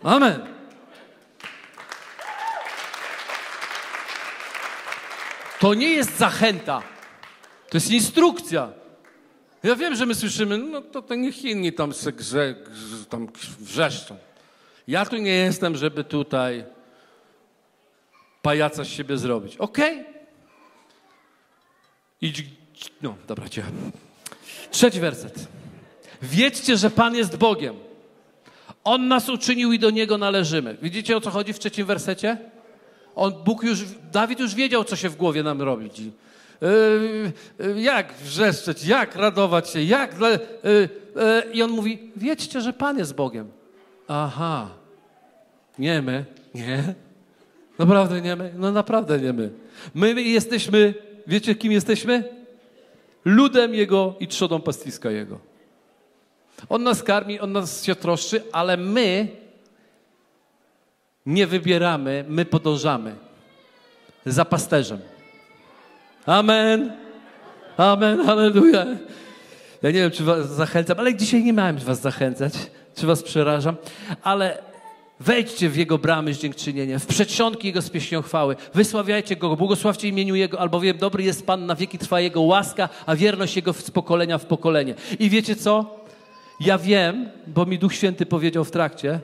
Amen. 0.03 0.47
To 5.59 5.75
nie 5.75 5.89
jest 5.89 6.19
zachęta. 6.19 6.83
To 7.71 7.77
jest 7.77 7.91
instrukcja. 7.91 8.73
Ja 9.63 9.77
wiem, 9.77 9.95
że 9.95 10.07
my 10.07 10.15
słyszymy, 10.15 10.59
no 10.59 10.81
to, 10.81 11.03
to 11.03 11.15
niech 11.15 11.45
inni 11.45 11.73
tam 11.73 11.93
se 11.93 12.13
grze, 12.13 12.55
grze, 12.55 13.05
tam 13.05 13.29
wrzeszczą. 13.59 14.17
Ja 14.89 15.07
tu 15.07 15.17
nie 15.17 15.35
jestem, 15.35 15.77
żeby 15.77 16.05
tutaj 16.05 16.65
pajaca 18.43 18.85
z 18.85 18.89
siebie 18.89 19.19
zrobić. 19.19 19.57
Okej? 19.57 20.01
Okay? 20.01 20.15
Idź, 22.21 22.45
no, 23.03 23.15
dobra, 23.27 23.49
cię. 23.49 23.63
Trzeci 24.71 25.01
werset. 25.01 25.49
Wiedzcie, 26.23 26.77
że 26.77 26.91
Pan 26.91 27.15
jest 27.15 27.37
Bogiem. 27.37 27.75
On 28.85 29.09
nas 29.09 29.29
uczynił 29.29 29.73
i 29.73 29.79
do 29.79 29.91
Niego 29.91 30.19
należymy. 30.19 30.77
Widzicie, 30.83 31.17
o 31.17 31.21
co 31.21 31.31
chodzi 31.31 31.53
w 31.53 31.59
trzecim 31.59 31.87
wersecie? 31.87 32.37
On, 33.15 33.33
Bóg 33.45 33.63
już, 33.63 33.85
Dawid 34.13 34.41
już 34.41 34.55
wiedział, 34.55 34.85
co 34.85 34.97
się 34.97 35.09
w 35.09 35.17
głowie 35.17 35.43
nam 35.43 35.63
robić. 35.63 35.99
Yy, 35.99 36.13
yy, 37.59 37.83
jak 37.83 38.13
wrzeszczeć, 38.13 38.85
jak 38.85 39.17
radować 39.17 39.71
się, 39.71 39.83
jak... 39.83 40.21
Yy, 40.21 40.39
yy, 40.65 41.53
I 41.53 41.63
on 41.63 41.71
mówi, 41.71 41.99
wiedzcie, 42.17 42.61
że 42.61 42.73
Pan 42.73 42.99
jest 42.99 43.15
Bogiem. 43.15 43.51
Aha. 44.09 44.69
Nie 45.79 46.03
my. 46.03 46.25
Nie. 46.55 46.95
Naprawdę 47.79 48.21
nie 48.21 48.37
my? 48.37 48.53
No 48.57 48.73
naprawdę 48.73 49.19
nie 49.19 49.33
my. 49.33 49.51
My 49.95 50.23
jesteśmy, 50.23 50.95
wiecie 51.27 51.55
kim 51.55 51.73
jesteśmy? 51.73 52.40
Ludem 53.25 53.75
Jego 53.75 54.15
i 54.21 54.29
trzodą 54.29 54.61
pastwiska 54.61 55.11
Jego. 55.11 55.39
On 56.69 56.83
nas 56.83 57.03
karmi, 57.03 57.41
On 57.41 57.53
nas 57.53 57.85
się 57.85 57.95
troszczy, 57.95 58.43
ale 58.53 58.77
my 58.77 59.29
nie 61.27 61.47
wybieramy, 61.47 62.25
my 62.29 62.45
podążamy 62.45 63.15
za 64.27 64.45
pasterzem. 64.45 64.99
Amen. 66.27 66.93
Amen, 67.77 68.27
halleluja. 68.27 68.87
Ja 69.83 69.91
nie 69.91 70.01
wiem, 70.01 70.11
czy 70.11 70.25
was 70.25 70.49
zachęcam, 70.49 70.99
ale 70.99 71.15
dzisiaj 71.15 71.45
nie 71.45 71.53
miałem 71.53 71.79
was 71.79 72.01
zachęcać, 72.01 72.53
czy 72.95 73.07
was 73.07 73.23
przerażam, 73.23 73.77
ale 74.23 74.70
Wejdźcie 75.21 75.69
w 75.69 75.77
Jego 75.77 75.99
bramy 75.99 76.35
z 76.35 76.39
dziękczynieniem, 76.39 77.01
w 77.01 77.07
przedsionki 77.07 77.67
Jego 77.67 77.83
z 77.83 77.91
pieśnią 77.91 78.23
chwały. 78.23 78.57
Wysławiajcie 78.75 79.37
Go, 79.37 79.57
błogosławcie 79.57 80.09
imieniu 80.09 80.35
Jego, 80.35 80.61
albowiem 80.61 80.99
dobry 80.99 81.25
jest 81.25 81.47
Pan, 81.47 81.67
na 81.67 81.75
wieki 81.75 81.99
trwa 81.99 82.21
Jego 82.21 82.41
łaska, 82.41 82.89
a 83.07 83.17
wierność 83.17 83.57
Jego 83.57 83.73
z 83.73 83.91
pokolenia 83.91 84.39
w 84.39 84.47
pokolenie. 84.47 84.95
I 85.19 85.31
wiecie 85.31 85.57
co? 85.57 86.01
Ja 86.61 86.79
wiem, 86.79 87.29
bo 87.47 87.67
mi 87.67 87.79
Duch 87.79 87.95
Święty 87.95 88.27
powiedział 88.27 88.65
w 88.65 88.71
trakcie, 88.71 89.21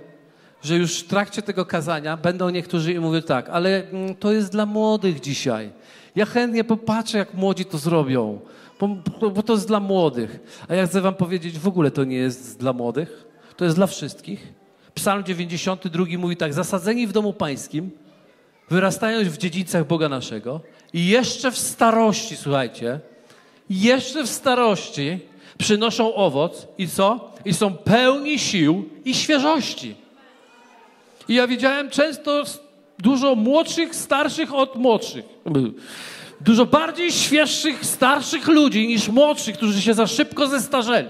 że 0.63 0.77
już 0.77 1.01
w 1.01 1.07
trakcie 1.07 1.43
tego 1.43 1.67
kazania 1.67 2.17
będą 2.17 2.51
niektórzy 2.51 2.93
i 2.93 3.01
mówią 3.01 3.23
tak, 3.23 3.49
ale 3.49 3.89
mm, 3.89 4.15
to 4.15 4.33
jest 4.33 4.53
dla 4.53 4.67
młodych 4.67 5.21
dzisiaj. 5.21 5.71
Ja 6.17 6.27
chętnie 6.27 6.65
popatrzę, 6.65 7.19
jak 7.19 7.35
młodzi 7.35 7.65
to 7.65 7.79
zrobią, 7.79 8.41
bo, 8.81 8.89
bo 9.31 9.43
to 9.43 9.53
jest 9.53 9.69
dla 9.69 9.81
młodych. 9.81 10.39
A 10.69 10.75
ja 10.75 10.87
chcę 10.87 11.01
wam 11.01 11.15
powiedzieć, 11.15 11.59
w 11.59 11.69
ogóle 11.69 11.91
to 11.91 12.05
nie 12.05 12.17
jest 12.17 12.59
dla 12.59 12.73
młodych, 12.73 13.25
to 13.57 13.65
jest 13.65 13.77
dla 13.77 13.87
wszystkich. 13.87 14.66
Psalm 14.97 15.25
92 15.25 16.05
mówi 16.19 16.37
tak: 16.37 16.55
Zasadzeni 16.55 17.07
w 17.07 17.13
domu 17.13 17.33
pańskim, 17.33 17.91
wyrastając 18.71 19.29
w 19.29 19.39
dziedzińcach 19.39 19.87
Boga 19.87 20.09
naszego 20.09 20.61
i 20.93 21.07
jeszcze 21.07 21.51
w 21.51 21.59
starości, 21.59 22.37
słuchajcie, 22.37 23.01
jeszcze 23.71 24.25
w 24.25 24.29
starości 24.29 25.19
przynoszą 25.59 26.15
owoc 26.15 26.67
i 26.79 26.89
co? 26.89 27.31
I 27.45 27.55
są 27.55 27.75
pełni 27.75 28.39
sił 28.39 28.89
i 29.05 29.15
świeżości. 29.15 29.95
I 31.29 31.35
ja 31.35 31.47
widziałem 31.47 31.91
często 31.91 32.43
dużo 32.99 33.35
młodszych, 33.35 33.95
starszych 33.95 34.55
od 34.55 34.77
młodszych. 34.77 35.25
Dużo 36.41 36.67
bardziej 36.67 37.13
świeższych, 37.13 37.85
starszych 37.85 38.49
ludzi 38.49 38.89
niż 38.89 39.09
młodszych, 39.09 39.57
którzy 39.57 39.83
się 39.83 39.95
za 39.95 40.07
szybko 40.07 40.47
zestarzeli. 40.47 41.09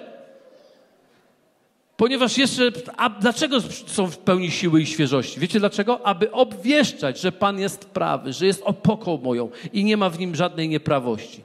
Ponieważ 1.96 2.38
jeszcze, 2.38 2.72
a 2.96 3.10
dlaczego 3.10 3.60
są 3.86 4.06
w 4.06 4.18
pełni 4.18 4.50
siły 4.50 4.82
i 4.82 4.86
świeżości? 4.86 5.40
Wiecie 5.40 5.60
dlaczego? 5.60 6.06
Aby 6.06 6.32
obwieszczać, 6.32 7.20
że 7.20 7.32
Pan 7.32 7.58
jest 7.58 7.84
prawy, 7.84 8.32
że 8.32 8.46
jest 8.46 8.62
opoką 8.64 9.16
moją 9.16 9.50
i 9.72 9.84
nie 9.84 9.96
ma 9.96 10.10
w 10.10 10.18
nim 10.18 10.34
żadnej 10.34 10.68
nieprawości. 10.68 11.44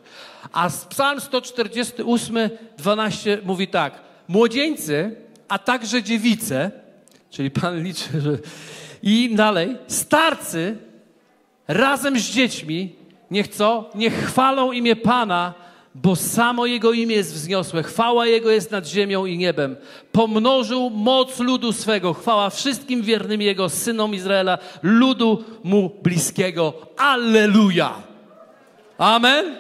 A 0.52 0.70
Psalm 0.90 1.22
148, 1.22 2.50
12 2.78 3.38
mówi 3.44 3.68
tak. 3.68 4.02
Młodzieńcy, 4.28 5.16
a 5.48 5.60
także 5.60 6.04
dziewice, 6.04 6.72
czyli 7.30 7.52
Pan 7.52 7.84
liczy, 7.84 8.22
że... 8.22 8.38
I 9.04 9.36
dalej, 9.36 9.78
starcy 9.88 10.78
razem 11.68 12.20
z 12.20 12.24
dziećmi, 12.24 12.96
niech 13.32 13.48
co? 13.48 13.90
Niech 13.96 14.26
chwalą 14.26 14.72
imię 14.72 14.96
Pana, 14.96 15.54
bo 15.96 16.16
samo 16.16 16.66
Jego 16.66 16.92
imię 16.92 17.16
jest 17.16 17.34
wzniosłe, 17.34 17.84
chwała 17.84 18.28
Jego 18.28 18.52
jest 18.52 18.72
nad 18.72 18.88
ziemią 18.88 19.26
i 19.26 19.38
niebem. 19.38 19.76
Pomnożył 20.12 20.90
moc 20.90 21.40
ludu 21.40 21.74
swego, 21.74 22.14
chwała 22.14 22.50
wszystkim 22.50 23.02
wiernym 23.02 23.42
Jego, 23.42 23.70
synom 23.70 24.16
Izraela, 24.16 24.58
ludu 24.84 25.44
Mu 25.64 25.92
bliskiego. 26.04 26.74
Alleluja! 26.98 27.94
Amen! 28.98 29.58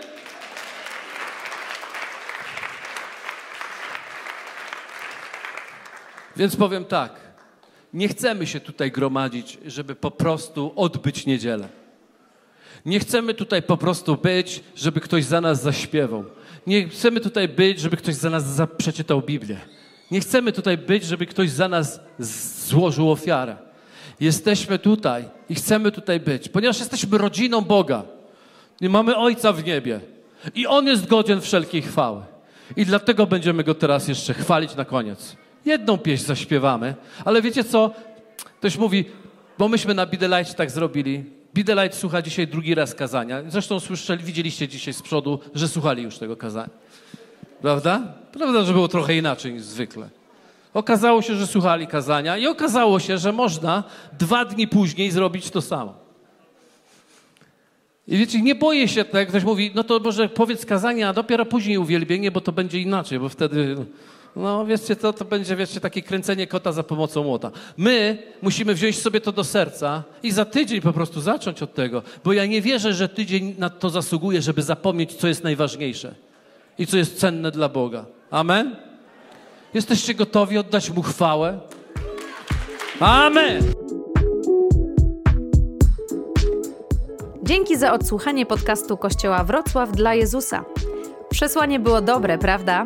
Więc 6.36 6.56
powiem 6.56 6.86
tak, 6.86 7.16
nie 7.94 8.08
chcemy 8.08 8.48
się 8.48 8.60
tutaj 8.60 8.92
gromadzić, 8.92 9.58
żeby 9.66 9.96
po 9.96 10.12
prostu 10.12 10.74
odbyć 10.76 11.26
niedzielę. 11.26 11.81
Nie 12.86 13.00
chcemy 13.00 13.34
tutaj 13.34 13.64
po 13.64 13.78
prostu 13.78 14.18
być, 14.18 14.64
żeby 14.76 15.00
ktoś 15.00 15.26
za 15.26 15.42
nas 15.42 15.62
zaśpiewał. 15.62 16.26
Nie 16.68 16.90
chcemy 16.90 17.20
tutaj 17.20 17.48
być, 17.48 17.80
żeby 17.80 17.98
ktoś 17.98 18.16
za 18.16 18.30
nas 18.30 18.62
przeczytał 18.78 19.22
Biblię. 19.22 19.58
Nie 20.12 20.20
chcemy 20.20 20.52
tutaj 20.52 20.78
być, 20.78 21.04
żeby 21.04 21.26
ktoś 21.26 21.50
za 21.50 21.68
nas 21.68 22.00
złożył 22.20 23.12
ofiarę. 23.12 23.56
Jesteśmy 24.20 24.80
tutaj 24.80 25.26
i 25.50 25.56
chcemy 25.56 25.92
tutaj 25.92 26.20
być, 26.20 26.50
ponieważ 26.50 26.80
jesteśmy 26.80 27.18
rodziną 27.18 27.62
Boga. 27.62 28.04
I 28.82 28.90
mamy 28.90 29.16
Ojca 29.18 29.54
w 29.54 29.66
niebie. 29.66 30.00
I 30.56 30.68
On 30.68 30.88
jest 30.88 31.08
godzien 31.08 31.42
wszelkiej 31.42 31.82
chwały. 31.82 32.22
I 32.78 32.86
dlatego 32.86 33.28
będziemy 33.28 33.64
Go 33.64 33.76
teraz 33.76 34.08
jeszcze 34.08 34.34
chwalić 34.34 34.76
na 34.76 34.86
koniec. 34.86 35.36
Jedną 35.66 35.98
pieśń 35.98 36.26
zaśpiewamy, 36.26 36.96
ale 37.26 37.42
wiecie 37.42 37.64
co? 37.64 37.92
Ktoś 38.60 38.78
mówi, 38.78 39.06
bo 39.58 39.68
myśmy 39.68 39.94
na 39.94 40.06
Bidelajcie 40.06 40.54
tak 40.54 40.72
zrobili. 40.72 41.41
Bidelite 41.54 41.96
słucha 41.96 42.22
dzisiaj 42.22 42.48
drugi 42.48 42.76
raz 42.76 42.96
kazania. 42.96 43.42
Zresztą 43.48 43.80
słyszeli, 43.80 44.24
widzieliście 44.24 44.68
dzisiaj 44.68 44.94
z 44.94 45.02
przodu, 45.02 45.40
że 45.56 45.68
słuchali 45.68 46.04
już 46.04 46.18
tego 46.18 46.38
kazania. 46.38 46.70
Prawda? 47.62 48.02
Prawda, 48.34 48.64
że 48.64 48.74
było 48.74 48.88
trochę 48.88 49.18
inaczej 49.18 49.54
niż 49.54 49.64
zwykle. 49.64 50.10
Okazało 50.74 51.22
się, 51.22 51.36
że 51.36 51.48
słuchali 51.48 51.88
kazania 51.88 52.38
i 52.38 52.48
okazało 52.48 53.00
się, 53.00 53.18
że 53.18 53.32
można 53.32 53.84
dwa 54.20 54.46
dni 54.46 54.68
później 54.68 55.12
zrobić 55.12 55.50
to 55.50 55.62
samo. 55.62 55.94
I 58.08 58.18
wiecie, 58.18 58.42
nie 58.42 58.56
boję 58.56 58.88
się 58.88 59.06
tak, 59.06 59.28
ktoś 59.28 59.44
mówi, 59.44 59.72
no 59.76 59.84
to 59.84 60.00
może 60.00 60.30
powiedz 60.30 60.66
kazania, 60.66 61.10
a 61.10 61.14
dopiero 61.14 61.46
później 61.46 61.78
uwielbienie, 61.78 62.32
bo 62.32 62.42
to 62.42 62.52
będzie 62.52 62.80
inaczej, 62.80 63.20
bo 63.20 63.30
wtedy 63.30 63.86
no 64.36 64.66
wiecie 64.66 64.96
co, 64.96 65.14
to 65.14 65.26
będzie 65.26 65.56
wiecie, 65.56 65.80
takie 65.80 66.02
kręcenie 66.02 66.48
kota 66.48 66.72
za 66.72 66.84
pomocą 66.84 67.24
młota. 67.24 67.52
My 67.78 68.18
musimy 68.42 68.74
wziąć 68.74 69.00
sobie 69.00 69.22
to 69.22 69.32
do 69.32 69.44
serca 69.44 70.04
i 70.24 70.32
za 70.32 70.46
tydzień 70.46 70.82
po 70.82 70.94
prostu 70.94 71.22
zacząć 71.22 71.64
od 71.64 71.74
tego, 71.74 72.04
bo 72.24 72.34
ja 72.34 72.46
nie 72.46 72.62
wierzę, 72.62 72.94
że 72.94 73.10
tydzień 73.10 73.56
na 73.58 73.70
to 73.70 73.90
zasługuje, 73.90 74.42
żeby 74.42 74.62
zapomnieć, 74.62 75.14
co 75.14 75.28
jest 75.28 75.44
najważniejsze 75.44 76.16
i 76.78 76.88
co 76.88 76.98
jest 76.98 77.20
cenne 77.20 77.52
dla 77.52 77.70
Boga. 77.70 78.06
Amen? 78.32 78.76
Jesteście 79.74 80.14
gotowi 80.14 80.58
oddać 80.58 80.90
Mu 80.90 81.02
chwałę? 81.02 81.60
Amen! 83.00 83.62
Dzięki 87.44 87.78
za 87.78 87.94
odsłuchanie 87.94 88.46
podcastu 88.46 88.98
Kościoła 88.98 89.44
Wrocław 89.44 89.92
dla 89.92 90.14
Jezusa. 90.14 90.66
Przesłanie 91.30 91.80
było 91.80 92.02
dobre, 92.02 92.38
prawda? 92.38 92.86